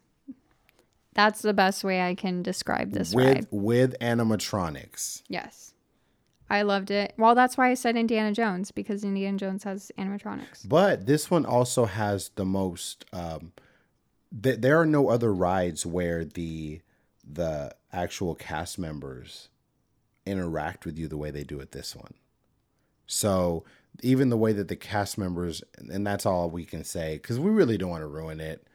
That's 1.15 1.41
the 1.41 1.55
best 1.55 1.83
way 1.83 2.03
I 2.03 2.15
can 2.15 2.43
describe 2.43 2.93
this 2.93 3.15
with 3.15 3.27
ride. 3.27 3.47
with 3.51 3.99
animatronics. 4.01 5.23
Yes. 5.29 5.73
I 6.49 6.63
loved 6.63 6.91
it. 6.91 7.15
Well, 7.17 7.35
that's 7.35 7.57
why 7.57 7.71
I 7.71 7.75
said 7.75 7.97
Indiana 7.97 8.33
Jones 8.33 8.71
because 8.71 9.03
Indiana 9.03 9.39
Jones 9.39 9.65
has 9.65 9.91
animatronics. 9.99 10.69
But 10.69 11.07
this 11.07 11.31
one 11.31 11.45
also 11.45 11.87
has 11.87 12.31
the 12.37 12.45
most. 12.45 13.05
Um, 13.13 13.53
th- 14.43 14.61
there 14.61 14.79
are 14.81 14.87
no 14.87 15.09
other 15.09 15.35
rides 15.35 15.85
where 15.85 16.25
the 16.25 16.81
the 17.29 17.75
actual 17.93 18.35
cast 18.35 18.79
members 18.79 19.49
interact 20.25 20.85
with 20.85 20.99
you 20.99 21.09
the 21.09 21.17
way 21.17 21.31
they 21.31 21.45
do 21.45 21.61
at 21.61 21.73
this 21.73 21.97
one. 21.97 22.15
So 23.07 23.65
even 24.03 24.31
the 24.31 24.37
way 24.37 24.53
that 24.53 24.69
the 24.69 24.77
cast 24.77 25.19
members, 25.19 25.63
and 25.79 26.07
that's 26.07 26.27
all 26.27 26.51
we 26.51 26.65
can 26.65 26.85
say 26.85 27.17
because 27.17 27.39
we 27.39 27.51
really 27.51 27.79
don't 27.79 27.91
want 27.91 28.03
to 28.03 28.09
ruin 28.09 28.41
it. 28.41 28.67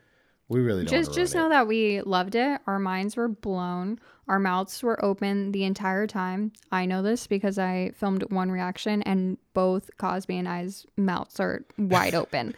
We 0.48 0.60
really 0.60 0.84
don't. 0.84 1.00
Just 1.00 1.14
just 1.14 1.34
know 1.34 1.46
it. 1.46 1.50
that 1.50 1.68
we 1.68 2.02
loved 2.02 2.36
it. 2.36 2.60
Our 2.68 2.80
minds 2.80 3.16
were 3.16 3.30
blown. 3.30 4.00
Our 4.28 4.40
mouths 4.40 4.84
were 4.84 5.04
open 5.04 5.52
the 5.52 5.64
entire 5.64 6.08
time. 6.08 6.52
I 6.72 6.86
know 6.86 7.02
this 7.02 7.26
because 7.26 7.58
I 7.58 7.92
filmed 7.96 8.24
one 8.32 8.52
reaction 8.52 9.02
and 9.04 9.38
both 9.54 9.90
Cosby 9.98 10.38
and 10.38 10.48
I's 10.48 10.86
mouths 10.98 11.40
are 11.40 11.66
wide 11.78 12.16
open. 12.16 12.54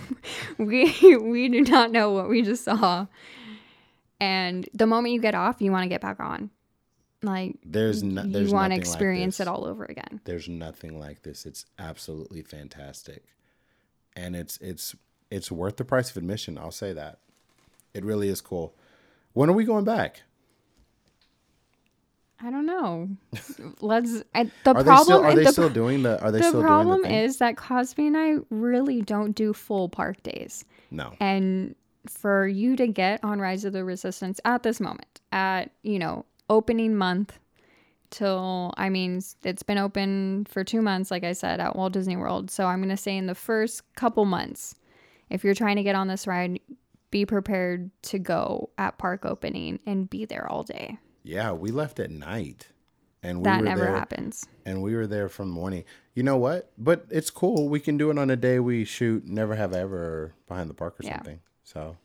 we 0.58 1.16
we 1.16 1.48
do 1.48 1.62
not 1.62 1.92
know 1.92 2.10
what 2.10 2.28
we 2.28 2.42
just 2.42 2.64
saw. 2.64 3.06
And 4.20 4.68
the 4.74 4.86
moment 4.86 5.14
you 5.14 5.20
get 5.20 5.34
off, 5.34 5.60
you 5.60 5.70
want 5.70 5.84
to 5.84 5.88
get 5.88 6.00
back 6.00 6.18
on. 6.18 6.50
Like 7.22 7.56
there's 7.64 8.02
no, 8.02 8.22
there's 8.22 8.48
you 8.48 8.54
want 8.54 8.66
to 8.66 8.68
nothing 8.68 8.70
like 8.70 8.78
experience 8.78 9.40
it 9.40 9.48
all 9.48 9.64
over 9.66 9.84
again. 9.84 10.20
there's 10.24 10.48
nothing 10.48 10.98
like 11.00 11.22
this 11.22 11.46
it's 11.46 11.66
absolutely 11.78 12.42
fantastic 12.42 13.24
and 14.14 14.36
it's 14.36 14.56
it's 14.58 14.94
it's 15.30 15.50
worth 15.50 15.76
the 15.78 15.84
price 15.84 16.10
of 16.10 16.16
admission 16.16 16.56
i'll 16.56 16.70
say 16.70 16.92
that 16.92 17.18
it 17.92 18.04
really 18.04 18.28
is 18.28 18.40
cool 18.40 18.74
when 19.32 19.50
are 19.50 19.52
we 19.52 19.64
going 19.64 19.84
back 19.84 20.22
I 22.40 22.50
don't 22.50 22.66
know. 22.66 23.08
Let's. 23.80 24.22
I, 24.34 24.44
the 24.62 24.70
Are 24.74 24.82
they 24.82 24.84
problem. 24.84 25.04
still 25.04 25.24
are 25.24 25.34
they 25.34 25.44
the, 25.44 25.50
still 25.52 25.68
doing 25.70 26.04
the 26.04 26.20
are 26.22 26.30
they 26.30 26.38
the 26.38 26.44
still 26.44 26.62
problem 26.62 27.02
doing 27.02 27.10
the 27.12 27.24
is 27.24 27.38
that 27.38 27.56
Cosby 27.56 28.06
and 28.06 28.16
I 28.16 28.36
really 28.50 29.02
don't 29.02 29.32
do 29.32 29.52
full 29.52 29.88
park 29.88 30.22
days. 30.22 30.64
no. 30.92 31.14
And 31.18 31.74
for 32.06 32.46
you 32.46 32.76
to 32.76 32.86
get 32.86 33.22
on 33.24 33.40
Rise 33.40 33.64
of 33.64 33.72
the 33.72 33.84
Resistance 33.84 34.40
at 34.44 34.62
this 34.62 34.78
moment, 34.80 35.20
at, 35.32 35.72
you 35.82 35.98
know, 35.98 36.24
opening 36.48 36.96
month 36.96 37.38
till, 38.10 38.72
I 38.76 38.88
mean, 38.88 39.20
it's 39.44 39.62
been 39.62 39.78
open 39.78 40.46
for 40.48 40.64
two 40.64 40.80
months, 40.82 41.10
like 41.10 41.24
I 41.24 41.32
said, 41.32 41.60
at 41.60 41.76
Walt 41.76 41.92
Disney 41.92 42.16
World. 42.16 42.50
So 42.50 42.66
I'm 42.66 42.78
going 42.80 42.88
to 42.88 42.96
say 42.96 43.16
in 43.16 43.26
the 43.26 43.34
first 43.34 43.82
couple 43.94 44.24
months, 44.24 44.74
if 45.30 45.44
you're 45.44 45.54
trying 45.54 45.76
to 45.76 45.82
get 45.82 45.94
on 45.94 46.08
this 46.08 46.26
ride, 46.26 46.58
be 47.10 47.26
prepared 47.26 47.90
to 48.02 48.18
go 48.18 48.70
at 48.78 48.98
park 48.98 49.24
opening 49.24 49.78
and 49.86 50.08
be 50.08 50.24
there 50.24 50.50
all 50.50 50.62
day. 50.62 50.98
Yeah, 51.22 51.52
we 51.52 51.70
left 51.70 52.00
at 52.00 52.10
night. 52.10 52.68
And 53.22 53.40
we 53.40 53.44
that 53.44 53.58
were 53.60 53.64
never 53.66 53.80
there 53.82 53.92
happens. 53.92 54.46
and 54.64 54.80
we 54.80 54.94
were 54.94 55.08
there 55.08 55.28
from 55.28 55.50
morning. 55.50 55.82
You 56.14 56.22
know 56.22 56.36
what? 56.36 56.70
But 56.78 57.06
it's 57.10 57.30
cool. 57.30 57.68
We 57.68 57.80
can 57.80 57.96
do 57.96 58.10
it 58.12 58.18
on 58.18 58.30
a 58.30 58.36
day 58.36 58.60
we 58.60 58.84
shoot 58.84 59.26
never 59.26 59.56
have 59.56 59.72
ever 59.72 60.34
behind 60.46 60.70
the 60.70 60.74
park 60.74 61.00
or 61.00 61.04
Yeah. 61.04 61.16
something. 61.16 61.40
So 61.64 61.96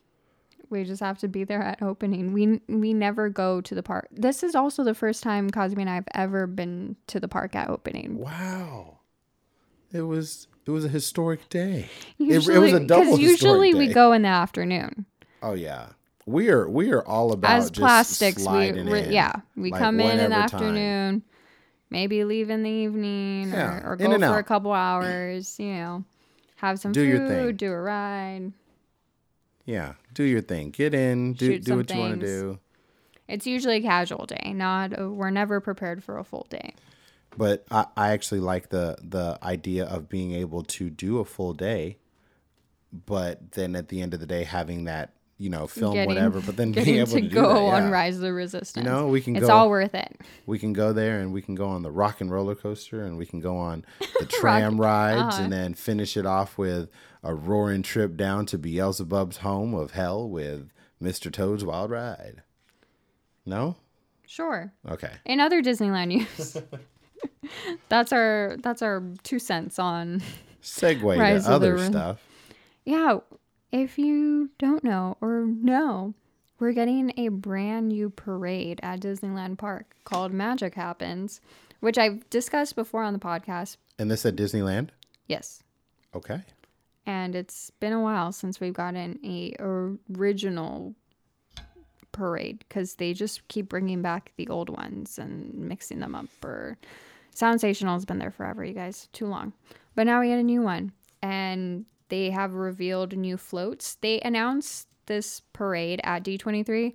We 0.73 0.83
just 0.83 1.01
have 1.01 1.17
to 1.19 1.27
be 1.27 1.43
there 1.43 1.61
at 1.61 1.81
opening. 1.81 2.33
We 2.33 2.59
we 2.67 2.93
never 2.93 3.29
go 3.29 3.61
to 3.61 3.73
the 3.75 3.83
park. 3.83 4.07
This 4.11 4.43
is 4.43 4.55
also 4.55 4.83
the 4.83 4.93
first 4.93 5.23
time 5.23 5.49
Cosby 5.49 5.81
and 5.81 5.89
I 5.89 5.95
have 5.95 6.07
ever 6.13 6.47
been 6.47 6.95
to 7.07 7.19
the 7.19 7.27
park 7.27 7.55
at 7.55 7.69
opening. 7.69 8.17
wow. 8.17 8.97
It 9.91 10.01
was 10.01 10.47
it 10.65 10.71
was 10.71 10.83
a 10.85 10.89
historic 10.89 11.47
day. 11.49 11.89
It- 12.19 12.25
Usually, 12.25 12.55
it, 12.55 12.59
was 12.59 12.73
a 12.73 12.79
double 12.79 13.17
because 13.17 13.19
usually 13.19 13.73
we 13.73 13.93
go 13.93 14.11
in 14.13 14.23
the 14.23 14.29
afternoon. 14.29 15.05
Oh 15.41 15.53
yeah. 15.53 15.89
We 16.25 16.49
are 16.49 16.67
we 16.69 16.91
are 16.91 17.05
all 17.05 17.31
about 17.33 17.51
As 17.57 17.69
just 17.69 17.79
plastics, 17.79 18.47
we 18.47 18.69
in, 18.69 18.87
yeah, 19.11 19.33
we 19.57 19.71
like, 19.71 19.79
come 19.81 19.99
in 19.99 20.09
in 20.11 20.17
the 20.17 20.23
whenever 20.23 20.47
time. 20.47 20.61
afternoon, 20.61 21.23
maybe 21.89 22.23
leave 22.23 22.49
in 22.49 22.63
the 22.63 22.69
evening, 22.69 23.49
Yeah, 23.51 23.79
or, 23.85 23.91
or 23.91 23.95
go 23.97 24.17
for 24.17 24.23
out. 24.25 24.39
a 24.39 24.43
couple 24.43 24.71
hours. 24.71 25.59
You 25.59 25.73
know, 25.73 26.05
have 26.55 26.79
some 26.79 26.93
Do 26.93 27.27
food, 27.27 27.57
do 27.57 27.71
a 27.71 27.79
ride. 27.79 28.53
Yeah, 29.65 29.93
do 30.13 30.23
your 30.23 30.41
thing. 30.41 30.71
Get 30.71 30.93
in, 30.93 31.33
do 31.33 31.53
Shoot 31.53 31.63
do 31.63 31.77
what 31.77 31.89
you 31.89 31.99
want 31.99 32.19
to 32.19 32.25
do. 32.25 32.59
It's 33.27 33.47
usually 33.47 33.77
a 33.77 33.81
casual 33.81 34.25
day. 34.25 34.53
Not 34.53 34.99
a, 34.99 35.09
we're 35.09 35.29
never 35.29 35.61
prepared 35.61 36.03
for 36.03 36.17
a 36.17 36.23
full 36.23 36.47
day. 36.49 36.73
But 37.37 37.65
I, 37.71 37.85
I 37.95 38.11
actually 38.11 38.41
like 38.41 38.69
the 38.69 38.97
the 39.01 39.39
idea 39.41 39.85
of 39.85 40.09
being 40.09 40.33
able 40.33 40.63
to 40.63 40.89
do 40.89 41.19
a 41.19 41.25
full 41.25 41.53
day, 41.53 41.97
but 42.91 43.53
then 43.53 43.75
at 43.75 43.87
the 43.87 44.01
end 44.01 44.13
of 44.13 44.19
the 44.19 44.25
day 44.25 44.43
having 44.43 44.83
that 44.83 45.13
you 45.37 45.49
know 45.49 45.67
film 45.67 45.93
Getting- 45.93 46.15
whatever, 46.15 46.41
but 46.41 46.55
then 46.55 46.71
being 46.73 46.97
able 46.97 47.07
to, 47.07 47.21
to, 47.21 47.27
go 47.27 47.41
that, 47.41 47.75
on 47.75 47.83
yeah. 47.83 47.89
Rise 47.89 48.15
of 48.15 48.21
the 48.21 48.33
Resistance. 48.33 48.83
You 48.83 48.89
know, 48.89 49.07
we 49.07 49.21
can 49.21 49.33
go 49.33 49.39
it's 49.39 49.47
go. 49.47 49.53
all 49.53 49.69
worth 49.69 49.95
it. 49.95 50.21
we 50.45 50.59
can 50.59 50.73
go 50.73 50.93
there 50.93 51.19
and 51.19 51.33
we 51.33 51.41
can 51.41 51.55
go 51.55 51.67
on 51.67 51.81
the 51.81 51.91
rock 51.91 52.21
and 52.21 52.31
roller 52.31 52.55
coaster 52.55 53.03
and 53.03 53.17
we 53.17 53.25
can 53.25 53.39
go 53.39 53.57
on 53.57 53.85
the 54.19 54.25
tram 54.25 54.79
rides 54.79 55.35
uh-huh. 55.35 55.43
and 55.43 55.53
then 55.53 55.73
finish 55.73 56.15
it 56.17 56.25
off 56.25 56.57
with 56.57 56.89
a 57.23 57.33
roaring 57.33 57.83
trip 57.83 58.15
down 58.15 58.45
to 58.47 58.57
Beelzebub's 58.57 59.37
home 59.37 59.73
of 59.73 59.91
hell 59.91 60.29
with 60.29 60.69
Mr. 61.01 61.31
Toad's 61.31 61.63
Wild 61.63 61.91
Ride. 61.91 62.43
No? 63.45 63.75
Sure. 64.25 64.73
Okay. 64.89 65.11
In 65.25 65.39
other 65.39 65.61
Disneyland 65.61 66.07
news, 66.07 66.57
that's 67.89 68.11
our 68.11 68.55
that's 68.61 68.81
our 68.81 69.03
two 69.23 69.39
cents 69.39 69.77
on. 69.79 70.21
Segue 70.61 71.43
to 71.43 71.51
other 71.51 71.77
stuff. 71.77 72.21
Yeah, 72.85 73.19
if 73.73 73.97
you 73.97 74.51
don't 74.59 74.83
know 74.83 75.17
or 75.19 75.47
know, 75.47 76.13
we're 76.59 76.73
getting 76.73 77.11
a 77.17 77.29
brand 77.29 77.89
new 77.89 78.11
parade 78.11 78.79
at 78.83 78.99
Disneyland 78.99 79.57
Park 79.57 79.95
called 80.05 80.31
Magic 80.31 80.75
Happens, 80.75 81.41
which 81.79 81.97
I've 81.97 82.29
discussed 82.29 82.75
before 82.75 83.03
on 83.03 83.13
the 83.13 83.19
podcast. 83.19 83.77
And 83.97 84.11
this 84.11 84.25
at 84.27 84.35
Disneyland? 84.35 84.89
Yes. 85.27 85.63
Okay. 86.13 86.43
And 87.07 87.35
it's 87.35 87.71
been 87.79 87.93
a 87.93 87.99
while 87.99 88.31
since 88.31 88.61
we've 88.61 88.73
gotten 88.75 89.19
a 89.25 89.55
original 89.59 90.93
parade 92.11 92.59
because 92.59 92.95
they 92.95 93.11
just 93.11 93.45
keep 93.47 93.67
bringing 93.67 94.03
back 94.03 94.33
the 94.37 94.47
old 94.49 94.69
ones 94.69 95.17
and 95.17 95.51
mixing 95.51 95.99
them 95.99 96.13
up. 96.13 96.27
Or 96.43 96.77
Soundsational 97.35 97.93
has 97.93 98.05
been 98.05 98.19
there 98.19 98.31
forever, 98.31 98.63
you 98.63 98.73
guys, 98.73 99.09
too 99.13 99.25
long. 99.25 99.51
But 99.95 100.05
now 100.05 100.21
we 100.21 100.27
get 100.27 100.37
a 100.37 100.43
new 100.43 100.61
one, 100.61 100.91
and 101.23 101.85
they 102.09 102.29
have 102.29 102.53
revealed 102.53 103.15
new 103.15 103.37
floats. 103.37 103.95
They 103.95 104.19
announced 104.21 104.87
this 105.05 105.41
parade 105.53 106.01
at 106.03 106.23
D23, 106.23 106.93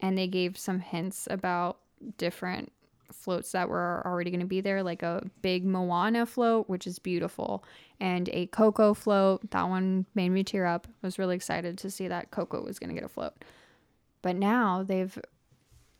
and 0.00 0.16
they 0.16 0.26
gave 0.26 0.58
some 0.58 0.80
hints 0.80 1.26
about 1.30 1.78
different 2.18 2.72
floats 3.12 3.52
that 3.52 3.68
were 3.68 4.02
already 4.04 4.30
going 4.30 4.40
to 4.40 4.46
be 4.46 4.60
there, 4.60 4.82
like 4.82 5.02
a 5.02 5.22
big 5.42 5.64
Moana 5.64 6.26
float, 6.26 6.68
which 6.68 6.86
is 6.86 6.98
beautiful, 6.98 7.64
and 8.00 8.28
a 8.32 8.46
Coco 8.46 8.94
float. 8.94 9.50
That 9.50 9.68
one 9.68 10.06
made 10.14 10.30
me 10.30 10.44
tear 10.44 10.66
up. 10.66 10.86
I 11.02 11.06
was 11.06 11.18
really 11.18 11.36
excited 11.36 11.78
to 11.78 11.90
see 11.90 12.08
that 12.08 12.30
Coco 12.30 12.62
was 12.62 12.78
going 12.78 12.88
to 12.88 12.94
get 12.94 13.04
a 13.04 13.08
float. 13.08 13.44
But 14.22 14.36
now 14.36 14.82
they've 14.82 15.18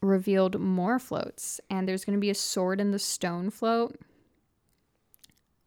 revealed 0.00 0.60
more 0.60 0.98
floats, 0.98 1.60
and 1.70 1.88
there's 1.88 2.04
going 2.04 2.16
to 2.16 2.20
be 2.20 2.30
a 2.30 2.34
Sword 2.34 2.80
in 2.80 2.90
the 2.90 2.98
Stone 2.98 3.50
float. 3.50 3.98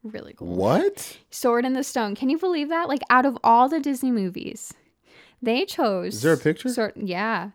Really 0.04 0.34
cool. 0.34 0.56
What? 0.56 1.18
Sword 1.30 1.66
in 1.66 1.74
the 1.74 1.84
Stone. 1.84 2.16
Can 2.16 2.30
you 2.30 2.38
believe 2.38 2.70
that? 2.70 2.88
Like 2.88 3.02
out 3.10 3.26
of 3.26 3.38
all 3.44 3.68
the 3.68 3.80
Disney 3.80 4.12
movies, 4.12 4.74
they 5.42 5.66
chose. 5.66 6.16
Is 6.16 6.22
there 6.22 6.34
a 6.34 6.38
picture? 6.38 6.70
Sword, 6.70 6.94
yeah, 6.96 7.52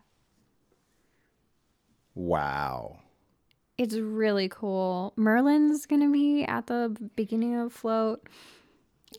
Wow. 2.15 2.99
it's 3.77 3.97
really 3.97 4.49
cool. 4.49 5.13
Merlin's 5.17 5.87
gonna 5.87 6.11
be 6.11 6.45
at 6.45 6.67
the 6.69 6.95
beginning 7.17 7.57
of 7.57 7.73
float. 7.73 8.23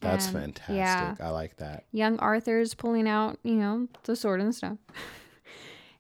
That's 0.01 0.25
And, 0.27 0.35
fantastic. 0.35 0.75
Yeah, 0.77 1.15
I 1.19 1.29
like 1.29 1.57
that. 1.57 1.85
young 1.91 2.17
Arthur's 2.19 2.73
pulling 2.73 3.07
out, 3.07 3.37
you 3.43 3.55
know, 3.55 3.87
the 4.03 4.15
sword 4.15 4.39
and 4.41 4.53
stuff. 4.55 4.77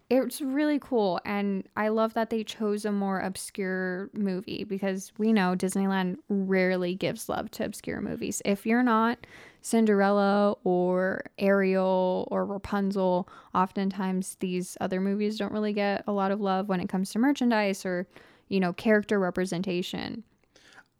it's 0.09 0.41
really 0.41 0.79
cool, 0.79 1.19
and 1.25 1.67
I 1.75 1.87
love 1.87 2.13
that 2.13 2.29
they 2.29 2.43
chose 2.43 2.85
a 2.85 2.91
more 2.91 3.19
obscure 3.19 4.09
movie 4.13 4.63
because 4.63 5.11
we 5.17 5.33
know 5.33 5.55
Disneyland 5.57 6.17
rarely 6.29 6.93
gives 6.95 7.27
love 7.27 7.49
to 7.51 7.65
obscure 7.65 8.01
movies. 8.01 8.41
If 8.45 8.65
you're 8.65 8.83
not 8.83 9.25
Cinderella 9.61 10.55
or 10.63 11.23
Ariel 11.39 12.27
or 12.29 12.45
Rapunzel, 12.45 13.27
oftentimes 13.55 14.37
these 14.39 14.77
other 14.79 15.01
movies 15.01 15.39
don't 15.39 15.51
really 15.51 15.73
get 15.73 16.03
a 16.05 16.11
lot 16.11 16.31
of 16.31 16.39
love 16.39 16.69
when 16.69 16.79
it 16.79 16.89
comes 16.89 17.09
to 17.11 17.19
merchandise 17.19 17.83
or, 17.83 18.07
you 18.47 18.59
know, 18.59 18.73
character 18.73 19.19
representation. 19.19 20.23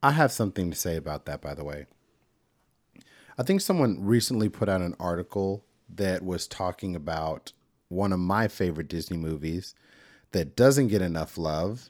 I 0.02 0.12
have 0.12 0.32
something 0.32 0.72
to 0.72 0.76
say 0.76 0.96
about 0.96 1.26
that, 1.26 1.42
by 1.42 1.54
the 1.54 1.64
way. 1.64 1.86
I 3.38 3.44
think 3.44 3.62
someone 3.62 4.04
recently 4.04 4.50
put 4.50 4.68
out 4.68 4.82
an 4.82 4.96
article 5.00 5.64
that 5.94 6.24
was 6.24 6.48
talking 6.48 6.96
about 6.96 7.54
one 7.90 8.12
of 8.12 8.20
my 8.20 8.48
favorite 8.48 8.88
Disney 8.88 9.18
movies 9.18 9.76
that 10.32 10.56
doesn't 10.56 10.88
get 10.88 11.02
enough 11.02 11.38
love 11.38 11.90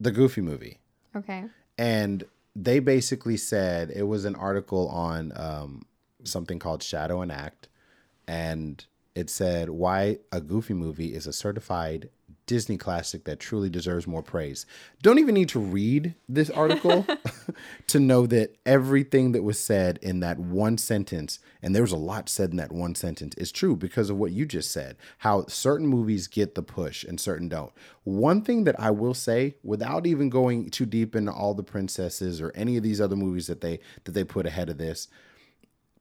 the 0.00 0.10
Goofy 0.10 0.40
movie. 0.40 0.78
Okay. 1.14 1.44
And 1.78 2.24
they 2.56 2.78
basically 2.78 3.36
said 3.36 3.90
it 3.90 4.04
was 4.04 4.24
an 4.24 4.34
article 4.36 4.88
on 4.88 5.32
um, 5.36 5.86
something 6.24 6.58
called 6.58 6.82
Shadow 6.82 7.20
and 7.20 7.32
Act. 7.32 7.68
And 8.26 8.84
it 9.14 9.30
said 9.30 9.70
why 9.70 10.18
a 10.32 10.40
Goofy 10.40 10.74
movie 10.74 11.14
is 11.14 11.26
a 11.26 11.32
certified 11.32 12.08
Disney 12.46 12.76
classic 12.76 13.24
that 13.24 13.40
truly 13.40 13.70
deserves 13.70 14.06
more 14.06 14.22
praise. 14.22 14.66
Don't 15.02 15.18
even 15.18 15.34
need 15.34 15.48
to 15.50 15.58
read 15.58 16.14
this 16.28 16.50
article 16.50 17.06
to 17.86 18.00
know 18.00 18.26
that 18.26 18.56
everything 18.66 19.32
that 19.32 19.42
was 19.42 19.58
said 19.58 19.98
in 20.02 20.20
that 20.20 20.38
one 20.38 20.78
sentence, 20.78 21.38
and 21.62 21.74
there 21.74 21.82
was 21.82 21.92
a 21.92 21.96
lot 21.96 22.28
said 22.28 22.50
in 22.50 22.56
that 22.56 22.72
one 22.72 22.94
sentence, 22.94 23.34
is 23.36 23.52
true 23.52 23.76
because 23.76 24.10
of 24.10 24.16
what 24.16 24.32
you 24.32 24.46
just 24.46 24.70
said. 24.70 24.96
How 25.18 25.46
certain 25.46 25.86
movies 25.86 26.26
get 26.26 26.54
the 26.54 26.62
push 26.62 27.04
and 27.04 27.20
certain 27.20 27.48
don't. 27.48 27.72
One 28.04 28.42
thing 28.42 28.64
that 28.64 28.78
I 28.78 28.90
will 28.90 29.14
say, 29.14 29.56
without 29.62 30.06
even 30.06 30.28
going 30.28 30.70
too 30.70 30.86
deep 30.86 31.14
into 31.16 31.32
all 31.32 31.54
the 31.54 31.62
princesses 31.62 32.40
or 32.40 32.52
any 32.54 32.76
of 32.76 32.82
these 32.82 33.00
other 33.00 33.16
movies 33.16 33.46
that 33.46 33.60
they 33.60 33.80
that 34.04 34.12
they 34.12 34.24
put 34.24 34.46
ahead 34.46 34.68
of 34.68 34.78
this, 34.78 35.08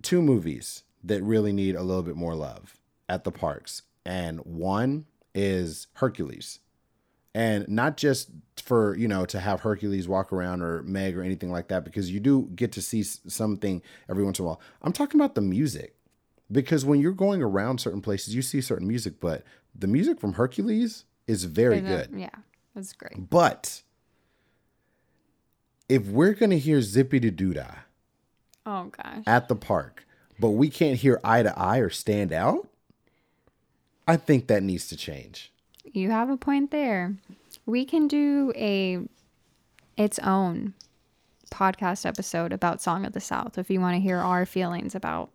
two 0.02 0.22
movies 0.22 0.84
that 1.04 1.22
really 1.24 1.54
need 1.54 1.76
a 1.76 1.84
little 1.84 2.04
bit 2.04 2.16
more 2.16 2.36
love 2.36 2.78
at 3.10 3.24
the 3.24 3.32
parks. 3.32 3.84
And 4.06 4.40
one 4.42 5.06
is 5.36 5.88
Hercules. 5.94 6.60
And 7.36 7.68
not 7.68 7.98
just 7.98 8.30
for, 8.62 8.96
you 8.96 9.08
know, 9.08 9.26
to 9.26 9.40
have 9.40 9.62
Hercules 9.62 10.08
walk 10.08 10.32
around 10.32 10.62
or 10.62 10.84
Meg 10.84 11.18
or 11.18 11.24
anything 11.24 11.52
like 11.52 11.68
that, 11.70 11.84
because 11.84 12.12
you 12.12 12.20
do 12.20 12.50
get 12.56 12.72
to 12.74 12.82
see 12.82 13.02
something 13.04 13.82
every 14.08 14.24
once 14.24 14.38
in 14.38 14.46
a 14.46 14.48
while. 14.48 14.62
I'm 14.84 14.94
talking 14.94 15.20
about 15.20 15.34
the 15.36 15.42
music. 15.42 15.96
Because 16.52 16.86
when 16.86 17.00
you're 17.00 17.14
going 17.14 17.42
around 17.42 17.80
certain 17.80 18.02
places, 18.02 18.36
you 18.36 18.44
see 18.44 18.62
certain 18.62 18.88
music, 18.88 19.20
but 19.20 19.44
the 19.74 19.88
music 19.88 20.20
from 20.20 20.34
Hercules 20.34 21.06
is 21.26 21.46
very 21.46 21.80
And, 21.80 21.88
uh, 21.88 21.98
good. 22.06 22.20
Yeah, 22.20 22.30
that's 22.76 22.94
great. 22.94 23.30
But 23.30 23.82
if 25.90 26.06
we're 26.08 26.34
going 26.34 26.50
to 26.52 26.60
hear 26.60 26.80
Zippity 26.80 27.36
Doo 27.36 27.54
Dah 27.54 27.76
Oh 28.66 28.86
gosh. 28.86 29.24
at 29.26 29.48
the 29.48 29.56
park, 29.56 30.06
but 30.40 30.50
we 30.52 30.70
can't 30.70 30.98
hear 31.00 31.20
eye 31.24 31.42
to 31.44 31.58
eye 31.58 31.80
or 31.80 31.90
stand 31.90 32.32
out, 32.32 32.68
I 34.08 34.18
think 34.18 34.48
that 34.48 34.64
needs 34.64 34.88
to 34.90 34.98
change. 34.98 35.52
You 35.86 36.12
have 36.12 36.30
a 36.30 36.38
point 36.38 36.72
there. 36.72 37.16
We 37.66 37.86
can 37.86 38.08
do 38.08 38.52
a 38.56 39.00
its 39.96 40.20
own 40.20 40.74
podcast 41.52 42.06
episode 42.06 42.52
about 42.52 42.82
Song 42.82 43.06
of 43.06 43.14
the 43.14 43.20
South 43.20 43.58
if 43.58 43.70
you 43.70 43.80
want 43.80 43.96
to 43.96 44.02
hear 44.02 44.18
our 44.18 44.46
feelings 44.46 44.96
about 44.96 45.30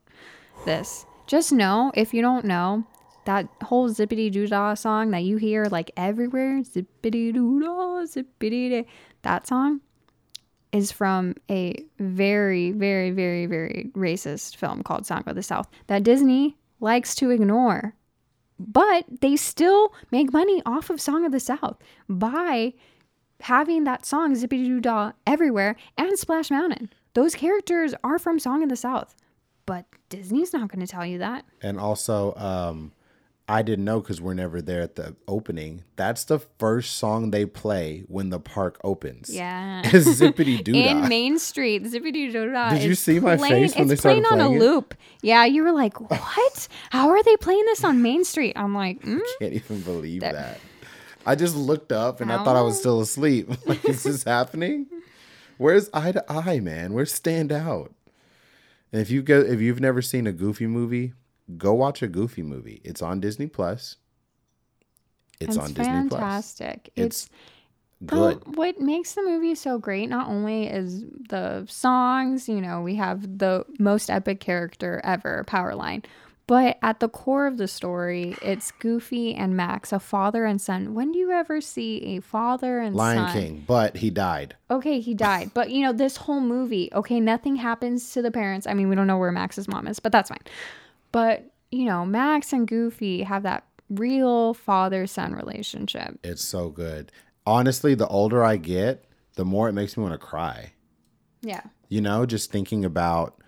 this. 0.65 1.07
Just 1.27 1.53
know, 1.53 1.93
if 1.95 2.13
you 2.13 2.23
don't 2.23 2.45
know, 2.45 2.85
that 3.25 3.47
whole 3.63 3.91
zippity 3.91 4.33
doo 4.33 4.47
dah 4.47 4.75
song 4.75 5.11
that 5.11 5.23
you 5.23 5.37
hear 5.37 5.67
like 5.67 5.91
everywhere, 5.97 6.63
zippity 6.63 7.33
doo 7.33 7.61
dah, 7.61 8.05
zippity 8.05 8.71
day, 8.71 8.87
that 9.23 9.47
song 9.47 9.81
is 10.73 10.91
from 10.91 11.35
a 11.51 11.85
very, 11.99 12.73
very, 12.73 13.11
very, 13.11 13.47
very 13.47 13.91
racist 13.95 14.57
film 14.57 14.83
called 14.83 15.07
Song 15.07 15.23
of 15.27 15.37
the 15.37 15.43
South 15.43 15.69
that 15.87 16.03
Disney 16.03 16.57
likes 16.81 17.15
to 17.17 17.31
ignore. 17.31 17.95
But 18.59 19.05
they 19.21 19.37
still 19.37 19.93
make 20.11 20.33
money 20.33 20.63
off 20.67 20.91
of 20.91 21.01
Song 21.01 21.25
of 21.25 21.33
the 21.33 21.41
South 21.41 21.79
by 22.09 22.75
having 23.41 23.85
that 23.85 24.05
song 24.05 24.35
Zippity 24.35 24.67
Doo 24.67 24.81
Dah 24.81 25.13
everywhere 25.27 25.77
and 25.97 26.19
Splash 26.19 26.51
Mountain. 26.51 26.91
Those 27.15 27.35
characters 27.35 27.95
are 28.03 28.19
from 28.19 28.39
Song 28.39 28.63
of 28.63 28.69
the 28.69 28.77
South. 28.77 29.15
But 29.67 29.85
Disney's 30.09 30.53
not 30.53 30.71
going 30.73 30.85
to 30.85 30.91
tell 30.91 31.05
you 31.05 31.19
that. 31.19 31.45
And 31.61 31.79
also, 31.79 32.35
um, 32.37 32.93
I 33.51 33.63
didn't 33.63 33.87
know 33.87 34.01
because 34.01 34.21
we're 34.21 34.35
never 34.35 34.61
there 34.61 34.83
at 34.83 34.97
the 34.97 35.17
opening. 35.27 35.83
That's 35.97 36.25
the 36.25 36.39
first 36.39 36.97
song 36.97 37.31
they 37.31 37.47
play 37.47 38.05
when 38.07 38.29
the 38.29 38.39
park 38.39 38.79
opens. 38.85 39.35
Yeah. 39.35 39.81
Zippity 39.87 40.63
Doo 40.63 40.75
In. 40.75 41.09
Main 41.09 41.39
Street, 41.39 41.85
Zippity 41.85 42.31
Doo 42.31 42.53
Dah. 42.53 42.71
Did 42.71 42.83
you 42.83 42.95
see 42.95 43.19
my 43.21 43.37
playing- 43.39 43.55
face 43.69 43.77
when 43.77 43.89
they 43.89 43.97
started 43.97 44.25
playing 44.25 44.41
on 44.41 44.47
a 44.47 44.49
playing 44.49 44.63
it? 44.63 44.65
loop. 44.65 44.95
Yeah, 45.23 45.45
you 45.47 45.65
were 45.65 45.73
like, 45.73 45.99
"What? 45.99 46.69
How 46.91 47.09
are 47.09 47.23
they 47.23 47.37
playing 47.39 47.65
this 47.65 47.85
on 47.85 48.03
Main 48.03 48.25
Street?" 48.25 48.53
I'm 48.55 48.75
like, 48.75 49.01
mm? 49.05 49.21
Can't 49.41 49.55
even 49.55 49.81
believe 49.81 50.21
that. 50.21 50.61
I 51.25 51.35
just 51.35 51.57
looked 51.57 51.91
up 51.93 52.21
and 52.21 52.31
I 52.33 52.45
thought 52.45 52.57
I 52.57 52.63
was 52.63 52.79
still 52.79 53.01
asleep. 53.01 53.49
Like, 53.67 53.85
is 53.89 54.03
this 54.03 54.25
happening? 54.25 54.87
Where's 55.57 55.89
eye 55.93 56.13
to 56.13 56.25
eye, 56.31 56.61
man? 56.61 56.93
Where's 56.93 57.13
stand 57.13 57.51
out? 57.53 57.93
And 58.93 59.01
if 59.03 59.11
you 59.11 59.23
go, 59.23 59.41
if 59.41 59.61
you've 59.61 59.81
never 59.81 60.01
seen 60.03 60.27
a 60.27 60.33
Goofy 60.33 60.67
movie, 60.67 61.13
go 61.57 61.75
watch 61.75 62.03
a 62.03 62.09
Goofy 62.09 62.43
movie. 62.43 62.81
It's 62.85 63.03
on 63.03 63.21
Disney 63.21 63.47
Plus. 63.47 63.97
It's, 65.41 65.57
on 65.57 65.73
Disney 65.73 66.09
Plus. 66.09 66.21
fantastic. 66.21 66.91
It's 66.97 67.25
It's 67.25 67.31
Good. 68.05 68.41
The, 68.43 68.51
what 68.51 68.81
makes 68.81 69.15
the 69.15 69.23
movie 69.23 69.57
so 69.57 69.77
great 69.79 70.09
not 70.09 70.29
only 70.29 70.69
is 70.69 71.05
the 71.29 71.67
songs, 71.69 72.49
you 72.49 72.61
know, 72.61 72.81
we 72.81 72.95
have 72.95 73.39
the 73.39 73.65
most 73.81 74.09
epic 74.09 74.39
character 74.39 75.01
ever, 75.03 75.45
Powerline, 75.49 76.05
but 76.47 76.79
at 76.81 77.01
the 77.01 77.09
core 77.09 77.49
of 77.49 77.59
the 77.59 77.67
story, 77.67 78.37
it's 78.41 78.71
Goofy 78.71 79.35
and 79.35 79.57
Max, 79.57 79.93
a 79.93 79.99
father 79.99 80.45
and 80.45 80.61
son. 80.61 80.95
When 80.95 81.11
do 81.11 81.19
you 81.19 81.33
ever 81.33 81.61
see 81.61 82.17
a 82.17 82.21
father 82.21 82.79
and 82.79 82.95
Lion 82.95 83.27
son? 83.29 83.33
King, 83.33 83.65
but 83.67 83.97
he 83.97 84.11
died. 84.11 84.55
Okay, 84.71 85.01
he 85.01 85.13
died. 85.13 85.51
But 85.59 85.71
you 85.71 85.83
know, 85.83 85.93
this 85.93 86.19
whole 86.19 86.41
movie, 86.41 86.91
okay, 86.95 87.19
nothing 87.19 87.57
happens 87.57 88.13
to 88.13 88.23
the 88.23 88.31
parents. 88.31 88.67
I 88.67 88.75
mean, 88.75 88.89
we 88.89 88.95
don't 88.95 89.09
know 89.09 89.19
where 89.19 89.33
Max's 89.33 89.67
mom 89.67 89.89
is, 89.89 89.99
but 89.99 90.13
that's 90.13 90.29
fine. 90.29 90.39
But, 91.13 91.51
you 91.71 91.85
know, 91.85 92.05
Max 92.05 92.53
and 92.53 92.67
Goofy 92.67 93.23
have 93.23 93.43
that 93.45 93.65
real 93.91 94.55
father 94.55 95.07
son 95.07 95.35
relationship. 95.35 96.19
It's 96.23 96.45
so 96.45 96.69
good. 96.69 97.11
Honestly, 97.47 97.95
the 97.95 98.09
older 98.09 98.45
I 98.45 98.57
get, 98.57 99.05
the 99.35 99.45
more 99.45 99.69
it 99.69 99.73
makes 99.73 99.97
me 99.97 100.03
want 100.03 100.15
to 100.15 100.19
cry. 100.19 100.73
Yeah. 101.41 101.63
You 101.89 102.01
know, 102.01 102.27
just 102.27 102.51
thinking 102.51 102.85
about 102.85 103.41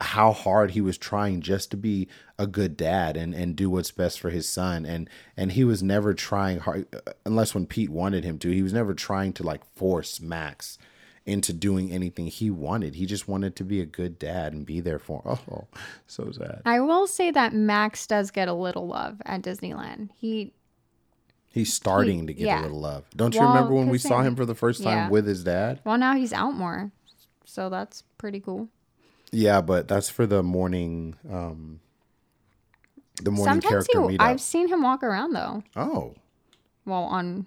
how 0.00 0.32
hard 0.32 0.72
he 0.72 0.80
was 0.80 0.98
trying 0.98 1.40
just 1.40 1.70
to 1.70 1.76
be 1.76 2.08
a 2.38 2.46
good 2.46 2.76
dad 2.76 3.16
and 3.16 3.34
and 3.34 3.54
do 3.54 3.70
what's 3.70 3.90
best 3.90 4.20
for 4.20 4.30
his 4.30 4.48
son 4.48 4.84
and 4.84 5.08
and 5.36 5.52
he 5.52 5.64
was 5.64 5.82
never 5.82 6.12
trying 6.12 6.58
hard 6.58 6.86
uh, 6.94 7.12
unless 7.24 7.54
when 7.54 7.66
Pete 7.66 7.90
wanted 7.90 8.24
him 8.24 8.38
to. 8.38 8.50
He 8.50 8.62
was 8.62 8.72
never 8.72 8.94
trying 8.94 9.32
to 9.34 9.42
like 9.42 9.64
force 9.76 10.20
Max 10.20 10.78
into 11.26 11.52
doing 11.52 11.90
anything 11.90 12.26
he 12.26 12.50
wanted. 12.50 12.94
He 12.94 13.06
just 13.06 13.26
wanted 13.28 13.56
to 13.56 13.64
be 13.64 13.80
a 13.80 13.86
good 13.86 14.18
dad 14.18 14.52
and 14.52 14.66
be 14.66 14.80
there 14.80 14.98
for 14.98 15.22
him. 15.24 15.38
Oh, 15.50 15.64
so 16.06 16.30
sad. 16.30 16.62
I 16.66 16.80
will 16.80 17.06
say 17.06 17.30
that 17.30 17.54
Max 17.54 18.06
does 18.06 18.30
get 18.30 18.48
a 18.48 18.52
little 18.52 18.86
love 18.86 19.22
at 19.24 19.42
Disneyland. 19.42 20.10
He 20.18 20.52
He's 21.48 21.72
starting 21.72 22.26
to 22.26 22.34
get 22.34 22.46
yeah. 22.46 22.60
a 22.60 22.62
little 22.62 22.80
love. 22.80 23.04
Don't 23.14 23.32
you 23.32 23.40
Well, 23.40 23.54
remember 23.54 23.74
when 23.74 23.88
we 23.88 23.98
saw 23.98 24.22
him 24.22 24.34
for 24.34 24.44
the 24.44 24.56
first 24.56 24.82
time 24.82 24.92
yeah. 24.92 25.08
with 25.08 25.24
his 25.26 25.44
dad? 25.44 25.80
well 25.84 25.96
now 25.96 26.14
he's 26.14 26.32
out 26.32 26.52
more. 26.54 26.90
So 27.44 27.68
that's 27.70 28.02
pretty 28.18 28.40
cool. 28.40 28.68
Yeah, 29.30 29.60
but 29.60 29.88
that's 29.88 30.10
for 30.10 30.26
the 30.26 30.42
morning 30.42 31.14
um 31.30 31.80
the 33.22 33.30
morning 33.30 33.60
Sometimes 33.62 33.86
character 33.86 34.10
he, 34.10 34.18
meetup. 34.18 34.22
I've 34.22 34.40
seen 34.40 34.68
him 34.68 34.82
walk 34.82 35.02
around 35.02 35.32
though. 35.32 35.62
Oh. 35.76 36.14
Well, 36.84 37.04
on 37.04 37.46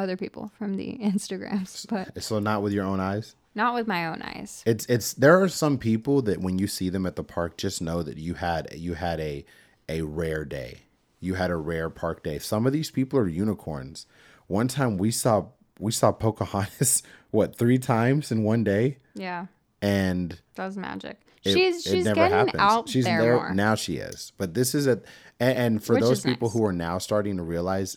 other 0.00 0.16
people 0.16 0.50
from 0.58 0.76
the 0.76 0.98
Instagrams, 1.02 1.86
but 1.88 2.22
So 2.22 2.38
not 2.38 2.62
with 2.62 2.72
your 2.72 2.84
own 2.84 3.00
eyes? 3.00 3.34
not 3.54 3.74
with 3.74 3.86
my 3.88 4.06
own 4.06 4.22
eyes. 4.22 4.62
It's 4.64 4.86
it's 4.86 5.12
there 5.14 5.40
are 5.42 5.48
some 5.48 5.76
people 5.78 6.22
that 6.22 6.40
when 6.40 6.58
you 6.58 6.66
see 6.68 6.88
them 6.88 7.04
at 7.04 7.16
the 7.16 7.24
park 7.24 7.56
just 7.56 7.82
know 7.82 8.02
that 8.02 8.16
you 8.16 8.34
had 8.34 8.68
you 8.74 8.94
had 8.94 9.18
a 9.20 9.44
a 9.88 10.02
rare 10.02 10.44
day. 10.44 10.82
You 11.18 11.34
had 11.34 11.50
a 11.50 11.56
rare 11.56 11.90
park 11.90 12.22
day. 12.22 12.38
Some 12.38 12.64
of 12.66 12.72
these 12.72 12.90
people 12.92 13.18
are 13.18 13.26
unicorns. 13.28 14.06
One 14.46 14.68
time 14.68 14.96
we 14.98 15.10
saw 15.10 15.46
we 15.80 15.90
saw 15.92 16.12
Pocahontas 16.12 17.02
what 17.32 17.56
three 17.56 17.78
times 17.78 18.30
in 18.30 18.44
one 18.44 18.62
day 18.64 18.98
Yeah. 19.14 19.46
and 19.82 20.40
Does 20.54 20.76
magic. 20.76 21.20
it- 21.44 21.52
she's 21.52 21.86
it 21.86 21.90
she's 21.90 22.04
never 22.04 22.14
getting 22.16 22.36
happens. 22.36 22.56
out 22.60 22.88
she's 22.88 23.04
there 23.04 23.20
there 23.22 23.54
now 23.54 23.74
she 23.74 23.96
is 23.96 24.32
but 24.38 24.52
this 24.54 24.74
is 24.74 24.86
a 24.86 25.00
and, 25.40 25.58
and 25.58 25.84
for 25.84 25.94
Which 25.94 26.02
those 26.04 26.20
people 26.22 26.48
nice. 26.48 26.56
who 26.56 26.64
are 26.66 26.72
now 26.72 26.98
starting 26.98 27.36
to 27.38 27.42
realize 27.42 27.96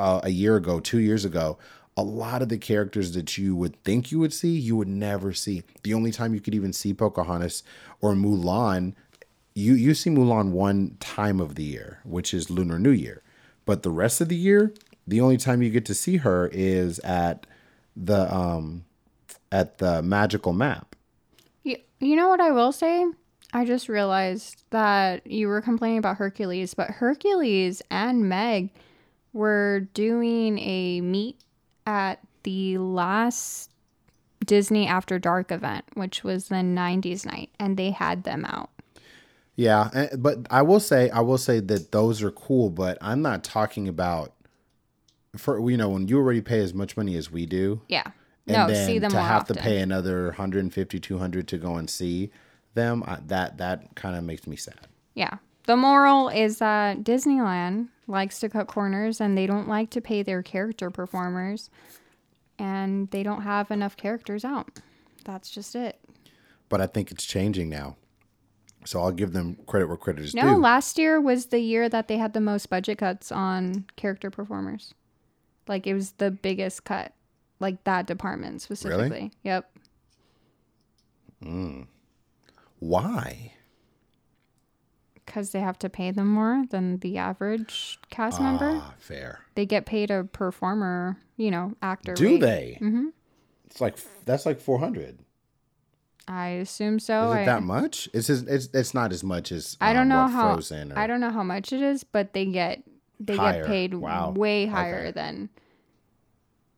uh, 0.00 0.20
a 0.24 0.30
year 0.30 0.56
ago 0.56 0.80
two 0.80 0.98
years 0.98 1.24
ago 1.24 1.58
a 1.96 2.02
lot 2.02 2.40
of 2.40 2.48
the 2.48 2.56
characters 2.56 3.12
that 3.12 3.36
you 3.36 3.54
would 3.54 3.76
think 3.84 4.10
you 4.10 4.18
would 4.18 4.32
see 4.32 4.56
you 4.56 4.74
would 4.76 4.88
never 4.88 5.34
see. 5.34 5.62
The 5.82 5.92
only 5.92 6.10
time 6.10 6.32
you 6.32 6.40
could 6.40 6.54
even 6.54 6.72
see 6.72 6.94
pocahontas 6.94 7.62
or 8.00 8.14
mulan 8.14 8.94
you 9.54 9.74
you 9.74 9.92
see 9.94 10.08
mulan 10.08 10.52
one 10.52 10.96
time 11.00 11.40
of 11.40 11.56
the 11.56 11.64
year 11.64 12.00
which 12.04 12.32
is 12.32 12.50
lunar 12.50 12.78
new 12.78 12.90
year. 12.90 13.22
But 13.66 13.82
the 13.82 13.90
rest 13.90 14.20
of 14.20 14.28
the 14.30 14.36
year 14.36 14.72
the 15.06 15.20
only 15.20 15.36
time 15.36 15.60
you 15.60 15.70
get 15.70 15.84
to 15.86 15.94
see 15.94 16.18
her 16.18 16.48
is 16.52 16.98
at 17.00 17.46
the 17.94 18.34
um 18.34 18.84
at 19.52 19.78
the 19.78 20.00
magical 20.00 20.54
map. 20.54 20.96
You, 21.64 21.76
you 21.98 22.16
know 22.16 22.28
what 22.28 22.40
I 22.40 22.50
will 22.52 22.72
say? 22.72 23.04
I 23.52 23.64
just 23.64 23.88
realized 23.88 24.62
that 24.70 25.26
you 25.26 25.48
were 25.48 25.60
complaining 25.60 25.98
about 25.98 26.16
Hercules, 26.16 26.72
but 26.72 26.88
Hercules 26.88 27.82
and 27.90 28.28
Meg 28.28 28.70
were 29.32 29.88
doing 29.94 30.58
a 30.58 31.00
meet 31.00 31.36
at 31.86 32.20
the 32.42 32.78
last 32.78 33.70
Disney 34.44 34.86
After 34.86 35.18
Dark 35.18 35.52
event, 35.52 35.84
which 35.94 36.24
was 36.24 36.48
the 36.48 36.56
90s 36.56 37.24
night, 37.26 37.50
and 37.58 37.76
they 37.76 37.90
had 37.90 38.24
them 38.24 38.44
out. 38.44 38.70
Yeah, 39.56 39.90
eh, 39.92 40.08
but 40.16 40.38
I 40.50 40.62
will 40.62 40.80
say 40.80 41.10
I 41.10 41.20
will 41.20 41.36
say 41.38 41.60
that 41.60 41.92
those 41.92 42.22
are 42.22 42.30
cool, 42.30 42.70
but 42.70 42.96
I'm 43.02 43.20
not 43.20 43.44
talking 43.44 43.88
about 43.88 44.32
for 45.36 45.70
you 45.70 45.76
know 45.76 45.90
when 45.90 46.08
you 46.08 46.16
already 46.18 46.40
pay 46.40 46.60
as 46.60 46.72
much 46.72 46.96
money 46.96 47.14
as 47.16 47.30
we 47.30 47.44
do, 47.46 47.82
Yeah. 47.88 48.04
and 48.46 48.56
no, 48.56 48.66
then 48.68 48.86
see 48.86 48.98
them 48.98 49.10
to 49.10 49.20
have 49.20 49.42
often. 49.42 49.56
to 49.56 49.62
pay 49.62 49.78
another 49.80 50.26
150 50.28 50.98
200 50.98 51.46
to 51.48 51.58
go 51.58 51.76
and 51.76 51.90
see 51.90 52.30
them, 52.74 53.04
I, 53.06 53.18
that 53.26 53.58
that 53.58 53.94
kind 53.96 54.16
of 54.16 54.24
makes 54.24 54.46
me 54.46 54.56
sad. 54.56 54.88
Yeah. 55.14 55.36
The 55.70 55.76
moral 55.76 56.28
is 56.28 56.58
that 56.58 57.04
Disneyland 57.04 57.90
likes 58.08 58.40
to 58.40 58.48
cut 58.48 58.66
corners 58.66 59.20
and 59.20 59.38
they 59.38 59.46
don't 59.46 59.68
like 59.68 59.90
to 59.90 60.00
pay 60.00 60.24
their 60.24 60.42
character 60.42 60.90
performers 60.90 61.70
and 62.58 63.08
they 63.12 63.22
don't 63.22 63.42
have 63.42 63.70
enough 63.70 63.96
characters 63.96 64.44
out. 64.44 64.80
That's 65.24 65.48
just 65.48 65.76
it. 65.76 66.00
But 66.68 66.80
I 66.80 66.88
think 66.88 67.12
it's 67.12 67.24
changing 67.24 67.70
now. 67.70 67.94
So 68.84 69.00
I'll 69.00 69.12
give 69.12 69.32
them 69.32 69.58
credit 69.68 69.86
where 69.86 69.96
credit 69.96 70.24
is 70.24 70.34
No, 70.34 70.54
due. 70.56 70.60
last 70.60 70.98
year 70.98 71.20
was 71.20 71.46
the 71.46 71.60
year 71.60 71.88
that 71.88 72.08
they 72.08 72.18
had 72.18 72.32
the 72.32 72.40
most 72.40 72.68
budget 72.68 72.98
cuts 72.98 73.30
on 73.30 73.84
character 73.94 74.28
performers. 74.28 74.92
Like 75.68 75.86
it 75.86 75.94
was 75.94 76.10
the 76.18 76.32
biggest 76.32 76.82
cut, 76.82 77.12
like 77.60 77.84
that 77.84 78.08
department 78.08 78.60
specifically. 78.60 79.30
Yep. 79.44 79.70
Mm. 81.44 81.86
Why? 82.80 83.52
Because 85.30 85.52
they 85.52 85.60
have 85.60 85.78
to 85.78 85.88
pay 85.88 86.10
them 86.10 86.26
more 86.26 86.64
than 86.70 86.98
the 86.98 87.16
average 87.16 88.00
cast 88.10 88.40
member. 88.40 88.68
Ah, 88.74 88.94
fair. 88.98 89.38
They 89.54 89.64
get 89.64 89.86
paid 89.86 90.10
a 90.10 90.24
performer, 90.24 91.18
you 91.36 91.52
know, 91.52 91.74
actor. 91.80 92.14
Do 92.14 92.30
rate. 92.32 92.40
they? 92.40 92.78
Mm-hmm. 92.80 93.10
It's 93.66 93.80
like 93.80 93.96
that's 94.24 94.44
like 94.44 94.58
400. 94.58 95.20
I 96.26 96.48
assume 96.48 96.98
so. 96.98 97.26
Is 97.26 97.30
it 97.30 97.34
I, 97.42 97.44
that 97.44 97.62
much? 97.62 98.08
It's 98.12 98.26
just, 98.26 98.48
it's 98.48 98.68
it's 98.74 98.92
not 98.92 99.12
as 99.12 99.22
much 99.22 99.52
as 99.52 99.76
I 99.80 99.92
don't 99.92 100.02
um, 100.02 100.08
know 100.08 100.26
how. 100.26 100.54
Frozen 100.54 100.90
or, 100.92 100.98
I 100.98 101.06
don't 101.06 101.20
know 101.20 101.30
how 101.30 101.44
much 101.44 101.72
it 101.72 101.80
is, 101.80 102.02
but 102.02 102.32
they 102.32 102.46
get 102.46 102.82
they 103.20 103.36
Higher. 103.36 103.60
get 103.60 103.66
paid 103.68 103.94
Wow. 103.94 104.32
way 104.32 104.66
higher 104.66 105.04
Okay. 105.06 105.10
than. 105.12 105.48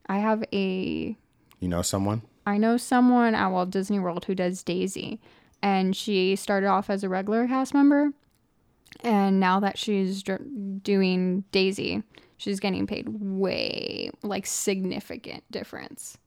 I 0.07 0.19
have 0.19 0.45
a 0.53 1.17
You 1.59 1.69
know 1.69 1.81
someone? 1.81 2.21
I 2.47 2.59
know 2.59 2.77
someone 2.77 3.35
at 3.35 3.49
Walt 3.49 3.71
Disney 3.71 3.99
World 3.99 4.27
who 4.27 4.35
does 4.35 4.63
Daisy, 4.63 5.21
and 5.63 5.97
she 5.97 6.37
started 6.37 6.67
off 6.67 6.91
as 6.91 7.03
a 7.03 7.09
regular 7.09 7.47
cast 7.47 7.73
member, 7.73 8.13
and 9.01 9.41
now 9.41 9.61
that 9.61 9.79
she's 9.79 10.23
doing 10.23 11.45
Daisy, 11.53 12.03
she's 12.37 12.61
getting 12.61 12.87
paid 12.87 13.09
way 13.09 14.11
like 14.23 14.47
significant 14.47 15.45
difference. 15.51 16.19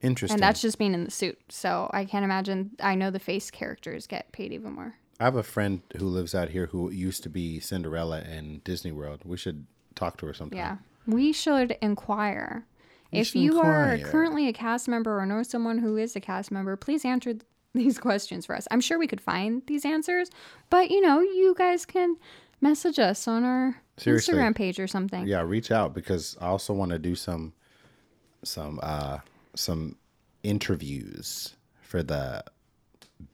Interesting. 0.00 0.34
And 0.34 0.42
that's 0.42 0.60
just 0.60 0.78
being 0.78 0.92
in 0.92 1.04
the 1.04 1.10
suit. 1.10 1.38
So 1.48 1.90
I 1.92 2.04
can't 2.04 2.24
imagine. 2.24 2.72
I 2.80 2.94
know 2.94 3.10
the 3.10 3.18
face 3.18 3.50
characters 3.50 4.06
get 4.06 4.32
paid 4.32 4.52
even 4.52 4.72
more. 4.72 4.96
I 5.18 5.24
have 5.24 5.36
a 5.36 5.42
friend 5.42 5.80
who 5.96 6.06
lives 6.06 6.34
out 6.34 6.50
here 6.50 6.66
who 6.66 6.90
used 6.90 7.22
to 7.22 7.30
be 7.30 7.60
Cinderella 7.60 8.20
in 8.20 8.60
Disney 8.64 8.92
World. 8.92 9.22
We 9.24 9.36
should 9.36 9.66
talk 9.94 10.18
to 10.18 10.26
her 10.26 10.34
sometime. 10.34 10.58
Yeah. 10.58 10.76
We 11.06 11.32
should 11.32 11.78
inquire. 11.80 12.66
if 13.12 13.28
should 13.28 13.40
you 13.40 13.60
are 13.60 13.96
currently 13.98 14.48
a 14.48 14.52
cast 14.52 14.88
member 14.88 15.18
or 15.18 15.24
know 15.24 15.42
someone 15.42 15.78
who 15.78 15.96
is 15.96 16.16
a 16.16 16.20
cast 16.20 16.50
member, 16.50 16.76
please 16.76 17.04
answer 17.04 17.34
these 17.84 17.98
questions 17.98 18.46
for 18.46 18.54
us. 18.54 18.66
I'm 18.70 18.80
sure 18.80 18.98
we 18.98 19.06
could 19.06 19.20
find 19.20 19.62
these 19.66 19.84
answers, 19.84 20.30
but 20.70 20.90
you 20.90 21.00
know, 21.00 21.20
you 21.20 21.54
guys 21.56 21.84
can 21.84 22.16
message 22.60 22.98
us 22.98 23.26
on 23.28 23.44
our 23.44 23.76
Seriously. 23.96 24.34
Instagram 24.34 24.54
page 24.54 24.80
or 24.80 24.86
something. 24.86 25.26
Yeah, 25.26 25.42
reach 25.42 25.70
out 25.70 25.94
because 25.94 26.36
I 26.40 26.46
also 26.46 26.72
want 26.72 26.92
to 26.92 26.98
do 26.98 27.14
some 27.14 27.52
some 28.42 28.78
uh 28.82 29.18
some 29.54 29.96
interviews 30.42 31.54
for 31.80 32.02
the 32.02 32.44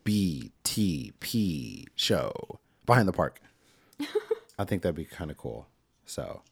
BTP 0.05 1.87
show 1.97 2.33
behind 2.87 3.09
the 3.09 3.13
park. 3.13 3.41
I 4.59 4.65
think 4.65 4.83
that'd 4.83 4.95
be 4.95 5.05
kind 5.05 5.31
of 5.31 5.37
cool. 5.37 5.67
So, 6.05 6.43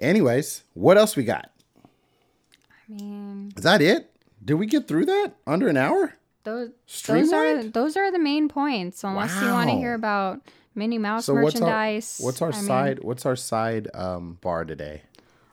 anyways, 0.00 0.64
what 0.74 0.96
else 0.96 1.16
we 1.16 1.24
got? 1.24 1.50
I 1.84 2.92
mean, 2.92 3.52
Is 3.56 3.62
that 3.62 3.80
it? 3.82 4.10
Did 4.44 4.54
we 4.54 4.66
get 4.66 4.88
through 4.88 5.06
that 5.06 5.34
under 5.46 5.68
an 5.68 5.76
hour? 5.76 6.14
Those 6.44 6.70
those 7.06 7.32
are 7.32 7.62
those 7.64 7.96
are 7.96 8.12
the 8.12 8.18
main 8.18 8.48
points. 8.48 9.02
Unless 9.02 9.40
you 9.40 9.48
want 9.48 9.70
to 9.70 9.76
hear 9.76 9.94
about 9.94 10.40
Minnie 10.74 10.98
Mouse 10.98 11.26
So 11.26 11.34
what's 11.34 11.56
our 11.56 11.60
merchandise. 11.62 12.18
what's 12.20 12.42
our 12.42 12.52
I 12.52 12.56
mean, 12.56 12.66
side 12.66 13.02
what's 13.02 13.26
our 13.26 13.36
side 13.36 13.88
um 13.94 14.38
bar 14.40 14.64
today? 14.64 15.02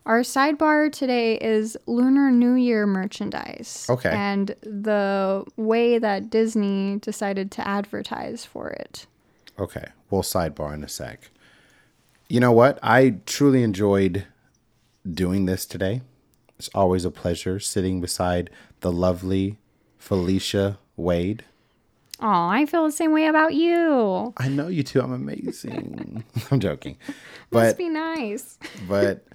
Our 0.05 0.21
sidebar 0.21 0.91
today 0.91 1.35
is 1.35 1.77
Lunar 1.85 2.31
New 2.31 2.55
Year 2.55 2.87
merchandise. 2.87 3.85
Okay. 3.87 4.09
And 4.09 4.55
the 4.61 5.45
way 5.57 5.99
that 5.99 6.31
Disney 6.31 6.97
decided 6.97 7.51
to 7.51 7.67
advertise 7.67 8.43
for 8.43 8.69
it. 8.69 9.05
Okay, 9.59 9.85
we'll 10.09 10.23
sidebar 10.23 10.73
in 10.73 10.83
a 10.83 10.87
sec. 10.87 11.29
You 12.27 12.39
know 12.39 12.51
what? 12.51 12.79
I 12.81 13.17
truly 13.27 13.61
enjoyed 13.61 14.25
doing 15.09 15.45
this 15.45 15.67
today. 15.67 16.01
It's 16.57 16.69
always 16.73 17.05
a 17.05 17.11
pleasure 17.11 17.59
sitting 17.59 18.01
beside 18.01 18.49
the 18.79 18.91
lovely 18.91 19.59
Felicia 19.99 20.79
Wade. 20.95 21.43
Oh, 22.19 22.27
I 22.27 22.65
feel 22.67 22.85
the 22.85 22.91
same 22.91 23.11
way 23.13 23.25
about 23.25 23.55
you. 23.55 24.33
I 24.37 24.47
know 24.47 24.67
you 24.67 24.83
too. 24.83 25.01
I'm 25.01 25.11
amazing. 25.13 26.23
I'm 26.51 26.59
joking, 26.59 26.97
But 27.49 27.63
Must 27.63 27.77
be 27.77 27.89
nice. 27.89 28.59
but 28.87 29.25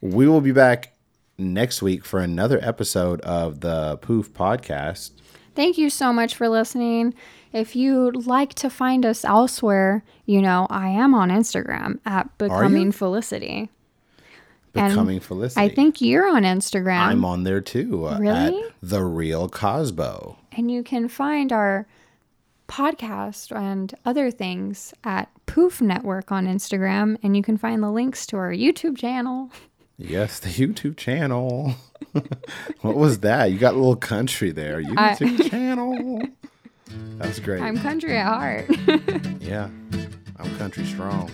we 0.00 0.28
will 0.28 0.40
be 0.40 0.52
back 0.52 0.94
next 1.38 1.82
week 1.82 2.04
for 2.04 2.20
another 2.20 2.58
episode 2.62 3.20
of 3.22 3.60
the 3.60 3.96
Poof 3.98 4.32
Podcast. 4.32 5.10
Thank 5.54 5.76
you 5.78 5.90
so 5.90 6.12
much 6.12 6.34
for 6.36 6.48
listening. 6.48 7.14
If 7.52 7.74
you'd 7.74 8.26
like 8.26 8.54
to 8.54 8.68
find 8.70 9.04
us 9.06 9.24
elsewhere, 9.24 10.04
you 10.26 10.40
know, 10.42 10.66
I 10.70 10.88
am 10.90 11.14
on 11.14 11.30
Instagram 11.30 11.98
at 12.04 12.36
Becoming 12.38 12.92
Felicity. 12.92 13.70
And 14.74 14.92
Becoming 14.92 15.20
Felicity. 15.20 15.60
I 15.66 15.74
think 15.74 16.02
you're 16.02 16.28
on 16.28 16.42
Instagram. 16.42 17.00
I'm 17.00 17.24
on 17.24 17.44
there 17.44 17.62
too. 17.62 18.06
uh, 18.06 18.18
Really? 18.18 18.62
At 18.62 18.72
the 18.82 19.02
Real 19.02 19.48
Cosbo. 19.48 20.36
And 20.56 20.70
you 20.70 20.82
can 20.82 21.08
find 21.08 21.52
our 21.52 21.86
podcast 22.66 23.54
and 23.54 23.94
other 24.04 24.30
things 24.30 24.92
at 25.04 25.28
Poof 25.44 25.80
Network 25.80 26.32
on 26.32 26.46
Instagram. 26.46 27.18
And 27.22 27.36
you 27.36 27.42
can 27.42 27.56
find 27.56 27.82
the 27.82 27.90
links 27.90 28.26
to 28.28 28.36
our 28.38 28.50
YouTube 28.50 28.96
channel. 28.96 29.50
Yes, 29.98 30.40
the 30.40 30.48
YouTube 30.48 30.96
channel. 30.96 31.74
what 32.80 32.96
was 32.96 33.20
that? 33.20 33.52
You 33.52 33.58
got 33.58 33.74
a 33.74 33.76
little 33.76 33.96
country 33.96 34.50
there. 34.50 34.82
YouTube 34.82 35.50
channel. 35.50 36.20
That's 37.18 37.38
great. 37.38 37.62
I'm 37.62 37.78
country 37.78 38.16
at 38.16 38.26
heart. 38.26 38.66
yeah, 39.40 39.68
I'm 40.38 40.56
country 40.58 40.84
strong. 40.84 41.30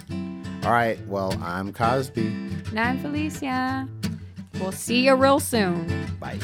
All 0.65 0.71
right. 0.71 0.99
Well, 1.07 1.37
I'm 1.43 1.73
Cosby. 1.73 2.27
and 2.27 2.79
I'm 2.79 2.99
Felicia. 3.01 3.89
We'll 4.61 4.73
see 4.73 5.05
you 5.05 5.15
real 5.15 5.41
soon. 5.41 6.07
Bye. 6.21 6.39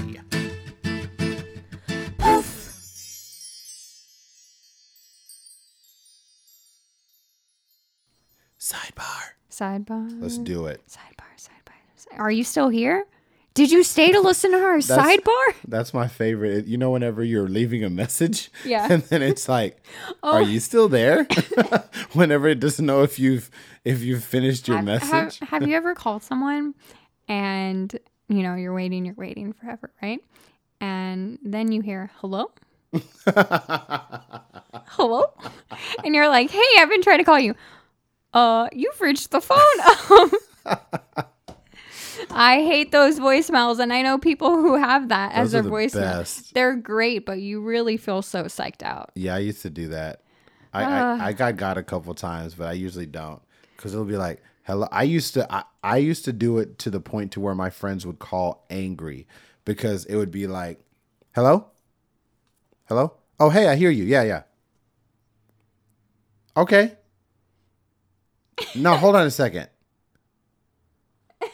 Sidebar. 8.73 9.23
Sidebar. 9.51 10.21
Let's 10.21 10.39
do 10.39 10.66
it. 10.66 10.83
Sidebar, 10.89 11.25
sidebar. 11.39 12.19
Are 12.19 12.31
you 12.31 12.45
still 12.45 12.69
here? 12.69 13.07
Did 13.55 13.71
you 13.73 13.83
stay 13.83 14.12
to 14.12 14.21
listen 14.21 14.51
to 14.53 14.59
our 14.59 14.81
That's- 14.83 15.16
sidebar? 15.21 15.55
That's 15.66 15.95
my 15.95 16.07
favorite. 16.07 16.66
You 16.66 16.77
know, 16.77 16.91
whenever 16.91 17.25
you're 17.25 17.49
leaving 17.49 17.83
a 17.83 17.91
message, 17.91 18.51
Yeah. 18.64 18.87
and 18.91 19.03
then 19.05 19.23
it's 19.23 19.49
like, 19.49 19.83
oh. 20.23 20.35
"Are 20.35 20.43
you 20.43 20.61
still 20.61 20.89
there?" 20.89 21.27
whenever 22.12 22.47
it 22.49 22.61
doesn't 22.61 22.85
know 22.85 23.03
if 23.03 23.19
you've 23.19 23.51
if 23.85 24.03
you've 24.03 24.23
finished 24.23 24.69
your 24.69 24.77
Have- 24.77 24.85
message. 24.87 25.39
Have, 25.41 25.49
have 25.49 25.69
you 25.69 25.75
ever 25.77 25.95
called 25.95 26.23
someone 26.23 26.75
and 27.27 27.99
you 28.29 28.43
know 28.43 28.55
you're 28.55 28.75
waiting, 28.75 29.07
you're 29.07 29.14
waiting 29.16 29.55
forever, 29.55 29.91
right? 30.03 30.21
And 30.81 31.39
then 31.43 31.73
you 31.73 31.81
hear 31.81 32.11
hello, 32.16 32.53
hello, 34.87 35.33
and 36.05 36.14
you're 36.14 36.29
like, 36.29 36.51
"Hey, 36.51 36.62
I've 36.79 36.89
been 36.91 37.03
trying 37.03 37.19
to 37.19 37.25
call 37.25 37.41
you. 37.41 37.55
Uh, 38.39 38.68
you've 38.72 39.01
reached 39.01 39.30
the 39.30 39.41
phone." 39.41 39.59
Um, 40.11 40.30
I 42.30 42.57
hate 42.62 42.93
those 42.93 43.18
voicemails, 43.18 43.78
and 43.78 43.93
I 43.93 44.03
know 44.03 44.18
people 44.18 44.57
who 44.57 44.76
have 44.76 45.09
that 45.09 45.32
as 45.32 45.53
their 45.53 45.62
the 45.62 45.70
voicemail. 45.70 46.18
best. 46.18 46.55
They're 46.55 46.76
great, 46.76 47.24
but 47.26 47.41
you 47.41 47.61
really 47.61 47.97
feel 47.97 48.22
so 48.22 48.45
psyched 48.45 48.82
out. 48.82 49.11
Yeah, 49.14 49.34
I 49.34 49.39
used 49.39 49.62
to 49.62 49.70
do 49.70 49.89
that. 49.89 50.22
I 50.72 50.84
Ah. 50.84 51.16
I, 51.20 51.28
I 51.28 51.32
got 51.32 51.57
got 51.57 51.78
a 51.78 51.82
couple 51.82 52.14
times, 52.14 52.55
but 52.55 52.68
I 52.68 52.72
usually 52.72 53.07
don't 53.07 53.41
because 53.76 53.93
it'll 53.93 54.05
be 54.05 54.16
like, 54.16 54.43
"Hello." 54.64 54.86
I 54.93 55.03
used 55.05 55.34
to 55.34 55.53
I, 55.53 55.64
I 55.82 55.97
used 55.99 56.24
to 56.26 56.32
do 56.32 56.59
it 56.59 56.78
to 56.80 56.91
the 56.91 57.01
point 57.01 57.32
to 57.32 57.41
where 57.41 57.55
my 57.55 57.70
friends 57.70 58.07
would 58.07 58.18
call 58.18 58.66
angry 58.70 59.26
because 59.64 60.05
it 60.05 60.16
would 60.16 60.30
be 60.30 60.47
like, 60.47 60.80
"Hello, 61.34 61.68
hello, 62.89 63.14
oh 63.41 63.51
hey, 63.51 63.68
I 63.68 63.76
hear 63.76 63.91
you. 63.91 64.05
Yeah, 64.05 64.22
yeah. 64.22 64.43
Okay. 66.57 66.97
No, 68.75 68.97
hold 68.97 69.17
on 69.17 69.27
a 69.27 69.31
second. 69.31 69.69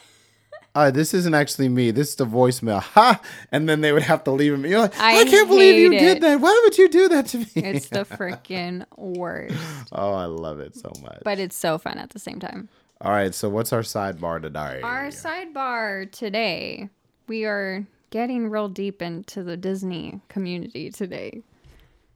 Uh, 0.75 0.91
this 0.91 1.13
isn't 1.13 1.33
actually 1.33 1.69
me. 1.69 1.89
This 1.89 2.09
is 2.09 2.15
the 2.17 2.25
voicemail. 2.25 2.81
Ha! 2.81 3.21
And 3.49 3.69
then 3.69 3.79
they 3.79 3.93
would 3.93 4.01
have 4.03 4.25
to 4.25 4.31
leave 4.31 4.53
him. 4.53 4.65
You're 4.65 4.81
like, 4.81 4.99
I, 4.99 5.21
I 5.21 5.23
can't 5.23 5.47
believe 5.47 5.75
you 5.77 5.91
hate 5.91 5.99
did 6.15 6.23
that. 6.23 6.41
Why 6.41 6.61
would 6.65 6.77
you 6.77 6.89
do 6.89 7.07
that 7.07 7.27
to 7.27 7.37
me? 7.37 7.45
It's 7.55 7.87
the 7.87 7.99
freaking 8.05 8.85
worst, 8.97 9.55
Oh, 9.93 10.11
I 10.13 10.25
love 10.25 10.59
it 10.59 10.75
so 10.75 10.91
much. 11.01 11.19
but 11.23 11.39
it's 11.39 11.55
so 11.55 11.77
fun 11.77 11.97
at 11.97 12.09
the 12.09 12.19
same 12.19 12.41
time. 12.41 12.67
All 12.99 13.11
right, 13.13 13.33
so 13.33 13.47
what's 13.47 13.71
our 13.71 13.83
sidebar 13.83 14.41
today? 14.41 14.81
Our 14.83 15.07
sidebar 15.07 16.11
today, 16.11 16.89
we 17.27 17.45
are 17.45 17.85
getting 18.09 18.49
real 18.49 18.67
deep 18.67 19.01
into 19.01 19.43
the 19.43 19.55
Disney 19.55 20.19
community 20.27 20.89
today. 20.89 21.41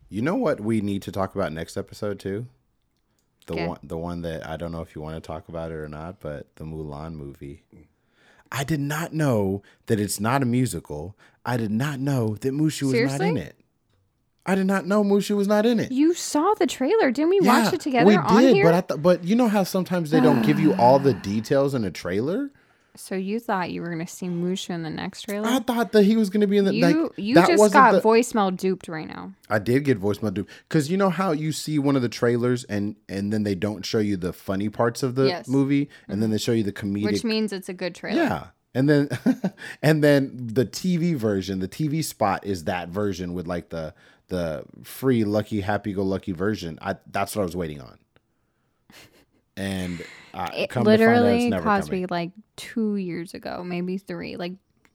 You 0.09 0.21
know 0.21 0.35
what 0.35 0.59
we 0.59 0.81
need 0.81 1.01
to 1.03 1.13
talk 1.13 1.33
about 1.33 1.53
next 1.53 1.77
episode 1.77 2.19
too? 2.19 2.47
The 3.49 3.55
Okay. 3.55 3.67
one 3.67 3.79
the 3.81 3.97
one 3.97 4.21
that 4.21 4.47
I 4.47 4.57
don't 4.57 4.71
know 4.71 4.81
if 4.81 4.95
you 4.95 5.01
want 5.01 5.15
to 5.15 5.21
talk 5.27 5.49
about 5.49 5.71
it 5.71 5.75
or 5.75 5.89
not, 5.89 6.19
but 6.19 6.55
the 6.57 6.65
Mulan 6.65 7.13
movie. 7.15 7.63
I 8.51 8.63
did 8.63 8.79
not 8.79 9.11
know 9.11 9.63
that 9.87 9.99
it's 9.99 10.19
not 10.19 10.43
a 10.43 10.45
musical. 10.45 11.15
I 11.43 11.57
did 11.57 11.71
not 11.71 11.99
know 11.99 12.35
that 12.35 12.53
Mushu 12.53 12.83
was 12.91 13.11
not 13.11 13.21
in 13.21 13.37
it. 13.37 13.55
I 14.45 14.53
did 14.53 14.67
not 14.67 14.85
know 14.85 15.03
Mushu 15.03 15.35
was 15.35 15.47
not 15.47 15.65
in 15.65 15.79
it. 15.79 15.91
You 15.91 16.13
saw 16.13 16.53
the 16.59 16.67
trailer, 16.67 17.09
didn't 17.11 17.29
we 17.31 17.39
watch 17.39 17.73
it 17.73 17.81
together 17.81 18.05
we 18.05 18.17
on 18.17 18.41
did, 18.41 18.63
but 18.63 18.73
I 18.75 18.81
th- 18.81 19.01
but 19.01 19.23
you 19.23 19.35
know 19.35 19.47
how 19.47 19.63
sometimes 19.63 20.11
they 20.11 20.19
don't 20.19 20.43
give 20.43 20.59
you 20.59 20.73
all 20.75 20.99
the 20.99 21.13
details 21.23 21.73
in 21.73 21.83
a 21.83 21.91
trailer. 21.91 22.51
So 22.99 23.15
you 23.15 23.39
thought 23.39 23.71
you 23.71 23.81
were 23.81 23.87
going 23.87 24.05
to 24.05 24.11
see 24.11 24.27
Mushu 24.27 24.71
in 24.71 24.83
the 24.83 24.89
next 24.89 25.23
trailer? 25.23 25.47
I 25.47 25.59
thought 25.59 25.93
that 25.93 26.03
he 26.03 26.17
was 26.17 26.29
going 26.29 26.41
to 26.41 26.47
be 26.47 26.57
in 26.57 26.65
the 26.65 26.75
you 26.75 26.85
like 26.85 27.11
you 27.17 27.35
that 27.35 27.47
just 27.47 27.73
got 27.73 27.93
the- 27.93 28.01
voicemail 28.01 28.55
duped 28.55 28.87
right 28.87 29.07
now. 29.07 29.33
I 29.49 29.59
did 29.59 29.85
get 29.85 29.99
voicemail 29.99 30.33
duped 30.33 30.51
because 30.67 30.91
you 30.91 30.97
know 30.97 31.09
how 31.09 31.31
you 31.31 31.51
see 31.51 31.79
one 31.79 31.95
of 31.95 32.01
the 32.01 32.09
trailers 32.09 32.65
and 32.65 32.95
and 33.07 33.31
then 33.31 33.43
they 33.43 33.55
don't 33.55 33.85
show 33.85 33.99
you 33.99 34.17
the 34.17 34.33
funny 34.33 34.69
parts 34.69 35.01
of 35.01 35.15
the 35.15 35.27
Yes. 35.27 35.47
movie 35.47 35.89
and 36.07 36.21
then 36.21 36.27
mm-hmm. 36.27 36.33
they 36.33 36.37
show 36.39 36.51
you 36.51 36.63
the 36.63 36.73
comedic. 36.73 37.05
Which 37.05 37.23
means 37.23 37.53
it's 37.53 37.69
a 37.69 37.73
good 37.73 37.95
trailer. 37.95 38.21
yeah, 38.21 38.47
and 38.73 38.89
then 38.89 39.09
and 39.81 40.03
then 40.03 40.31
the 40.35 40.65
TV 40.65 41.15
version, 41.15 41.59
the 41.59 41.67
TV 41.67 42.03
spot 42.03 42.45
is 42.45 42.65
that 42.65 42.89
version 42.89 43.33
with 43.33 43.47
like 43.47 43.69
the 43.69 43.93
the 44.27 44.63
free 44.83 45.23
lucky 45.23 45.61
happy 45.61 45.93
go 45.93 46.03
lucky 46.03 46.33
version. 46.33 46.77
I 46.81 46.97
that's 47.09 47.35
what 47.35 47.43
I 47.43 47.45
was 47.45 47.55
waiting 47.55 47.81
on. 47.81 47.97
And 49.59 50.01
uh, 50.33 50.49
It 50.55 50.69
come 50.69 50.83
to 50.85 50.89
find 50.89 51.01
out 51.01 51.13
it's 51.15 51.19
literally 51.19 51.49
never 51.49 51.63
cost 51.63 51.87
coming. 51.87 52.01
me 52.01 52.07
like 52.09 52.31
two 52.55 52.95
years 52.95 53.33
ago, 53.33 53.63
maybe 53.63 53.97
three. 53.97 54.35
Like 54.37 54.53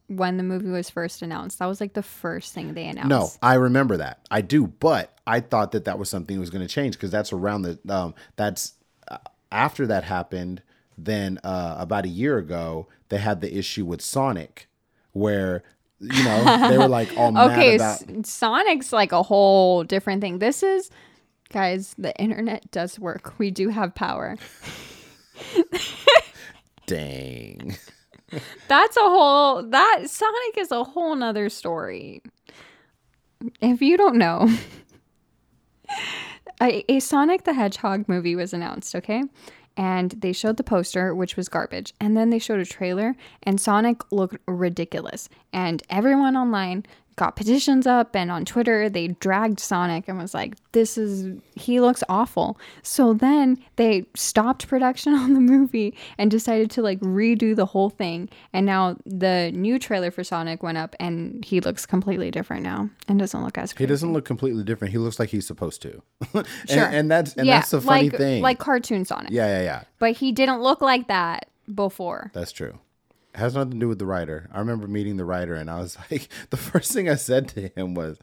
when 0.09 0.37
the 0.37 0.43
movie 0.43 0.71
was 0.71 0.91
first 0.91 1.23
announced, 1.23 1.59
that 1.59 1.67
was 1.67 1.81
like 1.81 1.93
the 1.95 2.03
first 2.03 2.53
thing 2.55 2.75
they 2.75 2.87
announced. 2.87 3.09
No, 3.09 3.31
I 3.43 3.55
remember 3.55 3.97
that. 3.99 4.21
I 4.31 4.41
do, 4.41 4.67
but 4.67 5.17
I 5.27 5.41
thought 5.41 5.73
that 5.73 5.85
that 5.85 5.99
was 5.99 6.09
something 6.11 6.37
that 6.37 6.41
was 6.41 6.51
going 6.51 6.67
to 6.67 6.73
change 6.73 6.95
because 6.95 7.11
that's 7.11 7.33
around 7.33 7.63
the 7.63 7.79
um 7.89 8.15
that's 8.37 8.75
uh, 9.09 9.19
after 9.53 9.87
that 9.87 10.05
happened. 10.05 10.63
then 10.97 11.39
uh, 11.45 11.75
about 11.79 12.05
a 12.05 12.09
year 12.09 12.39
ago 12.39 12.87
they 13.09 13.19
had 13.19 13.41
the 13.41 13.57
issue 13.57 13.85
with 13.85 14.01
Sonic, 14.01 14.69
where 15.13 15.63
you 16.01 16.23
know 16.25 16.69
they 16.69 16.79
were 16.79 16.89
like 16.89 17.17
all 17.19 17.33
mad 17.33 17.51
Okay, 17.53 17.75
about. 17.77 18.03
S- 18.03 18.29
Sonic's 18.31 18.93
like 18.93 19.13
a 19.13 19.23
whole 19.23 19.85
different 19.85 20.21
thing. 20.21 20.39
This 20.39 20.63
is, 20.63 20.91
guys, 21.55 21.95
the 21.97 22.15
internet 22.17 22.69
does 22.73 22.99
work. 22.99 23.39
We 23.39 23.53
do 23.53 23.69
have 23.69 23.95
power. 23.95 24.37
Dang. 26.87 27.77
That's 28.67 28.97
a 28.97 29.01
whole 29.01 29.63
that 29.63 30.03
Sonic 30.07 30.59
is 30.59 30.73
a 30.73 30.83
whole 30.83 31.15
nother 31.15 31.49
story. 31.49 32.23
If 33.61 33.81
you 33.81 33.97
don't 33.97 34.17
know, 34.17 34.49
a, 36.61 36.85
a 36.91 36.99
Sonic 36.99 37.45
the 37.45 37.55
Hedgehog 37.55 38.09
movie 38.09 38.35
was 38.35 38.53
announced, 38.53 38.97
okay? 38.97 39.23
And 39.77 40.11
they 40.11 40.33
showed 40.33 40.57
the 40.57 40.65
poster, 40.65 41.15
which 41.15 41.37
was 41.37 41.49
garbage. 41.49 41.95
And 42.01 42.17
then 42.17 42.31
they 42.31 42.39
showed 42.41 42.61
a 42.61 42.65
trailer, 42.65 43.15
and 43.45 43.61
Sonic 43.61 44.11
looked 44.11 44.39
ridiculous. 44.47 45.29
And 45.53 45.83
everyone 45.89 46.37
online 46.37 46.85
got 47.17 47.37
petitions 47.37 47.87
up, 47.87 48.15
and 48.17 48.31
on 48.31 48.45
Twitter, 48.45 48.89
they 48.89 49.09
dragged 49.09 49.61
Sonic 49.61 50.09
and 50.09 50.19
was 50.19 50.35
like, 50.35 50.57
This 50.73 50.99
is, 50.99 51.41
he 51.55 51.81
looks 51.81 52.03
awful. 52.09 52.59
So 52.83 53.15
then 53.15 53.59
they 53.77 54.07
stopped 54.15 54.67
production 54.69 55.15
on 55.25 55.35
the 55.35 55.41
movie 55.41 55.97
and 56.19 56.31
decided 56.31 56.71
to 56.73 56.83
like 56.83 56.99
redo 57.01 57.55
the 57.55 57.67
whole 57.67 57.91
thing. 57.91 58.29
And 58.53 58.67
now 58.67 58.97
the 59.07 59.51
new 59.55 59.79
trailer 59.79 60.11
for 60.11 60.25
Sonic 60.25 60.63
went 60.63 60.79
up, 60.79 60.97
and 60.99 61.45
he 61.45 61.61
looks 61.61 61.87
completely 61.87 62.31
different 62.31 62.63
now 62.63 62.91
and 63.09 63.19
doesn't 63.19 63.43
look 63.43 63.59
as 63.59 63.73
He 63.73 63.87
doesn't 63.87 64.13
look 64.13 64.25
completely 64.25 64.65
different. 64.65 64.93
He 64.93 64.99
looks 64.99 65.19
like 65.19 65.29
he's 65.31 65.47
supposed 65.47 65.83
to. 65.83 66.03
and, 66.35 66.47
Sure. 66.69 66.85
and 66.85 67.11
that's 67.11 67.35
and 67.35 67.49
that's 67.49 67.71
the 67.71 67.81
funny 67.81 68.11
like, 68.11 68.19
thing. 68.19 68.43
Like 68.43 68.59
cartoon 68.59 69.05
Sonic. 69.05 69.31
yeah, 69.31 69.47
yeah, 69.47 69.63
yeah. 69.63 69.83
But 69.99 70.17
he 70.17 70.33
didn't 70.33 70.61
look 70.61 70.81
like 70.81 71.09
that 71.09 71.49
before. 71.73 72.31
That's 72.35 72.53
true. 72.53 72.79
Has 73.35 73.55
nothing 73.55 73.73
to 73.73 73.79
do 73.79 73.89
with 73.89 73.99
the 73.99 74.07
writer. 74.07 74.49
I 74.53 74.59
remember 74.61 74.87
meeting 74.87 75.17
the 75.17 75.25
writer 75.25 75.55
and 75.55 75.71
I 75.71 75.79
was 75.81 75.97
like, 76.11 76.29
the 76.51 76.57
first 76.57 76.93
thing 76.93 77.09
I 77.09 77.17
said 77.17 77.49
to 77.51 77.69
him 77.69 77.95
was, 77.95 78.19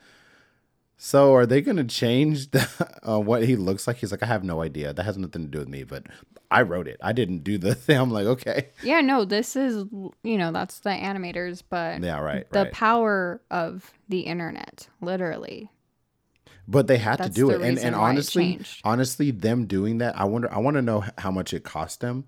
So 0.97 1.33
are 1.33 1.45
they 1.45 1.61
going 1.61 1.77
to 1.77 1.83
change 1.83 2.51
the, 2.51 2.67
uh, 3.07 3.19
what 3.19 3.43
he 3.43 3.55
looks 3.55 3.87
like? 3.87 3.97
He's 3.97 4.11
like, 4.11 4.23
I 4.23 4.27
have 4.27 4.43
no 4.43 4.61
idea. 4.61 4.93
That 4.93 5.03
has 5.03 5.17
nothing 5.17 5.43
to 5.43 5.47
do 5.49 5.59
with 5.59 5.67
me, 5.69 5.83
but 5.83 6.05
I 6.49 6.61
wrote 6.61 6.87
it. 6.87 6.97
I 7.01 7.11
didn't 7.13 7.43
do 7.43 7.57
the 7.57 7.73
thing. 7.85 7.97
I'm 7.97 8.11
like, 8.11 8.25
okay. 8.27 8.69
Yeah, 8.83 9.01
no, 9.01 9.25
this 9.25 9.55
is 9.55 9.85
you 10.23 10.37
know 10.37 10.51
that's 10.51 10.79
the 10.79 10.89
animators, 10.89 11.63
but 11.67 12.01
Yeah, 12.03 12.19
right. 12.19 12.49
the 12.51 12.63
right. 12.63 12.71
power 12.73 13.41
of 13.49 13.91
the 14.09 14.21
internet, 14.21 14.87
literally. 15.01 15.69
but 16.67 16.87
they 16.87 16.97
had 16.97 17.17
to 17.17 17.29
do 17.29 17.49
it. 17.49 17.61
And, 17.61 17.77
and 17.79 17.95
it 17.95 17.99
honestly, 17.99 18.59
honestly, 18.83 19.31
them 19.31 19.65
doing 19.65 19.97
that, 19.99 20.17
I 20.17 20.25
wonder, 20.25 20.53
I 20.53 20.59
want 20.59 20.75
to 20.75 20.81
know 20.81 21.03
how 21.17 21.31
much 21.31 21.53
it 21.53 21.63
cost 21.63 22.01
them, 22.01 22.25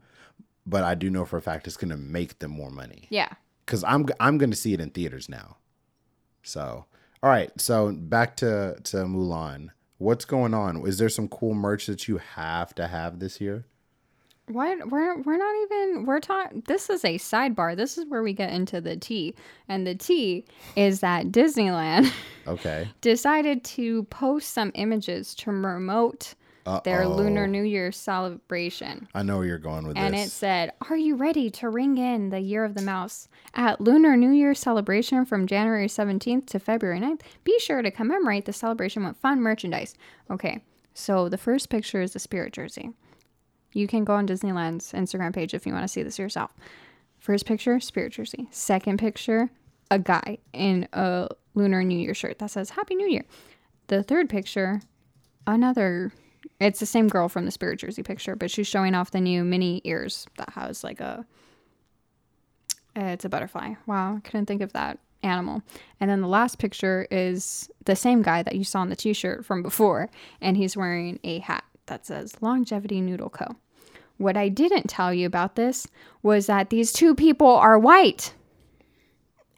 but 0.65 0.83
I 0.83 0.95
do 0.95 1.09
know 1.09 1.25
for 1.25 1.37
a 1.37 1.41
fact 1.41 1.67
it's 1.67 1.77
going 1.77 1.91
to 1.91 1.97
make 1.97 2.39
them 2.39 2.51
more 2.51 2.69
money. 2.71 3.07
Yeah. 3.09 3.29
because 3.65 3.83
I'm 3.83 4.05
I'm 4.19 4.37
going 4.37 4.51
to 4.51 4.55
see 4.57 4.73
it 4.73 4.79
in 4.81 4.89
theaters 4.89 5.27
now. 5.29 5.57
So, 6.43 6.85
all 7.21 7.29
right. 7.29 7.51
So 7.59 7.91
back 7.93 8.35
to 8.37 8.77
to 8.83 8.97
Mulan. 8.97 9.69
What's 9.97 10.25
going 10.25 10.53
on? 10.53 10.85
Is 10.85 10.97
there 10.97 11.07
some 11.09 11.27
cool 11.29 11.53
merch 11.53 11.85
that 11.85 12.07
you 12.07 12.17
have 12.17 12.75
to 12.75 12.87
have 12.87 13.19
this 13.19 13.39
year? 13.39 13.65
What 14.49 14.89
we're 14.91 15.21
we're 15.21 15.37
not 15.37 15.55
even 15.63 16.05
we're 16.05 16.19
talking. 16.19 16.63
This 16.67 16.89
is 16.89 17.05
a 17.05 17.17
sidebar. 17.17 17.77
This 17.77 17.97
is 17.97 18.05
where 18.07 18.21
we 18.21 18.33
get 18.33 18.51
into 18.51 18.81
the 18.81 18.97
tea, 18.97 19.35
and 19.69 19.87
the 19.87 19.95
tea 19.95 20.43
is 20.75 20.99
that 20.99 21.27
Disneyland 21.27 22.11
Okay. 22.45 22.89
decided 23.01 23.63
to 23.63 24.03
post 24.05 24.51
some 24.51 24.73
images 24.75 25.33
to 25.35 25.45
promote 25.45 26.35
their 26.83 27.07
Lunar 27.07 27.47
New 27.47 27.63
Year 27.63 27.91
celebration. 27.91 29.07
I 29.13 29.23
know 29.23 29.37
where 29.37 29.45
you're 29.45 29.57
going 29.57 29.85
with 29.85 29.95
this. 29.95 30.03
And 30.03 30.15
it 30.15 30.29
said, 30.29 30.71
Are 30.89 30.97
you 30.97 31.15
ready 31.15 31.49
to 31.51 31.69
ring 31.69 31.97
in 31.97 32.29
the 32.29 32.39
Year 32.39 32.63
of 32.63 32.75
the 32.75 32.81
Mouse? 32.81 33.27
At 33.53 33.81
Lunar 33.81 34.15
New 34.15 34.31
Year 34.31 34.53
celebration 34.53 35.25
from 35.25 35.47
January 35.47 35.87
17th 35.87 36.47
to 36.47 36.59
February 36.59 36.99
9th, 36.99 37.21
be 37.43 37.57
sure 37.59 37.81
to 37.81 37.91
commemorate 37.91 38.45
the 38.45 38.53
celebration 38.53 39.03
with 39.05 39.17
fun 39.17 39.41
merchandise. 39.41 39.95
Okay, 40.29 40.63
so 40.93 41.29
the 41.29 41.37
first 41.37 41.69
picture 41.69 42.01
is 42.01 42.13
the 42.13 42.19
spirit 42.19 42.53
jersey. 42.53 42.91
You 43.73 43.87
can 43.87 44.03
go 44.03 44.13
on 44.13 44.27
Disneyland's 44.27 44.91
Instagram 44.93 45.33
page 45.33 45.53
if 45.53 45.65
you 45.65 45.73
want 45.73 45.83
to 45.83 45.87
see 45.87 46.03
this 46.03 46.19
yourself. 46.19 46.53
First 47.17 47.45
picture, 47.45 47.79
spirit 47.79 48.13
jersey. 48.13 48.47
Second 48.51 48.99
picture, 48.99 49.49
a 49.89 49.97
guy 49.97 50.37
in 50.51 50.87
a 50.93 51.29
Lunar 51.55 51.83
New 51.83 51.97
Year 51.97 52.13
shirt 52.13 52.39
that 52.39 52.51
says 52.51 52.71
Happy 52.71 52.95
New 52.95 53.09
Year. 53.09 53.25
The 53.87 54.03
third 54.03 54.29
picture, 54.29 54.81
another 55.47 56.11
it's 56.59 56.79
the 56.79 56.85
same 56.85 57.07
girl 57.07 57.27
from 57.29 57.45
the 57.45 57.51
spirit 57.51 57.79
jersey 57.79 58.03
picture 58.03 58.35
but 58.35 58.49
she's 58.51 58.67
showing 58.67 58.93
off 58.95 59.11
the 59.11 59.19
new 59.21 59.43
mini 59.43 59.81
ears 59.83 60.25
that 60.37 60.49
has 60.51 60.83
like 60.83 60.99
a 60.99 61.25
it's 62.95 63.25
a 63.25 63.29
butterfly 63.29 63.73
wow 63.85 64.15
i 64.17 64.19
couldn't 64.21 64.45
think 64.45 64.61
of 64.61 64.71
that 64.73 64.99
animal 65.23 65.61
and 65.99 66.09
then 66.09 66.21
the 66.21 66.27
last 66.27 66.59
picture 66.59 67.07
is 67.09 67.69
the 67.85 67.95
same 67.95 68.21
guy 68.21 68.43
that 68.43 68.55
you 68.55 68.63
saw 68.63 68.83
in 68.83 68.89
the 68.89 68.95
t-shirt 68.95 69.45
from 69.45 69.63
before 69.63 70.09
and 70.41 70.57
he's 70.57 70.75
wearing 70.75 71.19
a 71.23 71.39
hat 71.39 71.63
that 71.85 72.05
says 72.05 72.35
longevity 72.41 72.99
noodle 73.01 73.29
co 73.29 73.45
what 74.17 74.35
i 74.37 74.47
didn't 74.49 74.87
tell 74.89 75.13
you 75.13 75.25
about 75.25 75.55
this 75.55 75.87
was 76.21 76.45
that 76.47 76.69
these 76.69 76.91
two 76.93 77.15
people 77.15 77.47
are 77.47 77.79
white 77.79 78.33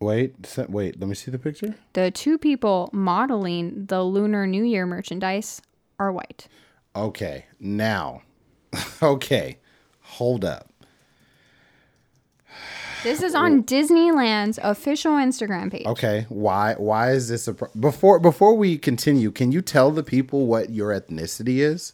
Wait, 0.01 0.35
wait. 0.67 0.99
Let 0.99 1.07
me 1.07 1.15
see 1.15 1.31
the 1.31 1.39
picture. 1.39 1.73
the 1.93 2.11
two 2.11 2.37
people 2.37 2.89
modeling 2.91 3.85
the 3.85 4.03
lunar 4.03 4.45
new 4.45 4.63
year 4.63 4.85
merchandise 4.85 5.61
are 5.97 6.11
white 6.11 6.47
Okay. 6.95 7.45
Now. 7.59 8.21
okay. 9.01 9.57
Hold 10.01 10.45
up. 10.45 10.69
This 13.03 13.21
is 13.21 13.35
on 13.35 13.63
Disneyland's 13.63 14.59
official 14.63 15.11
Instagram 15.13 15.71
page. 15.71 15.85
Okay. 15.85 16.25
Why? 16.29 16.73
Why 16.73 17.11
is 17.11 17.27
this 17.29 17.47
a 17.47 17.53
pro- 17.53 17.69
before? 17.79 18.17
Before 18.19 18.55
we 18.55 18.79
continue, 18.79 19.29
can 19.29 19.51
you 19.51 19.61
tell 19.61 19.91
the 19.91 20.01
people 20.01 20.47
what 20.47 20.71
your 20.71 20.89
ethnicity 20.89 21.57
is? 21.57 21.93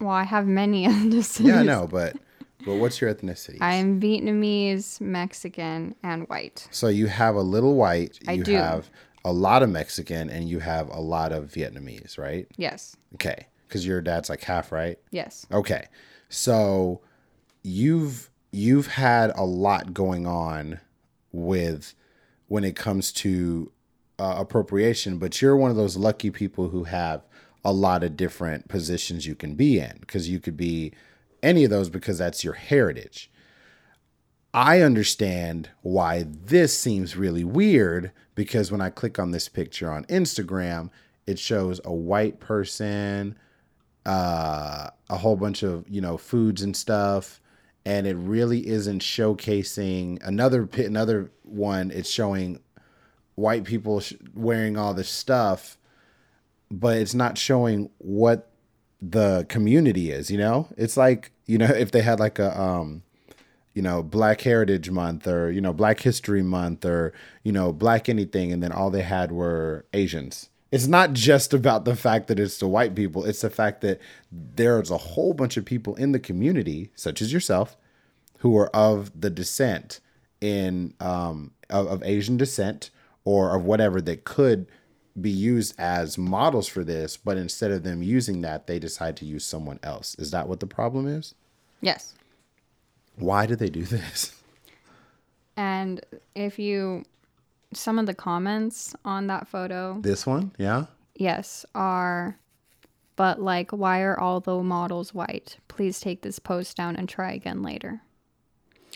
Well, 0.00 0.10
I 0.10 0.24
have 0.24 0.46
many 0.48 0.86
ethnicities. 0.88 1.46
Yeah, 1.46 1.60
I 1.60 1.62
know, 1.62 1.86
but 1.86 2.16
but 2.64 2.74
what's 2.76 3.00
your 3.00 3.14
ethnicity? 3.14 3.58
I 3.60 3.74
am 3.74 4.00
Vietnamese, 4.00 5.00
Mexican, 5.00 5.94
and 6.02 6.28
white. 6.28 6.66
So 6.72 6.88
you 6.88 7.06
have 7.06 7.36
a 7.36 7.40
little 7.40 7.76
white, 7.76 8.18
you 8.22 8.32
I 8.32 8.36
do. 8.38 8.54
have 8.54 8.90
a 9.26 9.32
lot 9.32 9.64
of 9.64 9.68
Mexican, 9.68 10.30
and 10.30 10.48
you 10.48 10.60
have 10.60 10.88
a 10.88 11.00
lot 11.00 11.32
of 11.32 11.50
Vietnamese, 11.50 12.16
right? 12.16 12.46
Yes. 12.56 12.96
Okay, 13.14 13.48
because 13.66 13.84
your 13.84 14.00
dad's 14.00 14.30
like 14.30 14.44
half, 14.44 14.70
right? 14.70 15.00
Yes. 15.10 15.46
Okay, 15.50 15.88
so 16.28 17.00
you've 17.64 18.30
you've 18.52 18.86
had 18.86 19.32
a 19.34 19.42
lot 19.42 19.92
going 19.92 20.28
on 20.28 20.78
with 21.32 21.92
when 22.46 22.62
it 22.62 22.76
comes 22.76 23.10
to 23.12 23.72
uh, 24.20 24.36
appropriation, 24.38 25.18
but 25.18 25.42
you're 25.42 25.56
one 25.56 25.72
of 25.72 25.76
those 25.76 25.96
lucky 25.96 26.30
people 26.30 26.68
who 26.68 26.84
have 26.84 27.26
a 27.64 27.72
lot 27.72 28.04
of 28.04 28.16
different 28.16 28.68
positions 28.68 29.26
you 29.26 29.34
can 29.34 29.56
be 29.56 29.80
in 29.80 29.96
because 29.98 30.28
you 30.28 30.38
could 30.38 30.56
be 30.56 30.92
any 31.42 31.64
of 31.64 31.70
those 31.70 31.90
because 31.90 32.16
that's 32.16 32.44
your 32.44 32.54
heritage. 32.54 33.28
I 34.54 34.82
understand 34.82 35.70
why 35.82 36.24
this 36.28 36.78
seems 36.78 37.16
really 37.16 37.42
weird 37.42 38.12
because 38.36 38.70
when 38.70 38.80
I 38.80 38.90
click 38.90 39.18
on 39.18 39.32
this 39.32 39.48
picture 39.48 39.90
on 39.90 40.04
Instagram, 40.04 40.90
it 41.26 41.40
shows 41.40 41.80
a 41.84 41.92
white 41.92 42.38
person, 42.38 43.36
uh, 44.04 44.90
a 45.10 45.16
whole 45.16 45.34
bunch 45.34 45.64
of 45.64 45.84
you 45.88 46.00
know 46.00 46.16
foods 46.16 46.62
and 46.62 46.76
stuff, 46.76 47.40
and 47.84 48.06
it 48.06 48.14
really 48.14 48.68
isn't 48.68 49.02
showcasing 49.02 50.24
another 50.24 50.66
pi- 50.66 50.82
another 50.82 51.32
one. 51.42 51.90
It's 51.90 52.10
showing 52.10 52.60
white 53.34 53.64
people 53.64 54.00
sh- 54.00 54.14
wearing 54.34 54.76
all 54.76 54.94
this 54.94 55.08
stuff, 55.08 55.76
but 56.70 56.98
it's 56.98 57.14
not 57.14 57.36
showing 57.36 57.90
what 57.98 58.50
the 59.02 59.46
community 59.48 60.10
is. 60.12 60.30
You 60.30 60.38
know, 60.38 60.68
it's 60.76 60.96
like 60.96 61.32
you 61.46 61.58
know 61.58 61.66
if 61.74 61.90
they 61.90 62.02
had 62.02 62.20
like 62.20 62.38
a 62.38 62.58
um 62.60 63.02
you 63.76 63.82
know, 63.82 64.02
Black 64.02 64.40
Heritage 64.40 64.88
Month 64.88 65.26
or, 65.28 65.50
you 65.50 65.60
know, 65.60 65.74
Black 65.74 66.00
History 66.00 66.42
Month 66.42 66.86
or, 66.86 67.12
you 67.42 67.52
know, 67.52 67.74
Black 67.74 68.08
anything. 68.08 68.50
And 68.50 68.62
then 68.62 68.72
all 68.72 68.90
they 68.90 69.02
had 69.02 69.30
were 69.30 69.84
Asians. 69.92 70.48
It's 70.72 70.86
not 70.86 71.12
just 71.12 71.52
about 71.52 71.84
the 71.84 71.94
fact 71.94 72.28
that 72.28 72.40
it's 72.40 72.56
the 72.56 72.66
white 72.66 72.94
people, 72.94 73.26
it's 73.26 73.42
the 73.42 73.50
fact 73.50 73.82
that 73.82 74.00
there's 74.32 74.90
a 74.90 74.96
whole 74.96 75.34
bunch 75.34 75.58
of 75.58 75.66
people 75.66 75.94
in 75.96 76.12
the 76.12 76.18
community, 76.18 76.90
such 76.96 77.20
as 77.20 77.34
yourself, 77.34 77.76
who 78.38 78.56
are 78.56 78.74
of 78.74 79.12
the 79.18 79.28
descent 79.28 80.00
in, 80.40 80.94
um, 80.98 81.52
of, 81.68 81.86
of 81.86 82.02
Asian 82.02 82.38
descent 82.38 82.88
or 83.26 83.54
of 83.54 83.64
whatever 83.64 84.00
that 84.00 84.24
could 84.24 84.66
be 85.20 85.30
used 85.30 85.78
as 85.78 86.16
models 86.16 86.66
for 86.66 86.82
this. 86.82 87.18
But 87.18 87.36
instead 87.36 87.72
of 87.72 87.82
them 87.82 88.02
using 88.02 88.40
that, 88.40 88.68
they 88.68 88.78
decide 88.78 89.18
to 89.18 89.26
use 89.26 89.44
someone 89.44 89.80
else. 89.82 90.16
Is 90.18 90.30
that 90.30 90.48
what 90.48 90.60
the 90.60 90.66
problem 90.66 91.06
is? 91.06 91.34
Yes. 91.82 92.14
Why 93.16 93.46
did 93.46 93.58
they 93.58 93.70
do 93.70 93.82
this? 93.84 94.32
And 95.56 96.00
if 96.34 96.58
you, 96.58 97.04
some 97.72 97.98
of 97.98 98.06
the 98.06 98.14
comments 98.14 98.94
on 99.04 99.26
that 99.28 99.48
photo, 99.48 99.98
This 100.02 100.26
one, 100.26 100.52
yeah. 100.58 100.86
yes, 101.14 101.64
are, 101.74 102.38
but 103.16 103.40
like, 103.40 103.70
why 103.70 104.00
are 104.02 104.18
all 104.18 104.40
the 104.40 104.62
models 104.62 105.14
white? 105.14 105.58
please 105.68 106.00
take 106.00 106.22
this 106.22 106.38
post 106.38 106.74
down 106.74 106.96
and 106.96 107.06
try 107.06 107.32
again 107.32 107.62
later. 107.62 108.00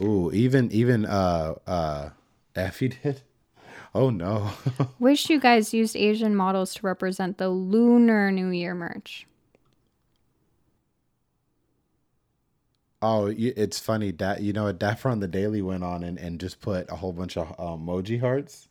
Ooh, 0.01 0.31
even 0.33 0.73
even 0.73 1.05
uh 1.05 1.55
uh 1.67 2.09
Effie 2.57 2.89
did. 3.03 3.21
Oh 3.95 4.09
no. 4.09 4.51
Wish 4.99 5.29
you 5.29 5.39
guys 5.39 5.75
used 5.75 5.95
Asian 5.95 6.35
models 6.35 6.73
to 6.77 6.87
represent 6.87 7.37
the 7.37 7.51
Lunar 7.51 8.33
New 8.33 8.49
Year 8.49 8.75
merch. 8.75 9.27
Oh, 13.03 13.33
it's 13.37 13.79
funny 13.79 14.11
that 14.13 14.43
you 14.43 14.53
know 14.53 14.71
Dapper 14.73 15.09
on 15.09 15.21
the 15.21 15.29
Daily 15.29 15.63
went 15.63 15.85
on 15.85 16.03
and, 16.03 16.19
and 16.19 16.41
just 16.41 16.61
put 16.61 16.91
a 16.91 16.97
whole 16.97 17.13
bunch 17.13 17.37
of 17.37 17.53
uh, 17.53 17.77
emoji 17.77 18.21
hearts, 18.21 18.69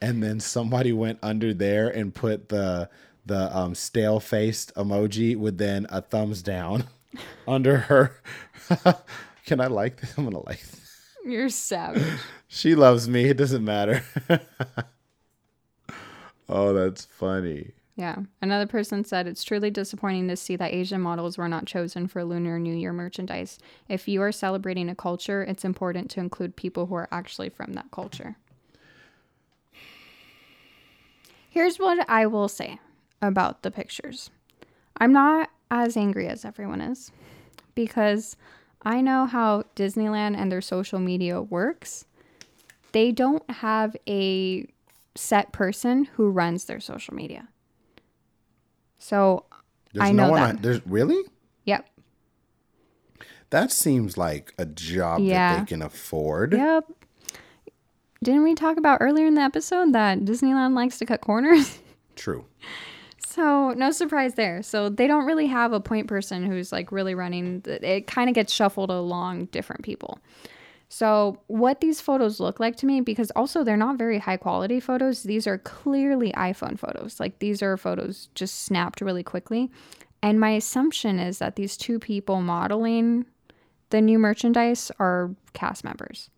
and 0.00 0.22
then 0.22 0.40
somebody 0.40 0.92
went 0.92 1.18
under 1.22 1.54
there 1.54 1.88
and 1.88 2.14
put 2.14 2.48
the 2.48 2.88
the 3.26 3.56
um, 3.56 3.74
stale 3.74 4.20
faced 4.20 4.74
emoji 4.74 5.36
with 5.36 5.58
then 5.58 5.86
a 5.90 6.02
thumbs 6.02 6.42
down 6.42 6.84
under 7.48 7.78
her. 7.78 8.20
Can 9.46 9.60
I 9.60 9.66
like 9.66 10.00
this? 10.00 10.16
I'm 10.16 10.24
gonna 10.24 10.40
like. 10.44 10.60
This. 10.60 11.00
You're 11.24 11.48
savage. 11.48 12.02
She 12.46 12.76
loves 12.76 13.08
me. 13.08 13.24
It 13.24 13.36
doesn't 13.36 13.64
matter. 13.64 14.04
oh, 16.48 16.72
that's 16.72 17.04
funny. 17.04 17.72
Yeah. 17.96 18.16
Another 18.42 18.66
person 18.66 19.04
said 19.04 19.26
it's 19.28 19.44
truly 19.44 19.70
disappointing 19.70 20.26
to 20.28 20.36
see 20.36 20.56
that 20.56 20.72
Asian 20.72 21.00
models 21.00 21.38
were 21.38 21.48
not 21.48 21.66
chosen 21.66 22.08
for 22.08 22.24
Lunar 22.24 22.58
New 22.58 22.74
Year 22.74 22.92
merchandise. 22.92 23.58
If 23.88 24.08
you 24.08 24.20
are 24.22 24.32
celebrating 24.32 24.88
a 24.88 24.96
culture, 24.96 25.42
it's 25.44 25.64
important 25.64 26.10
to 26.12 26.20
include 26.20 26.56
people 26.56 26.86
who 26.86 26.96
are 26.96 27.08
actually 27.12 27.50
from 27.50 27.74
that 27.74 27.92
culture. 27.92 28.36
Here's 31.48 31.78
what 31.78 32.04
I 32.10 32.26
will 32.26 32.48
say 32.48 32.80
about 33.22 33.62
the 33.62 33.70
pictures 33.70 34.30
I'm 34.96 35.12
not 35.12 35.50
as 35.70 35.96
angry 35.96 36.26
as 36.26 36.44
everyone 36.44 36.80
is 36.80 37.12
because 37.76 38.36
I 38.82 39.00
know 39.00 39.26
how 39.26 39.64
Disneyland 39.76 40.36
and 40.36 40.50
their 40.50 40.60
social 40.60 40.98
media 40.98 41.40
works. 41.40 42.06
They 42.90 43.12
don't 43.12 43.48
have 43.48 43.96
a 44.08 44.66
set 45.14 45.52
person 45.52 46.06
who 46.16 46.28
runs 46.28 46.64
their 46.64 46.80
social 46.80 47.14
media. 47.14 47.48
So 49.04 49.44
There's 49.92 50.08
I 50.08 50.12
no 50.12 50.24
know 50.24 50.30
one. 50.30 50.40
that. 50.40 50.48
On, 50.56 50.62
there's 50.62 50.86
really. 50.86 51.22
Yep. 51.66 51.86
That 53.50 53.70
seems 53.70 54.16
like 54.16 54.54
a 54.58 54.64
job 54.64 55.20
Yeah. 55.20 55.56
that 55.56 55.60
they 55.60 55.66
can 55.66 55.82
afford. 55.82 56.54
Yep. 56.54 56.86
Didn't 58.22 58.44
we 58.44 58.54
talk 58.54 58.78
about 58.78 59.02
earlier 59.02 59.26
in 59.26 59.34
the 59.34 59.42
episode 59.42 59.92
that 59.92 60.20
Disneyland 60.20 60.74
likes 60.74 60.96
to 61.00 61.04
cut 61.04 61.20
corners? 61.20 61.78
True. 62.16 62.46
So, 63.18 63.72
no 63.72 63.90
surprise 63.90 64.36
there. 64.36 64.62
So, 64.62 64.88
they 64.88 65.06
don't 65.06 65.26
really 65.26 65.48
have 65.48 65.74
a 65.74 65.80
point 65.80 66.06
person 66.06 66.46
who's 66.46 66.72
like 66.72 66.90
really 66.90 67.14
running. 67.14 67.62
It 67.66 68.06
kind 68.06 68.30
of 68.30 68.34
gets 68.34 68.54
shuffled 68.54 68.88
along 68.90 69.46
different 69.46 69.82
people. 69.82 70.18
So, 70.94 71.40
what 71.48 71.80
these 71.80 72.00
photos 72.00 72.38
look 72.38 72.60
like 72.60 72.76
to 72.76 72.86
me, 72.86 73.00
because 73.00 73.32
also 73.32 73.64
they're 73.64 73.76
not 73.76 73.98
very 73.98 74.18
high 74.20 74.36
quality 74.36 74.78
photos, 74.78 75.24
these 75.24 75.44
are 75.44 75.58
clearly 75.58 76.30
iPhone 76.36 76.78
photos. 76.78 77.18
Like, 77.18 77.40
these 77.40 77.62
are 77.64 77.76
photos 77.76 78.28
just 78.36 78.60
snapped 78.60 79.00
really 79.00 79.24
quickly. 79.24 79.72
And 80.22 80.38
my 80.38 80.50
assumption 80.50 81.18
is 81.18 81.40
that 81.40 81.56
these 81.56 81.76
two 81.76 81.98
people 81.98 82.42
modeling 82.42 83.26
the 83.90 84.00
new 84.00 84.20
merchandise 84.20 84.92
are 85.00 85.34
cast 85.52 85.82
members. 85.82 86.30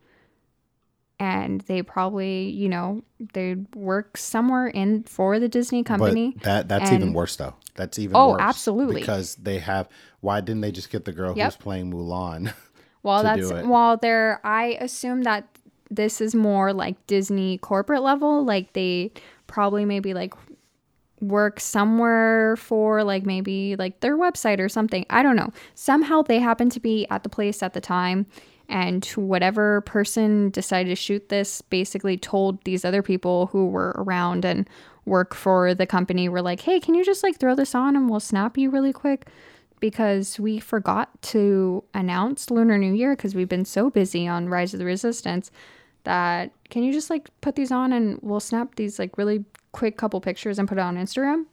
And 1.20 1.60
they 1.62 1.82
probably, 1.82 2.48
you 2.48 2.70
know, 2.70 3.02
they 3.34 3.56
work 3.74 4.16
somewhere 4.16 4.68
in 4.68 5.02
for 5.02 5.38
the 5.38 5.48
Disney 5.50 5.82
company. 5.82 6.32
But 6.34 6.44
that 6.44 6.68
that's 6.68 6.92
even 6.92 7.12
worse 7.12 7.36
though. 7.36 7.56
That's 7.74 7.98
even 7.98 8.16
Oh, 8.16 8.30
worse. 8.30 8.40
absolutely. 8.40 9.00
Because 9.00 9.34
they 9.34 9.58
have 9.58 9.86
why 10.20 10.40
didn't 10.40 10.62
they 10.62 10.72
just 10.72 10.88
get 10.88 11.04
the 11.04 11.12
girl 11.12 11.34
Yep. 11.36 11.44
who's 11.44 11.56
playing 11.56 11.92
Mulan? 11.92 12.54
Well, 13.06 13.22
that's 13.22 13.50
while 13.66 13.96
they're. 13.96 14.40
I 14.44 14.76
assume 14.80 15.22
that 15.22 15.46
this 15.90 16.20
is 16.20 16.34
more 16.34 16.72
like 16.72 17.06
Disney 17.06 17.58
corporate 17.58 18.02
level. 18.02 18.44
Like 18.44 18.72
they 18.72 19.12
probably 19.46 19.84
maybe 19.84 20.12
like 20.12 20.34
work 21.20 21.60
somewhere 21.60 22.56
for 22.56 23.04
like 23.04 23.24
maybe 23.24 23.76
like 23.76 24.00
their 24.00 24.16
website 24.16 24.58
or 24.58 24.68
something. 24.68 25.06
I 25.08 25.22
don't 25.22 25.36
know. 25.36 25.52
Somehow 25.74 26.22
they 26.22 26.40
happen 26.40 26.68
to 26.70 26.80
be 26.80 27.06
at 27.08 27.22
the 27.22 27.28
place 27.28 27.62
at 27.62 27.72
the 27.72 27.80
time. 27.80 28.26
And 28.68 29.04
whatever 29.14 29.82
person 29.82 30.50
decided 30.50 30.88
to 30.90 30.96
shoot 30.96 31.28
this 31.28 31.62
basically 31.62 32.18
told 32.18 32.62
these 32.64 32.84
other 32.84 33.02
people 33.02 33.46
who 33.46 33.68
were 33.68 33.94
around 33.96 34.44
and 34.44 34.68
work 35.04 35.34
for 35.34 35.72
the 35.72 35.86
company 35.86 36.28
were 36.28 36.42
like, 36.42 36.60
hey, 36.60 36.80
can 36.80 36.96
you 36.96 37.04
just 37.04 37.22
like 37.22 37.38
throw 37.38 37.54
this 37.54 37.76
on 37.76 37.94
and 37.94 38.10
we'll 38.10 38.18
snap 38.18 38.58
you 38.58 38.68
really 38.68 38.92
quick? 38.92 39.28
Because 39.80 40.38
we 40.38 40.58
forgot 40.58 41.10
to 41.22 41.84
announce 41.94 42.50
Lunar 42.50 42.78
New 42.78 42.92
Year 42.92 43.14
because 43.14 43.34
we've 43.34 43.48
been 43.48 43.64
so 43.64 43.90
busy 43.90 44.26
on 44.26 44.48
Rise 44.48 44.72
of 44.72 44.78
the 44.78 44.84
Resistance 44.84 45.50
that 46.04 46.52
can 46.70 46.82
you 46.82 46.92
just 46.92 47.10
like 47.10 47.28
put 47.40 47.56
these 47.56 47.72
on 47.72 47.92
and 47.92 48.18
we'll 48.22 48.40
snap 48.40 48.76
these 48.76 48.98
like 48.98 49.18
really 49.18 49.44
quick 49.72 49.96
couple 49.96 50.20
pictures 50.20 50.58
and 50.58 50.68
put 50.68 50.78
it 50.78 50.82
on 50.82 50.96
Instagram? 50.96 51.46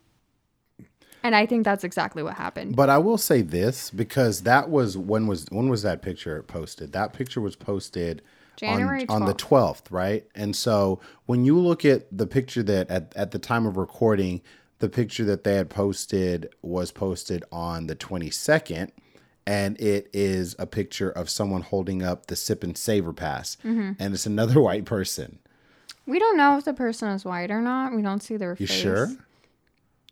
And 1.24 1.36
I 1.36 1.46
think 1.46 1.64
that's 1.64 1.84
exactly 1.86 2.22
what 2.22 2.36
happened. 2.36 2.76
But 2.76 2.90
I 2.90 2.98
will 2.98 3.18
say 3.18 3.42
this 3.42 3.90
because 3.90 4.44
that 4.44 4.70
was 4.70 4.98
when 4.98 5.26
was 5.26 5.46
when 5.50 5.70
was 5.70 5.82
that 5.84 6.02
picture 6.02 6.44
posted? 6.44 6.92
That 6.92 7.14
picture 7.14 7.40
was 7.40 7.56
posted 7.56 8.22
January 8.58 9.08
on, 9.08 9.24
on 9.24 9.28
the 9.28 9.34
12th. 9.34 9.84
12th, 9.86 9.92
right? 9.92 10.26
And 10.36 10.56
so 10.56 11.00
when 11.26 11.46
you 11.46 11.58
look 11.58 11.86
at 11.86 12.06
the 12.16 12.28
picture 12.28 12.62
that 12.64 12.90
at, 12.90 13.14
at 13.16 13.32
the 13.32 13.40
time 13.40 13.66
of 13.66 13.78
recording, 13.78 14.42
the 14.84 14.90
picture 14.90 15.24
that 15.24 15.46
they 15.46 15.56
had 15.56 15.70
posted 15.70 16.50
was 16.62 16.92
posted 16.92 17.42
on 17.54 17.88
the 17.88 17.96
22nd 17.96 18.90
and 19.48 19.80
it 19.80 20.10
is 20.12 20.58
a 20.60 20.66
picture 20.68 21.10
of 21.10 21.30
someone 21.30 21.62
holding 21.62 22.04
up 22.04 22.26
the 22.26 22.36
sip 22.36 22.66
and 22.66 22.78
savor 22.78 23.14
pass 23.14 23.56
Mm-hmm. 23.64 23.92
and 23.98 24.14
it's 24.14 24.26
another 24.26 24.60
white 24.68 24.84
person. 24.84 25.40
We 26.06 26.20
don't 26.20 26.36
know 26.36 26.58
if 26.58 26.66
the 26.66 26.74
person 26.74 27.08
is 27.12 27.24
white 27.24 27.50
or 27.50 27.62
not. 27.62 27.94
We 27.96 28.02
don't 28.02 28.22
see 28.22 28.36
their 28.36 28.58
You 28.60 28.68
face. 28.68 28.76
sure? 28.78 29.08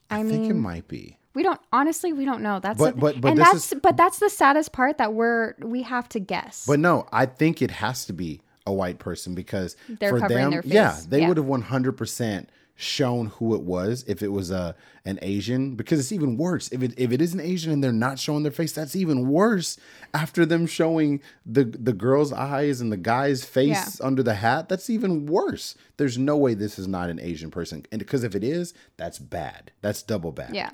I, 0.09 0.19
I 0.19 0.23
mean, 0.23 0.31
think 0.31 0.51
it 0.51 0.53
might 0.53 0.87
be. 0.87 1.17
we 1.33 1.43
don't. 1.43 1.59
Honestly, 1.73 2.13
we 2.13 2.23
don't 2.23 2.41
know. 2.41 2.61
That's 2.61 2.77
But- 2.79 2.97
but- 2.97 3.19
but 3.19 3.31
and 3.31 3.37
that's 3.37 3.73
is- 3.73 3.79
but 3.81 3.97
that's 3.97 4.19
the 4.19 4.29
saddest 4.29 4.71
part 4.71 4.97
that 4.99 5.13
we're 5.13 5.55
we 5.59 5.81
have 5.81 6.07
to 6.09 6.19
guess. 6.21 6.65
But 6.65 6.79
no, 6.79 7.07
I 7.11 7.25
think 7.25 7.61
it 7.61 7.71
has 7.71 8.05
to 8.05 8.13
be 8.13 8.39
a 8.65 8.71
white 8.71 8.99
person 8.99 9.35
because 9.35 9.75
They're 9.89 10.11
for 10.17 10.29
them, 10.29 10.51
their 10.51 10.61
yeah, 10.65 10.97
they 11.09 11.19
Yeah. 11.21 11.27
would 11.27 11.35
have 11.37 11.45
one 11.45 11.61
hundred 11.63 11.93
percent 11.97 12.49
shown 12.81 13.27
who 13.27 13.55
it 13.55 13.61
was 13.61 14.03
if 14.07 14.21
it 14.21 14.29
was 14.29 14.51
a 14.51 14.75
an 15.05 15.19
Asian. 15.21 15.75
Because 15.75 15.99
it's 15.99 16.11
even 16.11 16.37
worse 16.37 16.69
if 16.69 16.81
it 16.81 16.93
if 16.97 17.11
it 17.11 17.21
is 17.21 17.33
an 17.33 17.39
Asian 17.39 17.71
and 17.71 17.83
they're 17.83 17.91
not 17.91 18.19
showing 18.19 18.43
their 18.43 18.51
face. 18.51 18.71
That's 18.71 18.95
even 18.95 19.29
worse. 19.29 19.77
After 20.13 20.45
them 20.45 20.65
showing 20.65 21.21
the 21.45 21.63
the 21.63 21.93
girl's 21.93 22.33
eyes 22.33 22.81
and 22.81 22.91
the 22.91 22.97
guy's 22.97 23.43
face 23.43 24.01
under 24.01 24.23
the 24.23 24.35
hat, 24.35 24.69
that's 24.69 24.89
even 24.89 25.25
worse. 25.25 25.75
There's 25.97 26.17
no 26.17 26.37
way 26.37 26.53
this 26.53 26.79
is 26.79 26.87
not 26.87 27.09
an 27.09 27.19
Asian 27.19 27.51
person, 27.51 27.85
and 27.91 27.99
because 27.99 28.23
if 28.23 28.35
it 28.35 28.43
is, 28.43 28.73
that's 28.97 29.19
bad. 29.19 29.71
That's 29.81 30.01
double 30.03 30.31
bad. 30.31 30.55
Yeah. 30.55 30.71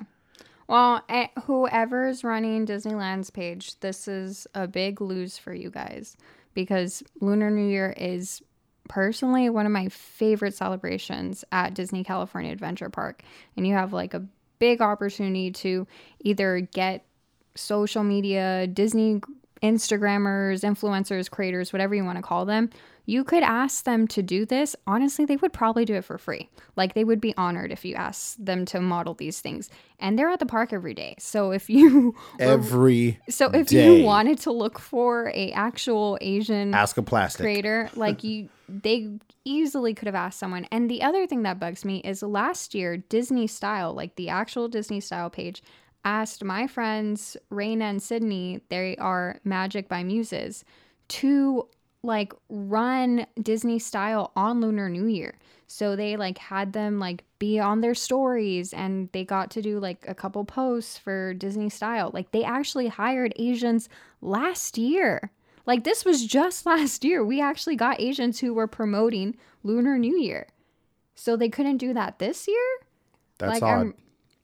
Well, 0.68 1.02
eh, 1.08 1.28
whoever's 1.44 2.22
running 2.22 2.66
Disneyland's 2.66 3.30
page, 3.30 3.80
this 3.80 4.06
is 4.06 4.46
a 4.54 4.68
big 4.68 5.00
lose 5.00 5.38
for 5.38 5.54
you 5.54 5.70
guys 5.70 6.14
because 6.52 7.02
Lunar 7.20 7.50
New 7.50 7.68
Year 7.68 7.94
is 7.96 8.42
personally 8.88 9.48
one 9.50 9.66
of 9.66 9.72
my 9.72 9.88
favorite 9.88 10.54
celebrations 10.54 11.44
at 11.52 11.74
Disney 11.74 12.02
California 12.04 12.50
Adventure 12.52 12.88
Park. 12.90 13.22
And 13.56 13.66
you 13.66 13.74
have 13.74 13.92
like 13.92 14.14
a 14.14 14.24
big 14.58 14.80
opportunity 14.80 15.50
to 15.52 15.86
either 16.20 16.60
get 16.60 17.04
social 17.54 18.02
media, 18.02 18.66
Disney 18.66 19.20
Instagrammers, 19.62 20.60
influencers, 20.64 21.30
creators, 21.30 21.72
whatever 21.72 21.94
you 21.94 22.04
want 22.04 22.16
to 22.16 22.22
call 22.22 22.44
them, 22.44 22.70
you 23.06 23.24
could 23.24 23.42
ask 23.42 23.84
them 23.84 24.06
to 24.08 24.22
do 24.22 24.44
this. 24.44 24.76
Honestly, 24.86 25.24
they 25.24 25.36
would 25.36 25.52
probably 25.52 25.84
do 25.84 25.94
it 25.94 26.04
for 26.04 26.18
free. 26.18 26.48
Like 26.76 26.94
they 26.94 27.04
would 27.04 27.20
be 27.20 27.34
honored 27.36 27.72
if 27.72 27.84
you 27.84 27.94
asked 27.94 28.44
them 28.44 28.64
to 28.66 28.80
model 28.80 29.14
these 29.14 29.40
things. 29.40 29.70
And 29.98 30.18
they're 30.18 30.28
at 30.28 30.40
the 30.40 30.46
park 30.46 30.72
every 30.72 30.94
day. 30.94 31.14
So 31.18 31.50
if 31.52 31.70
you 31.70 32.14
were- 32.38 32.44
Every 32.44 33.18
so 33.28 33.50
if 33.50 33.68
day. 33.68 33.98
you 33.98 34.04
wanted 34.04 34.38
to 34.40 34.52
look 34.52 34.78
for 34.78 35.32
a 35.34 35.50
actual 35.52 36.18
Asian 36.20 36.74
ask 36.74 36.96
a 36.98 37.02
plastic. 37.02 37.42
creator, 37.44 37.90
like 37.96 38.22
you 38.24 38.48
they 38.68 39.08
easily 39.44 39.94
could 39.94 40.06
have 40.06 40.14
asked 40.14 40.38
someone. 40.38 40.66
And 40.70 40.90
the 40.90 41.02
other 41.02 41.26
thing 41.26 41.42
that 41.42 41.58
bugs 41.58 41.84
me 41.84 41.98
is 41.98 42.22
last 42.22 42.74
year 42.74 42.96
Disney 42.96 43.46
Style, 43.46 43.94
like 43.94 44.16
the 44.16 44.28
actual 44.28 44.68
Disney 44.68 45.00
Style 45.00 45.30
page, 45.30 45.62
asked 46.04 46.44
my 46.44 46.66
friends 46.66 47.36
Raina 47.50 47.82
and 47.82 48.02
Sydney, 48.02 48.60
they 48.68 48.96
are 48.96 49.40
Magic 49.44 49.88
by 49.88 50.02
Muses, 50.04 50.64
to 51.08 51.68
like 52.02 52.32
run 52.48 53.26
Disney 53.42 53.78
Style 53.78 54.32
on 54.36 54.60
Lunar 54.60 54.88
New 54.88 55.06
Year. 55.06 55.38
So 55.66 55.96
they 55.96 56.16
like 56.16 56.38
had 56.38 56.72
them 56.72 56.98
like 56.98 57.24
be 57.38 57.58
on 57.58 57.80
their 57.80 57.94
stories 57.94 58.72
and 58.72 59.10
they 59.12 59.24
got 59.24 59.50
to 59.52 59.62
do 59.62 59.78
like 59.80 60.04
a 60.08 60.14
couple 60.14 60.44
posts 60.44 60.96
for 60.96 61.34
Disney 61.34 61.68
Style. 61.68 62.10
Like 62.14 62.30
they 62.30 62.44
actually 62.44 62.88
hired 62.88 63.34
Asians 63.36 63.88
last 64.20 64.78
year. 64.78 65.30
Like 65.68 65.84
this 65.84 66.04
was 66.04 66.26
just 66.26 66.66
last 66.66 67.04
year. 67.04 67.24
We 67.24 67.40
actually 67.40 67.76
got 67.76 68.00
Asians 68.00 68.40
who 68.40 68.54
were 68.54 68.66
promoting 68.66 69.36
Lunar 69.62 69.98
New 69.98 70.18
Year. 70.18 70.48
So 71.14 71.36
they 71.36 71.50
couldn't 71.50 71.76
do 71.76 71.92
that 71.94 72.18
this 72.18 72.48
year? 72.48 72.78
That's 73.38 73.60
like 73.60 73.62
odd. 73.62 73.80
I'm 73.80 73.94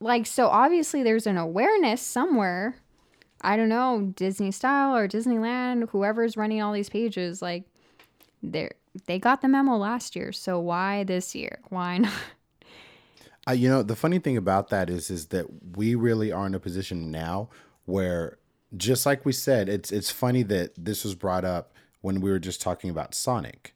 like 0.00 0.26
so 0.26 0.48
obviously 0.48 1.02
there's 1.02 1.26
an 1.26 1.38
awareness 1.38 2.02
somewhere. 2.02 2.76
I 3.40 3.56
don't 3.56 3.68
know, 3.68 4.12
Disney 4.14 4.50
style 4.52 4.96
or 4.96 5.08
Disneyland, 5.08 5.90
whoever's 5.90 6.36
running 6.36 6.62
all 6.62 6.72
these 6.72 6.88
pages, 6.88 7.42
like 7.42 7.64
they 8.42 8.70
they 9.06 9.18
got 9.18 9.40
the 9.40 9.48
memo 9.48 9.76
last 9.76 10.14
year, 10.14 10.30
so 10.30 10.58
why 10.60 11.04
this 11.04 11.34
year? 11.34 11.58
Why 11.68 11.98
not? 11.98 12.12
Uh, 13.46 13.52
you 13.52 13.68
know, 13.68 13.82
the 13.82 13.96
funny 13.96 14.18
thing 14.18 14.36
about 14.36 14.70
that 14.70 14.88
is, 14.88 15.10
is 15.10 15.26
that 15.26 15.46
we 15.76 15.94
really 15.94 16.32
are 16.32 16.46
in 16.46 16.54
a 16.54 16.60
position 16.60 17.10
now 17.10 17.50
where, 17.84 18.38
just 18.76 19.06
like 19.06 19.24
we 19.24 19.32
said, 19.32 19.68
it's 19.68 19.92
it's 19.92 20.10
funny 20.10 20.42
that 20.44 20.72
this 20.76 21.04
was 21.04 21.14
brought 21.14 21.44
up 21.44 21.72
when 22.00 22.20
we 22.20 22.30
were 22.30 22.38
just 22.38 22.60
talking 22.60 22.90
about 22.90 23.14
Sonic, 23.14 23.74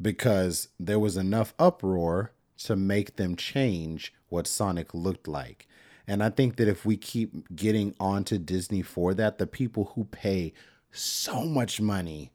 because 0.00 0.68
there 0.78 0.98
was 0.98 1.16
enough 1.16 1.54
uproar 1.58 2.32
to 2.58 2.76
make 2.76 3.16
them 3.16 3.36
change 3.36 4.14
what 4.28 4.46
Sonic 4.46 4.94
looked 4.94 5.28
like. 5.28 5.68
And 6.06 6.22
I 6.22 6.30
think 6.30 6.56
that 6.56 6.68
if 6.68 6.86
we 6.86 6.96
keep 6.96 7.54
getting 7.54 7.94
onto 7.98 8.38
Disney 8.38 8.82
for 8.82 9.12
that, 9.14 9.38
the 9.38 9.46
people 9.46 9.92
who 9.94 10.04
pay 10.04 10.52
so 10.92 11.44
much 11.44 11.80
money 11.80 12.30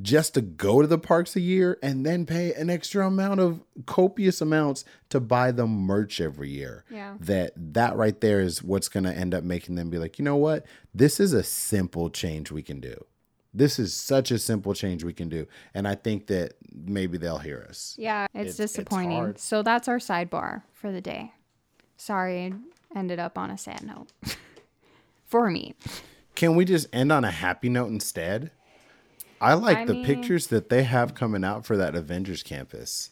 just 0.00 0.34
to 0.34 0.40
go 0.40 0.80
to 0.80 0.86
the 0.86 0.98
parks 0.98 1.34
a 1.34 1.40
year 1.40 1.76
and 1.82 2.06
then 2.06 2.24
pay 2.24 2.52
an 2.54 2.70
extra 2.70 3.06
amount 3.06 3.40
of 3.40 3.60
copious 3.86 4.40
amounts 4.40 4.84
to 5.08 5.18
buy 5.18 5.50
the 5.50 5.66
merch 5.66 6.20
every 6.20 6.50
year. 6.50 6.84
Yeah. 6.90 7.14
That 7.18 7.52
that 7.56 7.96
right 7.96 8.20
there 8.20 8.40
is 8.40 8.62
what's 8.62 8.88
going 8.88 9.04
to 9.04 9.12
end 9.12 9.34
up 9.34 9.42
making 9.44 9.74
them 9.74 9.90
be 9.90 9.98
like, 9.98 10.18
"You 10.18 10.24
know 10.24 10.36
what? 10.36 10.64
This 10.94 11.18
is 11.18 11.32
a 11.32 11.42
simple 11.42 12.10
change 12.10 12.52
we 12.52 12.62
can 12.62 12.80
do. 12.80 13.04
This 13.52 13.78
is 13.78 13.92
such 13.94 14.30
a 14.30 14.38
simple 14.38 14.72
change 14.74 15.02
we 15.02 15.12
can 15.12 15.28
do." 15.28 15.46
And 15.74 15.88
I 15.88 15.94
think 15.96 16.28
that 16.28 16.54
maybe 16.72 17.18
they'll 17.18 17.38
hear 17.38 17.66
us. 17.68 17.96
Yeah, 17.98 18.26
it's, 18.26 18.34
It's- 18.34 18.60
it's 18.60 18.72
disappointing. 18.74 19.10
hard. 19.18 19.38
so 19.40 19.62
that's 19.62 19.88
our 19.88 19.98
sidebar 19.98 20.62
for 20.74 20.92
the 20.92 21.00
day. 21.00 21.32
Sorry, 21.96 22.54
ended 22.94 23.18
up 23.18 23.36
on 23.36 23.50
a 23.50 23.58
sad 23.58 23.82
note. 23.82 24.12
for 25.26 25.50
me. 25.50 25.74
Can 26.36 26.54
we 26.54 26.64
just 26.64 26.86
end 26.92 27.10
on 27.10 27.24
a 27.24 27.30
happy 27.32 27.68
note 27.68 27.88
instead? 27.90 28.52
I 29.40 29.54
like 29.54 29.78
I 29.78 29.84
the 29.84 29.94
mean- 29.94 30.04
pictures 30.04 30.48
that 30.48 30.68
they 30.68 30.82
have 30.84 31.14
coming 31.14 31.44
out 31.44 31.64
for 31.64 31.76
that 31.76 31.94
Avengers 31.94 32.42
campus. 32.42 33.10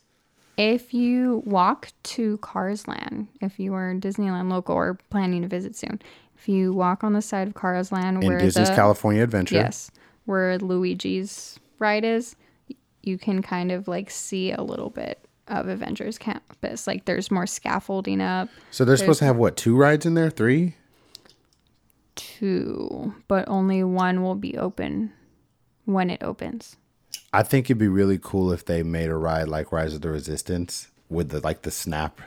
If 0.57 0.95
you 0.95 1.43
walk 1.45 1.89
to 2.05 2.39
Cars 2.39 2.89
Land, 2.89 3.29
if 3.43 3.59
you 3.61 3.75
are 3.75 3.93
Disneyland 3.95 4.51
local 4.51 4.75
or 4.75 4.99
planning 5.11 5.43
to 5.43 5.49
visit 5.49 5.77
soon, 5.77 6.01
if 6.39 6.49
you 6.49 6.73
walk 6.73 7.05
on 7.05 7.13
the 7.13 7.21
side 7.21 7.47
of 7.49 7.55
Cars 7.55 7.93
Land 7.93 8.23
In 8.23 8.29
where 8.29 8.39
Disney's 8.39 8.71
the 8.71 8.75
California 8.75 9.23
Adventure. 9.23 9.57
yes, 9.57 9.91
where 10.25 10.57
Luigi's 10.59 11.61
ride 11.79 12.05
is, 12.05 12.37
you 13.03 13.19
can 13.19 13.43
kind 13.43 13.71
of 13.71 13.87
like 13.87 14.11
see 14.11 14.51
a 14.51 14.63
little 14.63 14.89
bit 14.89 15.21
of 15.47 15.69
Avengers 15.69 16.17
Campus. 16.17 16.87
Like 16.87 17.05
there's 17.05 17.31
more 17.31 17.47
scaffolding 17.47 18.23
up, 18.23 18.49
So 18.71 18.85
they're 18.87 18.97
supposed 18.97 19.19
to 19.19 19.27
have 19.27 19.37
what, 19.37 19.57
two 19.59 19.77
rides 19.77 20.07
in 20.07 20.15
there? 20.15 20.31
Three? 20.31 20.75
two, 22.15 23.15
but 23.29 23.47
only 23.47 23.85
one 23.85 24.23
will 24.23 24.35
be 24.35 24.57
open 24.57 25.13
when 25.87 26.11
it 26.11 26.23
opens. 26.23 26.77
I 27.33 27.43
think 27.43 27.67
it'd 27.67 27.79
be 27.79 27.89
really 27.89 28.19
cool 28.23 28.53
if 28.53 28.65
they 28.65 28.83
made 28.83 29.09
a 29.09 29.17
ride 29.17 29.49
like 29.49 29.73
Rise 29.73 29.95
of 29.95 30.03
the 30.03 30.11
Resistance 30.11 30.89
with 31.09 31.31
the 31.31 31.41
like 31.41 31.63
the 31.63 31.71
snap. 31.71 32.21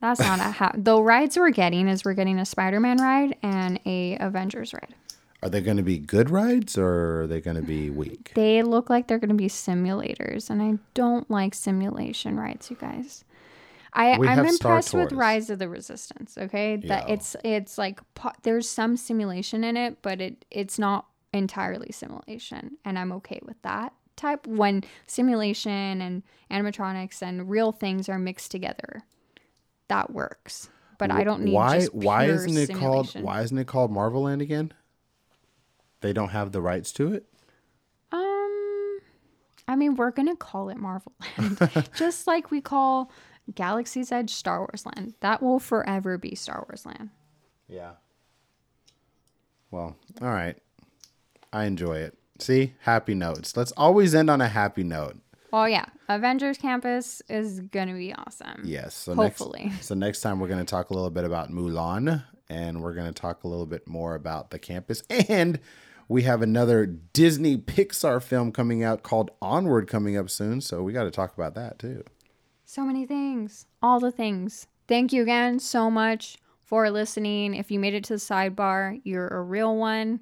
That's 0.00 0.20
not 0.20 0.38
a 0.40 0.50
ha- 0.50 0.72
the 0.74 1.00
rides 1.00 1.36
we're 1.36 1.50
getting 1.50 1.88
is 1.88 2.04
we're 2.04 2.14
getting 2.14 2.38
a 2.38 2.44
Spider-Man 2.44 2.98
ride 2.98 3.36
and 3.42 3.80
a 3.86 4.16
Avengers 4.18 4.72
ride. 4.74 4.94
Are 5.42 5.48
they 5.48 5.60
going 5.60 5.76
to 5.78 5.82
be 5.82 5.98
good 5.98 6.30
rides 6.30 6.76
or 6.76 7.22
are 7.22 7.26
they 7.26 7.40
going 7.40 7.56
to 7.56 7.62
be 7.62 7.90
weak? 7.90 8.32
They 8.34 8.62
look 8.62 8.90
like 8.90 9.06
they're 9.06 9.18
going 9.18 9.28
to 9.30 9.34
be 9.34 9.48
simulators, 9.48 10.50
and 10.50 10.62
I 10.62 10.78
don't 10.94 11.30
like 11.30 11.54
simulation 11.54 12.38
rides, 12.38 12.70
you 12.70 12.76
guys. 12.76 13.24
I, 13.92 14.18
We 14.18 14.28
I'm 14.28 14.44
impressed 14.44 14.92
with 14.92 15.12
Rise 15.12 15.48
of 15.48 15.58
the 15.58 15.68
Resistance. 15.68 16.36
Okay, 16.36 16.76
that 16.76 17.08
Yeah. 17.08 17.14
it's 17.14 17.36
it's 17.42 17.78
like 17.78 18.00
there's 18.42 18.68
some 18.68 18.96
simulation 18.96 19.64
in 19.64 19.76
it, 19.76 19.98
but 20.02 20.20
it 20.20 20.44
it's 20.50 20.78
not 20.78 21.06
entirely 21.36 21.92
simulation, 21.92 22.78
and 22.84 22.98
I'm 22.98 23.12
okay 23.12 23.40
with 23.44 23.60
that 23.62 23.92
type 24.16 24.46
when 24.46 24.82
simulation 25.06 26.00
and 26.00 26.22
animatronics 26.50 27.22
and 27.22 27.48
real 27.48 27.72
things 27.72 28.08
are 28.08 28.18
mixed 28.18 28.50
together. 28.50 29.02
That 29.88 30.12
works, 30.12 30.68
but 30.98 31.12
I 31.12 31.22
don't 31.22 31.42
need 31.42 31.52
why 31.52 31.78
just 31.78 31.94
why 31.94 32.24
isn't 32.24 32.56
it 32.56 32.74
called 32.74 33.14
why 33.20 33.42
isn't 33.42 33.56
it 33.56 33.66
called 33.68 33.92
Marvel 33.92 34.22
Land 34.22 34.42
again? 34.42 34.72
They 36.00 36.12
don't 36.12 36.30
have 36.30 36.52
the 36.52 36.60
rights 36.60 36.92
to 36.92 37.12
it? 37.12 37.26
Um, 38.10 38.98
I 39.68 39.76
mean, 39.76 39.94
we're 39.94 40.10
gonna 40.10 40.34
call 40.34 40.70
it 40.70 40.76
Marvel 40.76 41.12
Land, 41.38 41.88
just 41.96 42.26
like 42.26 42.50
we 42.50 42.60
call 42.60 43.12
Galaxy's 43.54 44.10
Edge 44.10 44.30
Star 44.30 44.58
Wars 44.58 44.84
Land. 44.84 45.14
That 45.20 45.40
will 45.40 45.60
forever 45.60 46.18
be 46.18 46.34
Star 46.34 46.66
Wars 46.68 46.84
Land. 46.84 47.10
Yeah. 47.68 47.92
Well, 49.70 49.96
all 50.20 50.28
right. 50.28 50.56
I 51.56 51.64
enjoy 51.64 51.96
it. 51.96 52.18
See? 52.38 52.74
Happy 52.80 53.14
notes. 53.14 53.56
Let's 53.56 53.72
always 53.72 54.14
end 54.14 54.28
on 54.28 54.42
a 54.42 54.48
happy 54.48 54.84
note. 54.84 55.16
Oh 55.54 55.64
yeah, 55.64 55.86
Avengers 56.06 56.58
Campus 56.58 57.22
is 57.30 57.60
gonna 57.60 57.94
be 57.94 58.12
awesome. 58.12 58.60
Yes. 58.64 58.94
So 58.94 59.14
Hopefully. 59.14 59.66
Next, 59.70 59.86
so 59.86 59.94
next 59.94 60.20
time 60.20 60.38
we're 60.38 60.48
to 60.48 60.64
talk 60.64 60.90
a 60.90 60.94
little 60.94 61.08
bit 61.08 61.24
about 61.24 61.50
Mulan 61.50 62.24
and 62.50 62.82
we're 62.82 62.94
to 62.94 63.12
talk 63.12 63.44
a 63.44 63.48
little 63.48 63.64
bit 63.64 63.88
more 63.88 64.14
about 64.14 64.50
the 64.50 64.58
campus 64.58 65.02
and 65.28 65.58
we 66.08 66.22
have 66.22 66.42
another 66.42 66.84
Disney 66.84 67.56
Pixar 67.56 68.22
film 68.22 68.52
coming 68.52 68.84
out 68.84 69.02
called 69.02 69.30
Onward 69.40 69.88
coming 69.88 70.16
up 70.16 70.30
soon, 70.30 70.60
so 70.60 70.82
we 70.82 70.92
got 70.92 71.04
to 71.04 71.10
talk 71.10 71.34
about 71.34 71.54
that 71.54 71.78
too. 71.78 72.04
So 72.64 72.82
many 72.82 73.06
things, 73.06 73.66
all 73.82 73.98
the 73.98 74.12
things. 74.12 74.66
Thank 74.86 75.12
you 75.12 75.22
again 75.22 75.58
so 75.58 75.90
much 75.90 76.36
for 76.64 76.90
listening. 76.90 77.54
If 77.54 77.70
you 77.70 77.80
made 77.80 77.94
it 77.94 78.04
to 78.04 78.12
the 78.14 78.18
sidebar, 78.18 79.00
you're 79.04 79.28
a 79.28 79.42
real 79.42 79.74
one. 79.74 80.20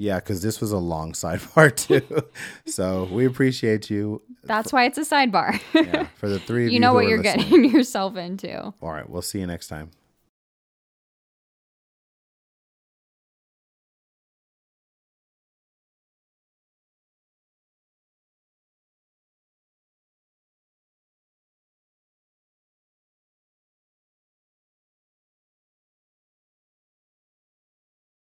Yeah, 0.00 0.18
cuz 0.18 0.40
this 0.40 0.62
was 0.62 0.72
a 0.72 0.78
long 0.78 1.12
sidebar 1.22 1.76
too. 1.76 2.02
so, 2.66 3.06
we 3.12 3.26
appreciate 3.26 3.90
you. 3.90 4.22
That's 4.44 4.72
why 4.72 4.84
it's 4.86 4.96
a 4.96 5.02
sidebar. 5.02 5.60
Yeah, 5.74 6.06
for 6.16 6.28
the 6.30 6.38
three 6.38 6.64
of 6.64 6.68
you 6.70 6.74
you 6.74 6.80
know 6.80 6.94
what 6.94 7.06
you're 7.06 7.22
listening. 7.22 7.48
getting 7.50 7.70
yourself 7.70 8.16
into. 8.16 8.58
All 8.80 8.92
right, 8.92 9.08
we'll 9.08 9.20
see 9.20 9.40
you 9.40 9.46
next 9.46 9.68
time. 9.68 9.90